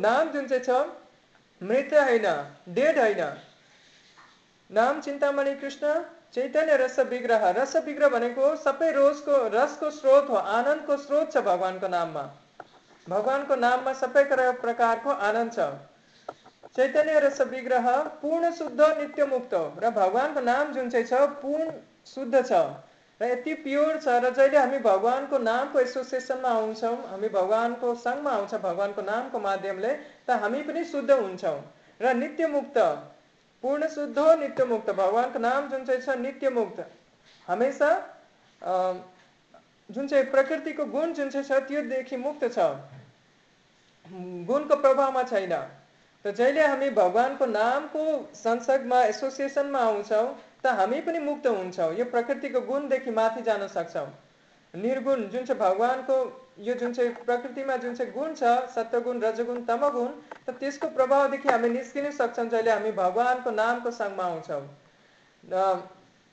नाम 0.00 0.24
जुन 0.32 0.44
चाहिँ 0.48 0.64
छ 0.64 0.70
मृत 1.60 1.90
होइन 1.94 2.26
डेड 2.74 2.98
होइन। 2.98 3.22
नाम 4.70 5.00
चिन्तामणि 5.00 5.54
कृष्ण 5.56 5.86
चैतन्य 6.34 6.76
रस 6.76 6.98
विग्रह। 7.10 7.48
रस 7.52 7.76
विग्रह 7.84 8.08
भनेको 8.08 8.48
सबै 8.58 8.90
रोजको 8.92 9.38
रसको 9.54 9.90
स्रोत 9.92 10.28
हो 10.30 10.36
आनन्दको 10.36 10.96
स्रोत 10.98 11.32
छ 11.32 11.42
भगवान्को 11.44 11.88
नाममा। 11.90 12.22
भगवान्को 13.06 13.56
नाममा 13.58 13.92
सबै 14.00 14.22
प्रकारको 14.60 15.10
आनन्द 15.28 15.52
छ। 15.52 15.66
चैतन्य 16.76 17.18
रस 17.20 17.40
विग्रह 17.50 17.90
पूर्ण 18.22 18.52
शुद्ध 18.54 18.80
नित्य 19.00 19.26
मुक्त 19.26 19.54
र 19.78 19.90
भगवान्को 19.92 20.40
नाम 20.42 20.72
जुन 20.72 20.90
चाहिँ 20.90 21.06
छ 21.06 21.26
पूर्ण 21.42 21.68
शुद्ध 22.06 22.34
छ। 22.42 22.62
र 23.20 23.26
यति 23.26 23.54
प्योर 23.62 23.96
छ 23.98 24.18
र 24.20 24.30
जहिले 24.32 24.58
हामी 24.58 24.78
भगवान्को 24.80 25.38
नामको 25.40 25.80
एसोसिएसनमा 25.80 26.48
आउँछौँ 26.50 26.96
हामी 27.08 27.28
भगवान्को 27.30 27.94
सङ्घमा 28.02 28.30
आउँछ 28.32 28.54
भगवान्को 28.62 29.02
नामको 29.04 29.38
माध्यमले 29.40 29.94
त 30.26 30.42
हामी 30.42 30.62
पनि 30.62 30.84
शुद्ध 30.92 31.10
हुन्छौँ। 31.12 31.58
र 32.00 32.14
नित्य 32.16 32.46
मुक्त 32.48 32.78
पूर्ण 33.64 33.88
शुद्ध 33.88 34.18
हो 34.18 34.34
नित्य 34.36 34.64
मुक्त। 34.64 34.90
भगवान्को 34.90 35.38
नाम 35.38 35.68
जुन 35.68 35.84
चाहिँ 35.84 36.00
छ 36.00 36.16
नित्य 36.18 36.50
मुक्त। 36.50 36.86
हमेसा 37.48 37.90
जुन 39.88 40.06
चाहिँ 40.06 40.24
प्रकृतिको 40.30 40.84
गुण 40.86 41.12
जुन 41.12 41.30
चाहिँ 41.30 41.46
छ 41.46 41.66
त्योदेखि 41.68 42.16
मुक्त 42.16 42.44
छ। 42.48 42.58
गुणको 44.46 44.76
प्रभावमा 44.76 45.22
छैन। 45.24 45.52
र 46.24 46.30
जहिले 46.30 46.66
हामी 46.66 46.88
भगवान्को 46.90 47.46
नामको 47.46 48.02
संसदमा 48.34 49.02
एसोसिएसनमा 49.04 49.78
आउँछौँ 49.80 50.26
त 50.62 50.66
हामी 50.78 51.00
पनि 51.00 51.18
मुक्त 51.18 51.46
हुन्छौँ। 51.46 51.94
यो 51.94 52.04
प्रकृतिको 52.06 52.60
गुणदेखि 52.60 53.10
माथि 53.10 53.42
जान 53.42 53.66
सक्छौँ। 53.68 54.08
निर्गुण 54.74 55.28
जुन 55.28 55.44
चाहिँ 55.44 55.60
भगवान्को 55.60 56.16
यो 56.58 56.74
जुन 56.74 56.92
चाहिँ 56.92 57.12
प्रकृतिमा 57.24 57.76
जुन 57.76 57.94
चाहिँ 57.94 58.12
गुण 58.12 58.34
छ 58.34 58.56
सत्वगुण 58.74 59.22
रजगुण 59.22 59.62
तमगुण 59.66 60.10
त 60.48 60.56
त्यसको 60.60 60.88
प्रभावदेखि 60.98 61.48
हामी 61.48 61.68
निस्किन 61.68 62.10
सक्छौँ 62.18 62.48
जहिले 62.48 62.70
हामी 62.70 62.92
भगवान्को 62.98 63.50
नामको 63.52 63.90
सङ्घमा 63.92 64.24
आउँछौँ 64.24 64.62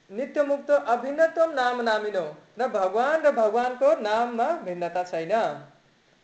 नित्य 0.10 0.44
मुक्त 0.44 0.70
अभिन्नतम 0.72 1.54
नाम 1.54 1.82
नामिनो 1.84 2.26
र 2.60 2.68
भगवान् 2.74 3.24
र 3.24 3.32
भगवान्को 3.38 3.90
नाममा 4.02 4.46
भिन्नता 4.68 5.04
छैन। 5.04 5.34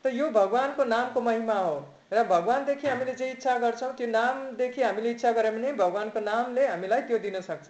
त 0.06 0.12
यो 0.14 0.30
भगवान्को 0.32 0.84
नामको 0.84 1.22
महिमा 1.22 1.58
हो। 1.58 1.76
र 2.14 2.24
भगवान्देखि 2.30 2.88
हामीले 2.88 3.14
जे 3.14 3.30
इच्छा 3.32 3.58
गर्छौँ 3.60 3.91
त्यो 3.98 4.08
नामदेखि 4.08 4.82
हामीले 4.82 5.12
इच्छा 5.12 5.32
गऱ्यो 5.32 5.52
भने 5.52 5.74
भगवान्को 5.74 6.20
नामले 6.22 6.68
हामीलाई 6.68 7.02
त्यो 7.10 7.18
दिन 7.26 7.39
सक्छ। 7.41 7.70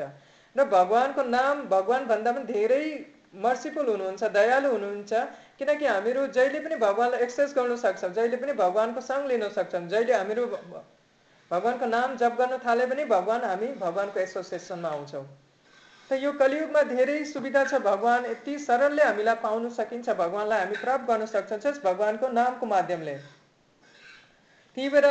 र 0.56 0.66
भगवान्को 0.70 1.24
नाम 1.30 1.66
भगवान् 1.70 2.08
भन्दा 2.08 2.32
पनि 2.32 2.46
धेरै 2.54 2.86
मर्सिफुल 3.34 3.88
हुनुहुन्छ 3.88 4.24
दयालु 4.32 4.72
हुनुहुन्छ 4.72 5.22
किनकि 5.60 5.86
हामीहरू 5.88 6.26
जहिले 6.32 6.60
पनि 6.62 6.76
भगवान्लाई 6.80 7.22
एक्सेस 7.22 7.54
गर्न 7.56 7.76
सक्छौँ 7.80 8.12
जहिले 8.14 8.38
पनि 8.38 8.54
भगवान्को 8.56 9.02
सङ्ग 9.04 9.28
लिन 9.28 9.48
सक्छौँ 9.52 9.82
जहिले 9.88 10.14
हामीहरू 10.14 10.46
भगवान्को 11.52 11.86
नाम 11.88 12.16
जप 12.18 12.38
गर्न 12.38 12.58
थाले 12.60 12.86
पनि 12.88 13.06
भगवान् 13.08 13.44
हामी 13.46 13.72
भगवान्को 13.80 14.20
एसोसिएसनमा 14.22 14.90
आउँछौँ 14.92 15.26
त 16.10 16.20
यो 16.20 16.32
कलियुगमा 16.36 16.82
धेरै 16.88 17.18
सुविधा 17.28 17.64
छ 17.66 17.80
भगवान् 17.84 18.26
यति 18.28 18.58
सरलले 18.62 19.04
हामीलाई 19.04 19.42
पाउन 19.42 19.70
सकिन्छ 19.74 20.18
भगवान्लाई 20.18 20.60
हामी 20.62 20.76
प्राप्त 20.80 21.08
गर्न 21.08 21.26
सक्छौँ 21.28 21.60
जस 21.62 21.80
भगवान्को 21.84 22.30
नामको 22.34 22.66
माध्यमले 22.68 23.16
त्यही 24.78 24.90
भएर 24.90 25.08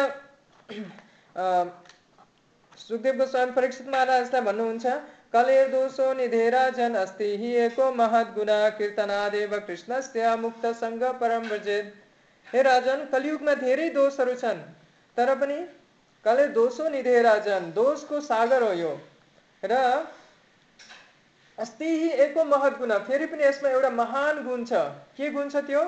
सुखदेव 2.79 3.17
गोस्वामी 3.17 3.53
परीक्षित 3.53 3.89
महाराजलाई 3.89 4.43
भन्नुहुन्छ 4.43 4.95
कलेर 5.33 5.69
दोषो 5.69 6.13
निधेरा 6.13 6.69
जन 6.71 6.95
अस्ति 6.95 7.37
हि 7.37 7.51
एको 7.59 7.91
महत 7.93 8.33
गुना 8.35 8.57
कीर्तनादेव 8.79 9.59
कृष्णस्य 9.67 10.35
मुक्त 10.37 10.67
सङ्ग 10.81 11.05
परम 11.21 11.49
ब्रजेद 11.49 11.93
हे 12.49 12.63
राजन, 12.63 13.05
कलियुगमा 13.13 13.55
धेरै 13.55 13.89
दोषहरू 13.91 14.35
छन्, 14.35 14.61
तर 15.17 15.35
पनि 15.35 15.57
कले 16.25 16.47
दोषो 16.49 16.89
निधेरा 16.89 17.37
जन 17.39 17.71
दोषको 17.75 18.21
सागर 18.23 18.63
हो 18.63 18.73
यो। 18.73 18.93
र 19.63 19.79
अस्ति 21.59 21.91
एको 22.21 22.45
महत 22.45 22.79
गुना 22.79 22.99
फेरि 23.01 23.27
पनि 23.27 23.45
यसमा 23.45 23.69
एउटा 23.71 23.91
महान 23.93 24.45
गुण 24.45 24.65
छ। 24.65 24.85
के 25.17 25.31
गुण 25.31 25.49
छ 25.49 25.65
त्यो? 25.67 25.83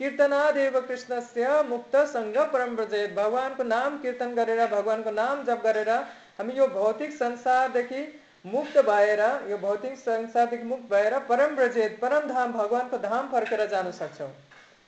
कीर्तनादेव 0.00 0.80
कृष्णस्य 0.80 1.62
मुक्त 1.68 1.96
सङ्ग 2.12 2.36
परम 2.52 2.76
ब्रजेत 2.76 3.14
भगवान्को 3.14 3.62
नाम 3.64 3.98
कीर्तन 3.98 4.34
गरेर, 4.34 4.66
भगवान्को 4.66 5.10
नाम 5.12 5.44
जप 5.44 5.62
गरेर 5.64 5.90
हामी 6.38 6.54
यो 6.54 6.66
भौतिक 6.68 7.12
संसारदेखि 7.12 8.02
मुक्त 8.44 8.76
भएर 8.86 9.20
यो 9.50 9.56
भौतिक 9.58 9.96
संसारदेखि 9.98 10.64
मुक्त 10.64 10.90
भएर 10.90 11.18
परम 11.28 11.54
ब्रजेत 11.56 11.98
परम 12.00 12.28
धाम 12.28 12.52
भगवान्को 12.52 12.98
धाम 13.00 13.28
फर्केर 13.28 13.66
जान 13.68 13.90
सक्छौँ। 13.98 14.28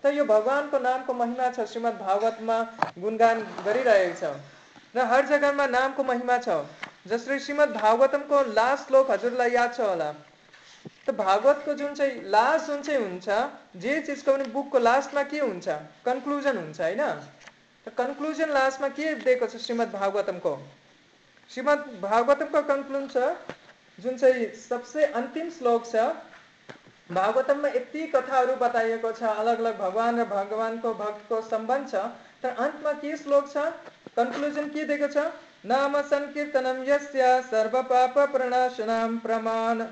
त 0.05 0.13
यो 0.15 0.25
भगवान्को 0.25 0.79
नामको 0.79 1.15
महिमा 1.15 1.49
छ 1.51 1.65
श्रीमद् 1.71 1.97
भागवतमा 2.01 2.59
गुणगान 2.99 3.41
गरिरहेको 3.65 4.15
छ। 4.21 4.35
र 4.97 5.07
हर 5.09 5.27
जग्गामा 5.27 5.67
नामको 5.69 6.05
महिमा 6.05 6.39
छ 6.39 6.59
जसरी 7.09 7.39
श्रीमद् 7.41 7.75
भागवतमको 7.81 8.43
लास्ट 8.53 8.89
श्लोक 8.89 9.11
हजुरलाई 9.11 9.51
याद 9.53 9.75
छ 9.75 9.81
होला। 9.81 10.13
त 11.07 11.17
भागवतको 11.17 11.75
जुन 11.75 11.95
चाहिँ 11.95 12.23
लास्ट 12.29 12.67
जुन 12.67 12.83
चाहिँ 12.83 13.01
हुन्छ 13.01 13.29
जे 13.83 14.01
चिजको 14.03 14.33
पनि 14.33 14.45
बुकको 14.53 14.79
लास्टमा 14.79 15.23
के 15.33 15.39
हुन्छ? 15.41 15.69
कन्क्लुजन 16.05 16.57
हुन्छ 16.57 16.81
होइन? 16.81 17.05
त 17.87 17.99
कन्क्लुजन 17.99 18.51
लास्टमा 18.53 18.89
के 18.99 19.15
दिएको 19.27 19.47
छ 19.47 19.65
श्रीमद् 19.65 19.93
भागवतमको? 19.93 20.59
श्रीमद् 21.51 21.83
भागवतमको 22.01 22.61
कन्क्लुजन 22.69 23.07
छ 23.09 23.27
जुन 23.99 24.17
चाहिँ 24.19 24.47
सबसे 24.59 25.05
अन्तिम 25.19 25.51
श्लोक 25.51 25.85
छ 25.87 26.07
भागवतममा 27.11 27.69
यति 27.71 28.07
कथाहरू 28.15 28.55
बताइएको 28.61 29.13
छ 29.13 29.35
अलग 29.35 29.61
अलग 29.61 29.79
भगवान् 29.79 30.19
र 30.19 30.25
भगवान्को 30.31 30.93
भक्तको 30.97 31.41
सम्बन्ध 31.47 31.89
छ 31.91 32.03
तर 32.43 32.57
अन्तमा 32.65 32.93
के 33.03 33.17
श्लोक 33.17 33.53
छ 33.53 33.67
कन्क्लुजन 34.17 34.69
के 34.71 34.85
दिएको 34.87 35.09
छ 35.11 35.27
नाम 35.67 36.01
सङ्कीर्तनम 36.11 36.83
यस्य 36.89 37.29
सर्व 37.51 37.81
पाप 37.93 38.19
प्रणाशनाम 38.33 39.19
प्रमाण 39.21 39.85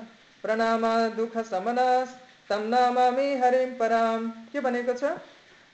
प्रणाम 0.43 0.87
दुःख 1.15 1.37
समनस 1.49 2.17
तम 2.49 2.67
नामामि 2.73 3.29
हरिम 3.43 3.71
पराम 3.77 4.27
के 4.51 4.65
भनेको 4.67 4.93
छ? 4.95 5.13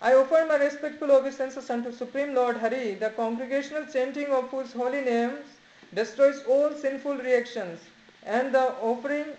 I 0.02 0.14
offer 0.16 0.46
my 0.46 0.56
respectful 0.58 1.12
obeisances 1.12 1.70
unto 1.70 1.92
Supreme 1.94 2.34
Lord 2.34 2.58
Hari, 2.58 2.96
the 2.96 3.10
congregational 3.12 3.84
chanting 3.88 4.32
of 4.32 4.50
whose 4.50 4.74
holy 4.74 5.02
names 5.02 5.58
destroys 5.94 6.44
all 6.48 6.74
sinful 6.74 7.18
reactions, 7.18 7.80
and 8.26 8.54
the 8.54 8.66
offering 8.82 9.32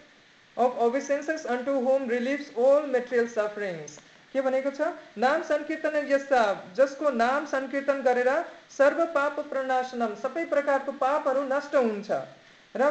of 0.57 0.78
obeisances 0.78 1.46
unto 1.46 1.72
whom 1.80 2.09
relieves 2.09 2.50
all 2.57 2.86
material 2.86 3.28
sufferings. 3.28 3.98
के 4.32 4.40
भनेको 4.40 4.70
छ 4.72 4.86
नाम 5.22 5.42
सङ्कीर्तन 5.44 5.96
यस्ता 6.11 6.42
जसको 6.76 7.11
नाम 7.16 7.46
सङ्कीर्तन 7.46 7.98
गरेर 8.03 8.30
सर्व 8.76 9.05
पाप 9.16 9.40
प्रणाशनम 9.48 10.14
सबै 10.22 10.44
प्रकारको 10.53 10.92
पापहरू 11.03 11.42
नष्ट 11.48 11.74
हुन्छ 11.74 12.20
र 12.74 12.90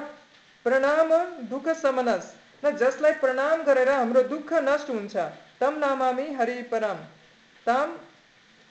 प्रणाम 0.65 1.13
दुःख 1.53 1.69
समनस। 1.81 2.27
र 2.63 2.71
जसलाई 2.77 3.13
प्रणाम 3.23 3.63
गरेर 3.69 3.89
हाम्रो 3.89 4.21
दुःख 4.33 4.53
नष्ट 4.69 4.89
हुन्छ 4.89 5.25
तम 5.59 5.81
नामामी 5.85 6.27
हरि 6.37 6.61
परम। 6.73 7.01
तम 7.65 7.97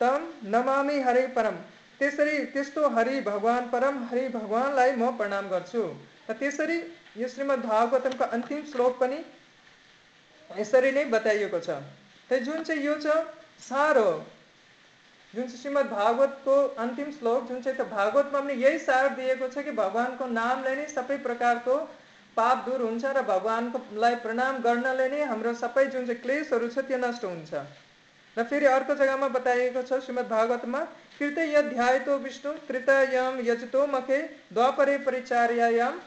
तम 0.01 0.31
नमामी 0.55 1.01
हरि 1.09 1.27
परम। 1.35 1.57
त्यसरी 2.01 2.39
त्यस्तो 2.53 2.89
हरि 2.97 3.21
भगवान 3.23 3.69
परम 3.69 4.03
हरि 4.11 4.29
भगवानलाई 4.35 4.93
म 4.93 5.11
प्रणाम 5.17 5.49
गर्छु। 5.49 5.83
र 6.31 6.33
त्यसरी 6.41 6.79
यो 7.17 7.29
श्रीमद् 7.29 7.67
भागवतमको 7.67 8.25
अन्तिम 8.37 8.65
श्लोक 8.73 8.99
पनि 9.01 9.23
यसरी 10.51 10.91
नै 10.93 11.05
बताइएको 11.15 11.61
छ। 11.61 11.79
त 12.31 12.43
जुन 12.45 12.63
चाहिँ 12.65 12.83
यो 12.85 12.95
छ 12.99 13.17
सार। 13.63 13.99
हो 13.99 14.13
जुन 15.35 15.47
चाहिँ 15.47 15.61
श्रीमद् 15.63 15.91
भागवतको 15.91 16.55
अन्तिम 16.85 17.11
श्लोक 17.19 17.49
जुन 17.49 17.61
चाहिँ 17.63 17.79
त 17.79 17.87
भागवतमा 17.91 18.41
पनि 18.41 18.55
यही 18.63 18.79
सार 18.81 19.09
दिएको 19.19 19.49
छ 19.49 19.65
कि 19.65 19.73
भगवान्को 19.77 20.27
नामले 20.29 20.75
नै 20.77 20.87
सबै 20.95 21.19
प्रकारको 21.27 21.77
पाप 22.37 22.65
दूर 22.67 22.83
हुन्छ 22.83 23.05
र 23.05 23.23
भगवान्कोलाई 23.29 24.15
प्रणाम 24.25 24.59
गर्नले 24.65 25.07
नै 25.13 25.23
हाम्रो 25.29 25.53
सबै 25.61 25.85
जुन 25.93 26.07
चाहिँ 26.07 26.23
क्लेसहरू 26.23 26.69
छ 26.71 26.87
त्यो 26.89 26.99
नष्ट 27.05 27.25
हुन्छ। 27.25 27.53
र 28.37 28.43
फेरि 28.51 28.67
अर्को 28.73 28.95
जग्गामा 28.97 29.29
बताइएको 29.37 29.83
छ 29.83 30.03
श्रीमद् 30.07 30.29
भागवतमा 30.35 30.83
कृत 31.21 31.39
यध्यायतो 31.39 32.17
विष्णु 32.19 32.53
त्रितयम 32.69 33.41
यजतो 33.45 33.87
मखे 33.87 34.19
द्वापरे 34.53 34.97
परिचार्यायाम 35.07 35.99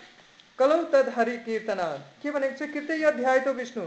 कलौ 0.60 0.78
तद 0.94 1.10
हरि 1.16 1.38
कीर्तना 1.46 1.86
के 2.24 2.32
भनेको 2.32 2.58
छ 2.58 2.70
कृत्य 2.72 3.04
अध्याय 3.06 3.40
त 3.40 3.54
विष्णु 3.58 3.84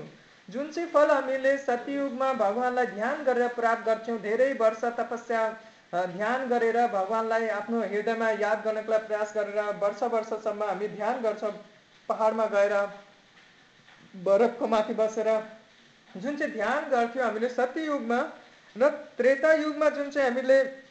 जुन 0.49 0.71
चाहिँ 0.71 0.89
फल 0.91 1.11
हामीले 1.11 1.57
सत्ययुगमा 1.59 2.33
भगवान्लाई 2.35 2.87
ध्यान 2.87 3.25
गरेर 3.25 3.49
प्राप्त 3.57 3.87
गर्छौँ, 3.87 4.19
धेरै 4.21 4.53
वर्ष 4.61 4.85
तपस्या 4.99 5.43
ध्यान 6.15 6.47
गरेर 6.49 6.79
भगवान्लाई 6.95 7.49
आफ्नो 7.57 7.83
हृदयमा 7.83 8.31
याद 8.41 8.63
गर्नको 8.65 8.93
लागि 8.93 9.07
प्रयास 9.07 9.33
गरेर 9.37 9.61
वर्ष 9.83 10.03
वर्षसम्म 10.15 10.63
हामी 10.63 10.89
ध्यान 10.95 11.21
गर्छौँ, 11.23 11.53
पहाडमा 12.09 12.47
गएर 12.55 12.75
बरफको 14.15 14.67
माथि 14.69 14.95
बसेर। 14.95 15.29
जुन 16.15 16.37
चाहिँ 16.37 16.53
ध्यान 16.53 16.91
गर्थ्यौँ 16.91 17.27
हामीले 17.27 17.49
सत्ययुगमा 17.51 18.21
र 18.77 18.89
त्रेता 19.19 19.53
युगमा 19.55 19.89
जुन 19.91 20.11
चाहिँ 20.11 20.31
हामीले 20.31 20.86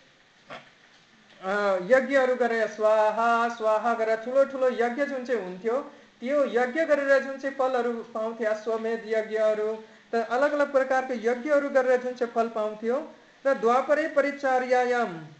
यज्ञहरू 1.42 2.36
गरेर 2.36 2.68
स्वाहा 2.68 3.28
स्वाहा 3.58 3.94
गरेर 3.94 4.18
ठुलो 4.26 4.44
ठुलो 4.52 4.70
यज्ञ 4.72 5.06
जुन 5.06 5.26
चाहिँ 5.26 5.42
हुन्थ्यो, 5.42 5.76
त्यो 6.22 6.44
यज्ञ 6.52 6.86
गरेर 6.86 7.24
जुन 7.24 7.38
चाहिँ 7.38 7.56
फलहरू 7.58 7.92
पाउँथ्यो 8.14 8.50
अश्वमेध 8.50 9.04
यज्ञहरू, 9.08 9.70
त 10.12 10.26
अलग 10.30 10.54
अलग 10.54 10.72
प्रकारको 10.72 11.14
यज्ञहरू 11.22 11.70
गरेर 11.70 12.02
जुन 12.02 12.14
चाहिँ 12.14 12.34
फल 12.34 12.48
पाउँथ्यो, 12.56 12.98
र 13.46 13.54
द्वापरै 13.62 14.08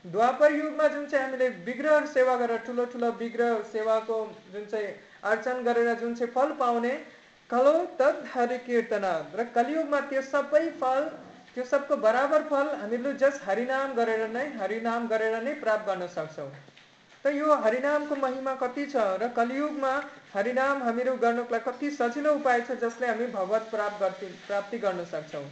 द्वापर 0.06 0.52
युगमा 0.54 0.88
जुन 0.88 1.06
चाहिँ 1.08 1.26
हामीले 1.26 1.48
विग्रह 1.66 2.06
सेवा 2.14 2.36
गरेर 2.38 2.58
ठुलो 2.66 2.86
ठुलो 2.86 3.12
विग्रह 3.20 3.62
सेवाको 3.72 4.18
जुन 4.54 4.66
चाहिँ 4.72 4.88
अर्चन 5.24 5.64
गरेर 5.64 5.94
जुन 6.00 6.14
चाहिँ 6.16 6.32
फल 6.34 6.52
पाउने, 6.60 6.94
कलो 7.50 7.74
तद 8.00 8.24
हरि 8.34 8.58
कीर्तना 8.58 9.14
र 9.34 9.44
कलियुगमा 9.56 10.00
त्यो 10.10 10.22
सबै 10.24 10.70
फल 10.82 11.10
त्यो 11.56 11.64
सबको 11.66 11.96
बराबर 12.04 12.42
फल 12.48 12.70
हामीहरू 12.80 13.12
जस्ट 13.20 13.44
हरिनाम 13.48 13.92
गरेर 13.98 14.24
नै 14.32 14.46
हरिनाम 14.62 15.08
गरेर 15.08 15.36
नै 15.44 15.54
प्राप्त 15.60 15.86
गर्न 15.90 16.08
सक्छौँ। 16.16 16.50
त 17.24 17.32
यो 17.34 17.56
हरिनामको 17.66 18.16
महिमा 18.24 18.56
कति 18.64 18.86
छ 18.88 19.06
र 19.22 19.30
कलियुगमा 19.38 19.94
हरिनाम 20.34 20.84
हामीहरू 20.84 21.16
गर्नुको 21.24 21.56
लागि 21.56 21.66
कति 21.70 21.92
सजिलो 21.96 22.34
उपाय 22.42 22.62
छ 22.62 22.78
जसले 22.84 23.08
हामी 23.08 23.28
भगवत 23.38 23.72
प्राप्त 23.72 23.98
गर्ति 24.02 24.28
प्राप्ति 24.44 24.78
गर्न 24.84 25.06
सक्छौँ। 25.14 25.46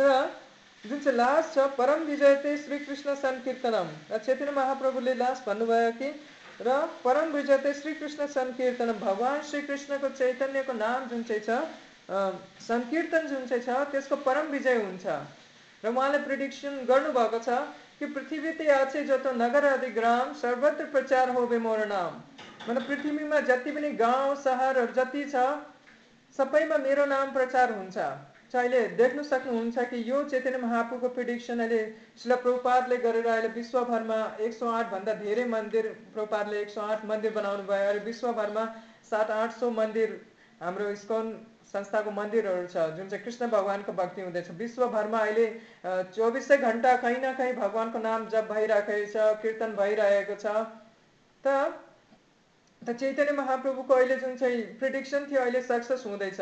र 0.00 0.12
जुन 0.84 1.00
चाहिँ 1.00 1.16
लास्ट 1.16 1.54
छ 1.54 1.66
परम 1.76 2.06
विजय 2.06 2.36
चाहिँ 2.42 2.56
श्रीकृष्ण 2.60 3.14
सङ्कीर्तनम 3.24 3.88
र 4.12 4.18
चैतन्य 4.20 4.52
महाप्रभुले 4.52 5.14
लास्ट 5.16 5.48
भन्नुभयो 5.48 5.90
कि 5.98 6.14
र 6.62 6.80
परम 7.04 7.32
विजय 7.34 7.58
चाहिँ 7.58 7.80
श्रीकृष्ण 7.82 8.26
सङ्कीर्तनम 8.38 8.98
भगवान् 9.00 9.46
श्रीकृष्णको 9.50 10.08
चैतन्यको 10.16 10.72
नाम 10.78 11.08
जुन 11.08 11.22
चाहिँ 11.30 11.42
छ 11.42 11.62
सङ्कीर्तन 12.10 13.26
जुन 13.28 13.46
चाहिँ 13.46 13.62
छ 13.62 13.90
त्यसको 13.90 14.16
परम 14.26 14.46
विजय 14.52 14.76
हुन्छ। 14.82 15.06
र 15.82 15.88
उहाँले 15.88 16.18
प्रिडिक्सन 16.24 16.78
गर्नुभएको 16.88 17.38
छ 17.40 17.58
कि 17.98 18.06
पृथ्वी 18.14 18.52
ते 18.58 18.66
आछे 18.72 19.04
जत 19.06 19.26
नगर 19.36 19.66
आदि 19.66 19.90
ग्राम 19.92 20.32
सर्वत्र 20.40 20.84
प्रचार 20.94 21.30
हो 21.36 21.46
मोर 21.60 21.84
नाम। 21.86 22.16
मतलब 22.68 22.82
पृथ्वीमा 22.88 23.40
जति 23.46 23.70
पनि 23.72 23.90
गाउँ 24.00 24.34
सहरहरू 24.42 24.92
जति 24.94 25.24
छ 25.30 25.44
सबैमा 26.36 26.76
मेरो 26.78 27.04
नाम 27.06 27.32
प्रचार 27.32 27.72
हुन्छ। 27.72 27.98
अहिले 28.50 28.80
देख्न 28.98 29.22
सक्नुहुन्छ 29.22 29.78
कि 29.90 29.98
यो 30.10 30.22
चैतन्य 30.30 30.58
महापुको 30.58 31.08
प्रिडिक्सन 31.16 31.60
अहिले 31.60 31.80
शिल 32.22 32.34
प्रभुपादले 32.36 32.96
गरेर 33.04 33.26
अहिले 33.26 33.48
विश्वभरमा 33.54 34.18
एक 34.46 34.54
सौ 34.54 34.70
आठभन्दा 34.70 35.12
धेरै 35.20 35.44
मन्दिर 35.52 35.86
प्रभुपादले 36.14 36.60
एक 36.60 36.70
सौ 36.70 36.80
आठ 36.94 37.04
मन्दिर 37.10 37.32
बनाउनु 37.32 37.62
भयो 37.68 37.86
अहिले 37.86 38.04
विश्वभरमा 38.04 38.64
सात 39.10 39.30
आठ 39.36 39.54
सौ 39.60 39.70
मन्दिर 39.78 40.18
हाम्रो 40.62 40.88
इस्कन 40.90 41.30
संस्थाको 41.72 42.10
मन्दिरहरू 42.10 42.66
छ 42.66 42.86
जुन 42.96 43.08
चाहिँ 43.08 43.24
कृष्ण 43.24 43.46
भगवान्को 43.50 43.92
भक्ति 43.92 44.22
हुँदैछ। 44.22 44.50
विश्वभरमा 44.58 45.18
अहिले 45.18 45.46
चौबिसै 46.16 46.56
घन्टा 46.58 46.96
कहीँ 46.96 47.18
न 47.18 47.32
कहीँ 47.38 47.52
भगवान्को 47.56 47.98
नाम 48.00 48.26
जप 48.28 48.48
भइरहेको 48.52 49.06
छ 49.12 49.30
कीर्तन 49.42 49.76
भइरहेको 49.78 50.34
छ। 50.34 50.46
त 51.44 51.46
त 52.82 52.96
चैतन्य 52.96 53.32
महाप्रभुको 53.36 53.94
अहिले 53.94 54.16
जुन 54.18 54.36
चाहिँ 54.36 54.60
प्रिडिक्सन 54.80 55.26
थियो 55.30 55.40
अहिले 55.40 55.60
सक्सेस 55.62 56.04
हुँदैछ। 56.06 56.40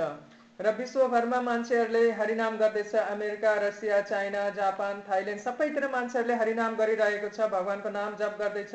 र 0.58 0.70
विश्वभरमा 0.74 1.40
मान्छेहरूले 1.40 2.10
हरिनाम 2.18 2.56
गर्दैछ। 2.58 2.94
America 2.94 3.52
Russia 3.62 4.00
China 4.02 4.48
Japan 4.54 5.02
Thailand 5.08 5.42
सबैतिर 5.42 5.88
मान्छेहरूले 5.88 6.34
हरिनाम 6.34 6.76
गरिरहेको 6.76 7.28
छ 7.28 7.46
भगवान्को 7.52 7.90
नाम 7.90 8.16
जप 8.16 8.34
गर्दैछ। 8.40 8.74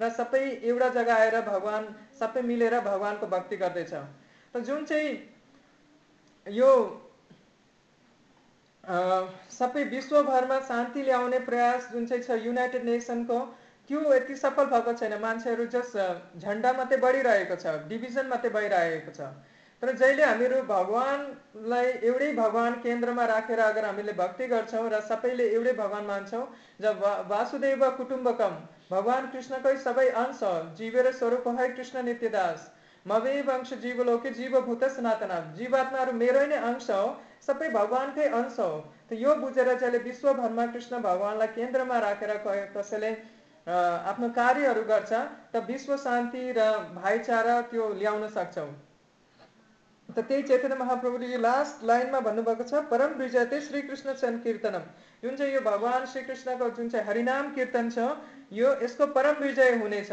र 0.00 0.10
सबै 0.10 0.42
एउटा 0.62 0.88
जग्गा 0.96 1.14
आएर 1.16 1.40
भगवान् 1.46 1.86
सबै 2.18 2.42
मिलेर 2.42 2.80
भगवान्को 2.80 3.26
भक्ति 3.28 3.56
गर्दैछ। 3.56 3.92
त 3.92 4.60
जुन 4.60 4.84
चाहिँ 4.84 5.08
यो 6.46 6.70
सबै 9.52 9.82
विश्वभरमा 9.90 10.58
शान्ति 10.68 11.02
ल्याउने 11.02 11.38
प्रयास 11.40 11.88
जुन 11.92 12.06
चाहिँ 12.06 12.22
छ 12.22 12.38
युनाइटेड 12.44 12.84
नेसनको 12.84 13.38
त्यो 13.90 14.00
यति 14.14 14.34
सफल 14.36 14.66
भएको 14.66 14.92
छैन। 14.94 15.14
मान्छेहरू 15.20 15.66
जस 15.70 15.92
झन्डा 16.38 16.72
मात्रै 16.72 16.98
बढिरहेको 16.98 17.56
छ 17.56 17.74
डिभिजन 17.88 18.26
मात्रै 18.28 18.50
भइरहेको 18.50 19.12
छ। 19.12 19.30
तर 19.82 19.92
जहिले 19.94 20.24
हामीहरू 20.24 20.58
भगवान्लाई 20.64 21.86
एउटै 22.02 22.32
भगवान् 22.34 22.74
केन्द्रमा 22.82 23.24
राखेर 23.26 23.60
अगर 23.60 23.84
हामीले 23.84 24.12
भक्ति 24.18 24.46
गर्छौँ 24.48 24.90
र 24.90 25.00
सबैले 25.08 25.48
एउटै 25.52 25.72
भगवान् 25.78 26.06
मान्छौँ 26.06 26.44
जब 26.80 27.02
वासुदेव 27.30 27.88
कुटुम्बकम 27.96 28.54
भगवान् 28.90 29.30
कृष्णकै 29.32 29.76
सबै 29.80 30.08
अंश 30.20 30.40
जीवेर 30.78 31.10
स्वरूप 31.14 31.48
है 31.58 31.68
कृष्ण 31.70 32.02
नित्यदास। 32.04 32.70
मवे 33.06 33.38
अंश 33.50 33.72
जीवलोके 33.80 34.30
जीवभूत 34.32 34.84
सनातना 34.92 35.38
जीवात्माहरू 35.56 36.12
मेरै 36.18 36.46
नै 36.46 36.58
अंश 36.64 36.90
हो 36.92 37.06
सबै 37.46 37.68
भगवान्कै 37.72 38.26
अंश 38.32 38.58
हो 38.58 38.68
त 39.06 39.18
यो 39.18 39.34
बुझेर 39.38 39.70
चाहिँ 39.76 40.02
विश्वभरमा 40.04 40.66
कृष्ण 40.68 41.00
भगवान्लाई 41.02 41.54
केन्द्रमा 41.54 41.98
राखेर 42.04 42.34
कसैले 42.76 43.10
आफ्नो 43.66 44.28
कार्यहरू 44.36 44.84
गर्छ 44.86 45.10
त 45.12 45.64
विश्व 45.66 45.96
शान्ति 45.98 46.44
र 46.52 46.68
भाइचारा 46.94 47.60
त्यो 47.68 47.88
ल्याउन 47.96 48.28
सक्छौँ 48.32 48.70
त 50.08 50.18
त्यही 50.20 50.42
चैतन्य 50.44 50.76
महाप्रभुले 50.76 51.26
यो 51.28 51.38
लास्ट 51.40 51.84
लाइनमा 51.84 52.20
भन्नुभएको 52.22 52.64
छ 52.64 52.84
परम 52.88 53.18
विजय 53.18 53.60
श्रीकृष्ण 53.62 54.14
संकीर्तनम 54.18 54.86
जुन 55.22 55.36
चाहिँ 55.36 55.54
यो 55.54 55.60
भगवान् 55.62 56.06
श्रीकृष्णको 56.08 56.70
जुन 56.72 56.88
चाहिँ 56.88 57.06
हरिनाम 57.06 57.52
कीर्तन 57.54 57.90
छ 57.90 58.06
यो 58.54 58.72
यसको 58.82 59.06
परम 59.12 59.42
विजय 59.42 59.76
हुनेछ 59.82 60.12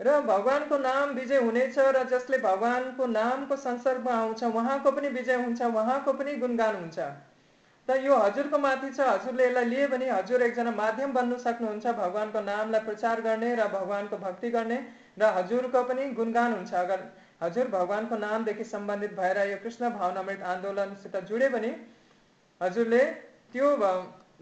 र 0.00 0.20
भगवान्को 0.22 0.78
नाम 0.78 1.10
विजय 1.14 1.38
हुनेछ 1.38 1.78
र 1.78 2.02
जसले 2.08 2.38
भगवान्को 2.40 3.06
नामको 3.08 3.56
संसर्गमा 3.58 4.14
आउँछ 4.14 4.42
उहाँको 4.44 4.90
पनि 4.92 5.08
विजय 5.10 5.34
हुन्छ 5.36 5.62
उहाँको 5.62 6.12
पनि 6.12 6.34
गुणगान 6.36 6.74
हुन्छ। 6.76 6.98
त 7.88 7.96
यो 8.02 8.14
हजुरको 8.16 8.58
माथि 8.58 8.90
छ 8.90 9.00
हजुरले 9.00 9.46
यसलाई 9.46 9.64
लिए 9.66 9.86
भने 9.88 10.10
हजुर 10.10 10.42
एकजना 10.42 10.70
माध्यम 10.72 11.12
बन्नु 11.12 11.38
सक्नुहुन्छ 11.38 11.86
भगवान्को 11.98 12.40
नामलाई 12.42 12.80
प्रचार 12.84 13.20
गर्ने 13.22 13.54
र 13.54 13.68
भगवान्को 13.72 14.16
भक्ति 14.18 14.50
गर्ने 14.50 14.78
र 15.18 15.32
हजुरको 15.36 15.82
पनि 15.84 16.08
गुणगान 16.12 16.52
हुन्छ। 16.52 16.74
अगर 16.76 17.00
हजुर 17.42 17.68
भगवान्को 17.70 18.16
नामदेखि 18.18 18.64
सम्बन्धित 18.66 19.12
भएर 19.14 19.38
यो 19.48 19.56
कृष्ण 19.62 19.90
भावनामृत 19.92 20.42
आन्दोलनसित 20.52 21.16
जुडे 21.24 21.48
भने 21.48 21.72
हजुरले 22.60 23.02
त्यो 23.52 23.72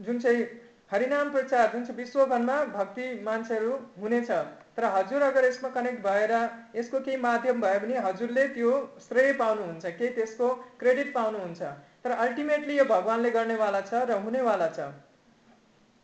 जुन 0.00 0.18
चाहिँ 0.18 0.44
हरिनाम 0.90 1.30
प्रचार 1.32 1.72
जुन 1.72 1.84
चाहिँ 1.84 1.96
विश्वभरमा 1.96 2.56
भक्ति 2.74 3.06
मान्छेहरू 3.24 3.72
हुनेछ 4.00 4.30
तर 4.76 4.84
हजुर 4.92 5.22
अगर 5.22 5.44
यसमा 5.44 5.68
कनेक्ट 5.70 6.02
भएर 6.04 6.32
यसको 6.74 7.00
केही 7.00 7.16
माध्यम 7.22 7.60
भयो 7.60 7.80
भने 7.80 7.98
हजुरले 8.06 8.46
त्यो 8.54 8.72
श्रेय 9.02 9.32
पाउनुहुन्छ 9.40 9.84
केही 9.86 10.12
त्यसको 10.14 10.48
क्रेडिट 10.80 11.14
पाउनुहुन्छ। 11.14 11.62
तर 12.04 12.10
अल्टिमेटली 12.20 12.76
यो 12.78 12.84
भगवान्ले 12.86 13.30
गर्नेवाला 13.30 13.80
छ 13.82 14.02
र 14.04 14.18
हुनेवाला 14.24 14.68
छ। 14.68 14.88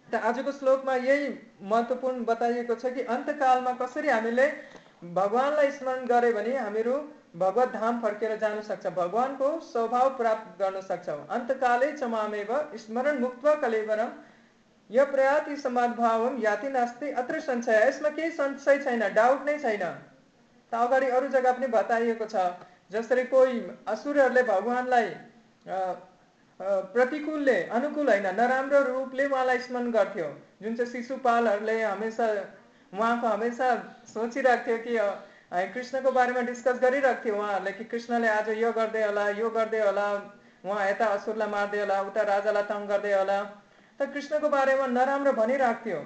त 0.08 0.22
आजको 0.28 0.52
श्लोकमा 0.52 0.94
यही 0.98 1.26
महत्त्वपूर्ण 1.62 2.24
बताइएको 2.24 2.74
छ 2.74 2.94
कि 2.94 3.02
अन्तकालमा 3.16 3.72
कसरी 3.82 4.08
हामीले 4.08 4.46
भगवान्लाई 5.14 5.70
स्मरण 5.72 6.06
गऱ्यो 6.06 6.32
भने 6.34 6.56
हामीहरू 6.58 6.94
भगवत 7.36 7.68
धाम 7.74 8.00
फर्केर 8.00 8.36
जान 8.38 8.60
सक्छ 8.62 8.86
भगवान्को 8.96 9.48
स्वभाव 9.66 10.08
प्राप्त 10.16 10.58
गर्न 10.60 10.80
सक्छौँ। 10.88 11.20
अन्तकालै 11.30 11.90
चमामेव 11.92 12.50
स्मरण 12.78 13.18
मुक्त 13.20 13.46
कलेवरम 13.62 14.10
यो 14.90 15.04
प्रयाति 15.06 15.56
समादभावम 15.56 16.38
याति 16.42 16.68
नास्ति 16.68 17.10
अत्र 17.22 17.40
संशय। 17.40 17.86
यसमा 17.86 18.08
केही 18.10 18.30
संशय 18.32 18.78
छैन 18.78 19.02
डाउट 19.14 19.44
नै 19.46 19.58
छैन। 19.58 19.84
त 20.72 20.74
अगाडि 20.76 21.06
अरू 21.08 21.28
जग्गा 21.30 21.52
पनि 21.52 21.66
बताइएको 21.68 22.26
छ 22.26 22.46
जसरी 22.92 23.24
कोही 23.26 23.60
असुरहरूले 23.88 24.42
भगवान्लाई 24.44 25.08
प्रतिकूलले 26.60 27.58
अनुकूल 27.72 28.08
होइन 28.08 28.26
नराम्रो 28.36 28.80
रूपले 28.84 29.26
उहाँलाई 29.26 29.58
स्मरण 29.60 29.90
गर्थ्यो। 29.92 30.26
जुन 30.62 30.74
चाहिँ 30.76 30.92
शिशुपालहरूले 30.92 31.76
हमेसा 31.82 32.26
उहाँको 32.92 33.26
हमेसा 33.28 33.68
सोचिरहेको 34.10 34.78
थियो 34.84 35.06
कि 35.54 35.66
कृष्णको 35.74 36.10
बारेमा 36.12 36.40
डिस्कस 36.50 36.82
गरिरहेको 36.82 37.24
थियो 37.24 37.34
उहाँहरूले 37.36 37.72
कि 37.78 37.84
कृष्णले 37.86 38.28
आज 38.28 38.48
यो 38.58 38.72
गर्दै 38.72 39.04
होला 39.06 39.28
यो 39.38 39.50
गर्दै 39.50 39.80
होला 39.86 40.06
उहाँ 40.66 40.88
यता 40.90 41.06
असुरलाई 41.16 41.48
मार्दै 41.50 41.80
होला 41.80 42.00
उता 42.10 42.22
राजालाई 42.34 42.62
तङ 42.68 42.86
गर्दै 42.86 43.12
होला। 43.14 43.38
त 44.00 44.08
कृष्णको 44.14 44.48
बारेमा 44.48 44.86
नराम्रो 44.96 45.32
भनिरहेको 45.38 45.84
थियो 45.84 46.00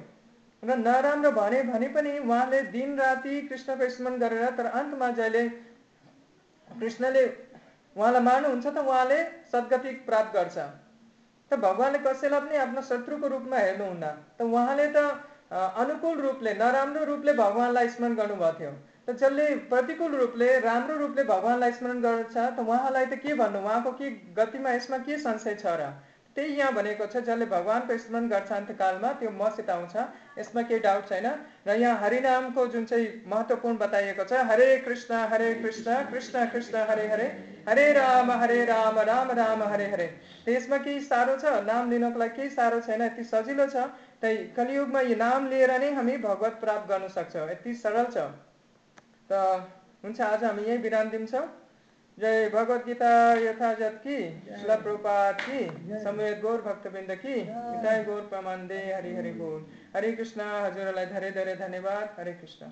र 0.62 0.76
नराम्रो 0.78 1.30
भने 1.32 1.62
भने 1.64 1.88
पनि 1.94 2.18
उहाँले 2.18 2.60
दिन 2.74 2.96
राति 2.98 3.40
कृष्णको 3.48 3.88
स्मरण 3.96 4.18
गरेर 4.20 4.50
तर 4.58 4.66
अन्तमा 4.78 5.10
जहिले 5.18 5.42
कृष्णले 6.68 7.24
उहाँलाई 7.96 8.22
मार्नुहुन्छ 8.22 8.66
त 8.66 8.78
उहाँले 8.78 9.18
सद्गति 9.52 9.90
प्राप्त 10.06 10.34
गर्छ। 10.36 10.56
त 11.50 11.58
भगवान्ले 11.62 11.98
कसैलाई 12.06 12.40
पनि 12.40 12.56
आफ्नो 12.62 12.82
शत्रुको 12.88 13.28
रूपमा 13.28 13.58
हेर्नुहुन्न 13.58 14.04
त 14.38 14.42
उहाँले 14.42 14.86
त 14.96 14.96
अनुकूल 15.52 16.18
रूपले 16.20 16.54
नराम्रो 16.54 17.04
रूपले 17.04 17.32
भगवान्लाई 17.38 17.88
स्मरण 17.88 18.14
गर्नुभएको 18.16 18.58
थियो। 18.58 18.72
त 19.06 19.16
जसले 19.20 19.44
प्रतिकूल 19.70 20.14
रूपले 20.16 20.48
राम्रो 20.60 20.96
रूपले 20.98 21.24
भगवान्लाई 21.30 21.72
स्मरण 21.78 22.00
गर्छ 22.02 22.34
त 22.36 22.58
उहाँलाई 22.64 23.06
त 23.06 23.20
के 23.22 23.34
भन्नु? 23.34 23.58
उहाँको 23.60 23.92
के 24.00 24.10
गतिमा 24.34 24.70
यसमा 24.72 24.98
के 25.06 25.18
संशय 25.20 25.54
छ 25.62 25.76
र? 25.78 25.92
त्यही 26.36 26.56
यहाँ 26.58 26.72
भनेको 26.74 27.06
छ 27.06 27.16
जसले 27.22 27.46
भगवान्को 27.46 27.96
स्मरण 27.98 28.28
गर्छ 28.28 28.52
अन्तकालमा 28.52 29.10
त्यो 29.20 29.30
मसित 29.32 29.70
आउँछ 29.70 29.96
यसमा 30.38 30.62
केही 30.62 30.80
डाउट 30.82 31.08
छैन। 31.08 31.26
र 31.66 31.76
यहाँ 31.78 31.98
हरिनामको 32.00 32.66
जुन 32.74 32.84
चाहिँ 32.84 33.06
महत्त्वपूर्ण 33.26 33.76
बताइएको 33.78 34.24
छ 34.24 34.42
हरे 34.50 34.66
कृष्ण 34.86 35.14
हरे 35.30 35.52
कृष्ण 35.62 36.02
कृष्ण 36.10 36.44
कृष्ण 36.52 36.84
हरे 36.90 37.06
हरे 37.08 37.28
हरे 37.68 37.86
राम 37.92 38.30
हरे 38.42 38.64
राम 38.66 38.98
राम 39.00 39.30
राम 39.32 39.62
हरे 39.62 39.86
हरे। 39.90 40.06
त्यसमा 40.44 40.76
केही 40.78 41.00
साह्रो 41.02 41.36
छ? 41.36 41.44
नाम 41.64 41.90
लिनको 41.90 42.18
लागि 42.18 42.36
केही 42.36 42.50
साह्रो 42.50 42.80
छैन? 42.80 43.02
यति 43.02 43.24
सजिलो 43.24 43.66
छ? 43.66 43.88
त्यही 44.20 44.36
कलियुगमा 44.56 45.00
यो 45.00 45.16
नाम 45.16 45.48
लिएर 45.48 45.78
नै 45.80 45.92
हामी 45.94 46.16
भगवत 46.18 46.58
प्राप्त 46.60 46.88
गर्न 46.90 47.08
सक्छौँ। 47.14 47.48
यति 47.50 47.74
सरल 47.74 48.06
छ। 48.10 48.26
त 49.30 49.32
हुन्छ 50.04 50.20
आज 50.20 50.44
हामी 50.44 50.62
यही 50.62 50.78
विराम 50.78 51.10
दिन्छौँ। 51.10 51.46
जय 52.18 52.48
भगवत 52.48 52.84
गीता 52.86 53.10
यथाजत 53.34 54.00
की 54.06 54.18
शिला 54.56 54.76
प्रपात 54.76 55.40
की 55.40 55.62
समेत 56.04 56.40
गौर 56.40 56.60
भक्तवृन्द 56.62 57.14
की। 57.14 57.34
गीताय 57.40 58.04
गौर 58.04 58.20
प्रमान्दे 58.26 58.78
हरि 58.94 59.14
हरि 59.14 59.32
बोल। 59.32 59.64
हरे 59.96 60.12
कृष्णा 60.12 60.46
हजुरलाई 60.66 61.06
धरे 61.06 61.30
धरे 61.30 61.56
धन्यवाद। 61.56 62.14
हरे 62.18 62.32
कृष्ण। 62.32 62.70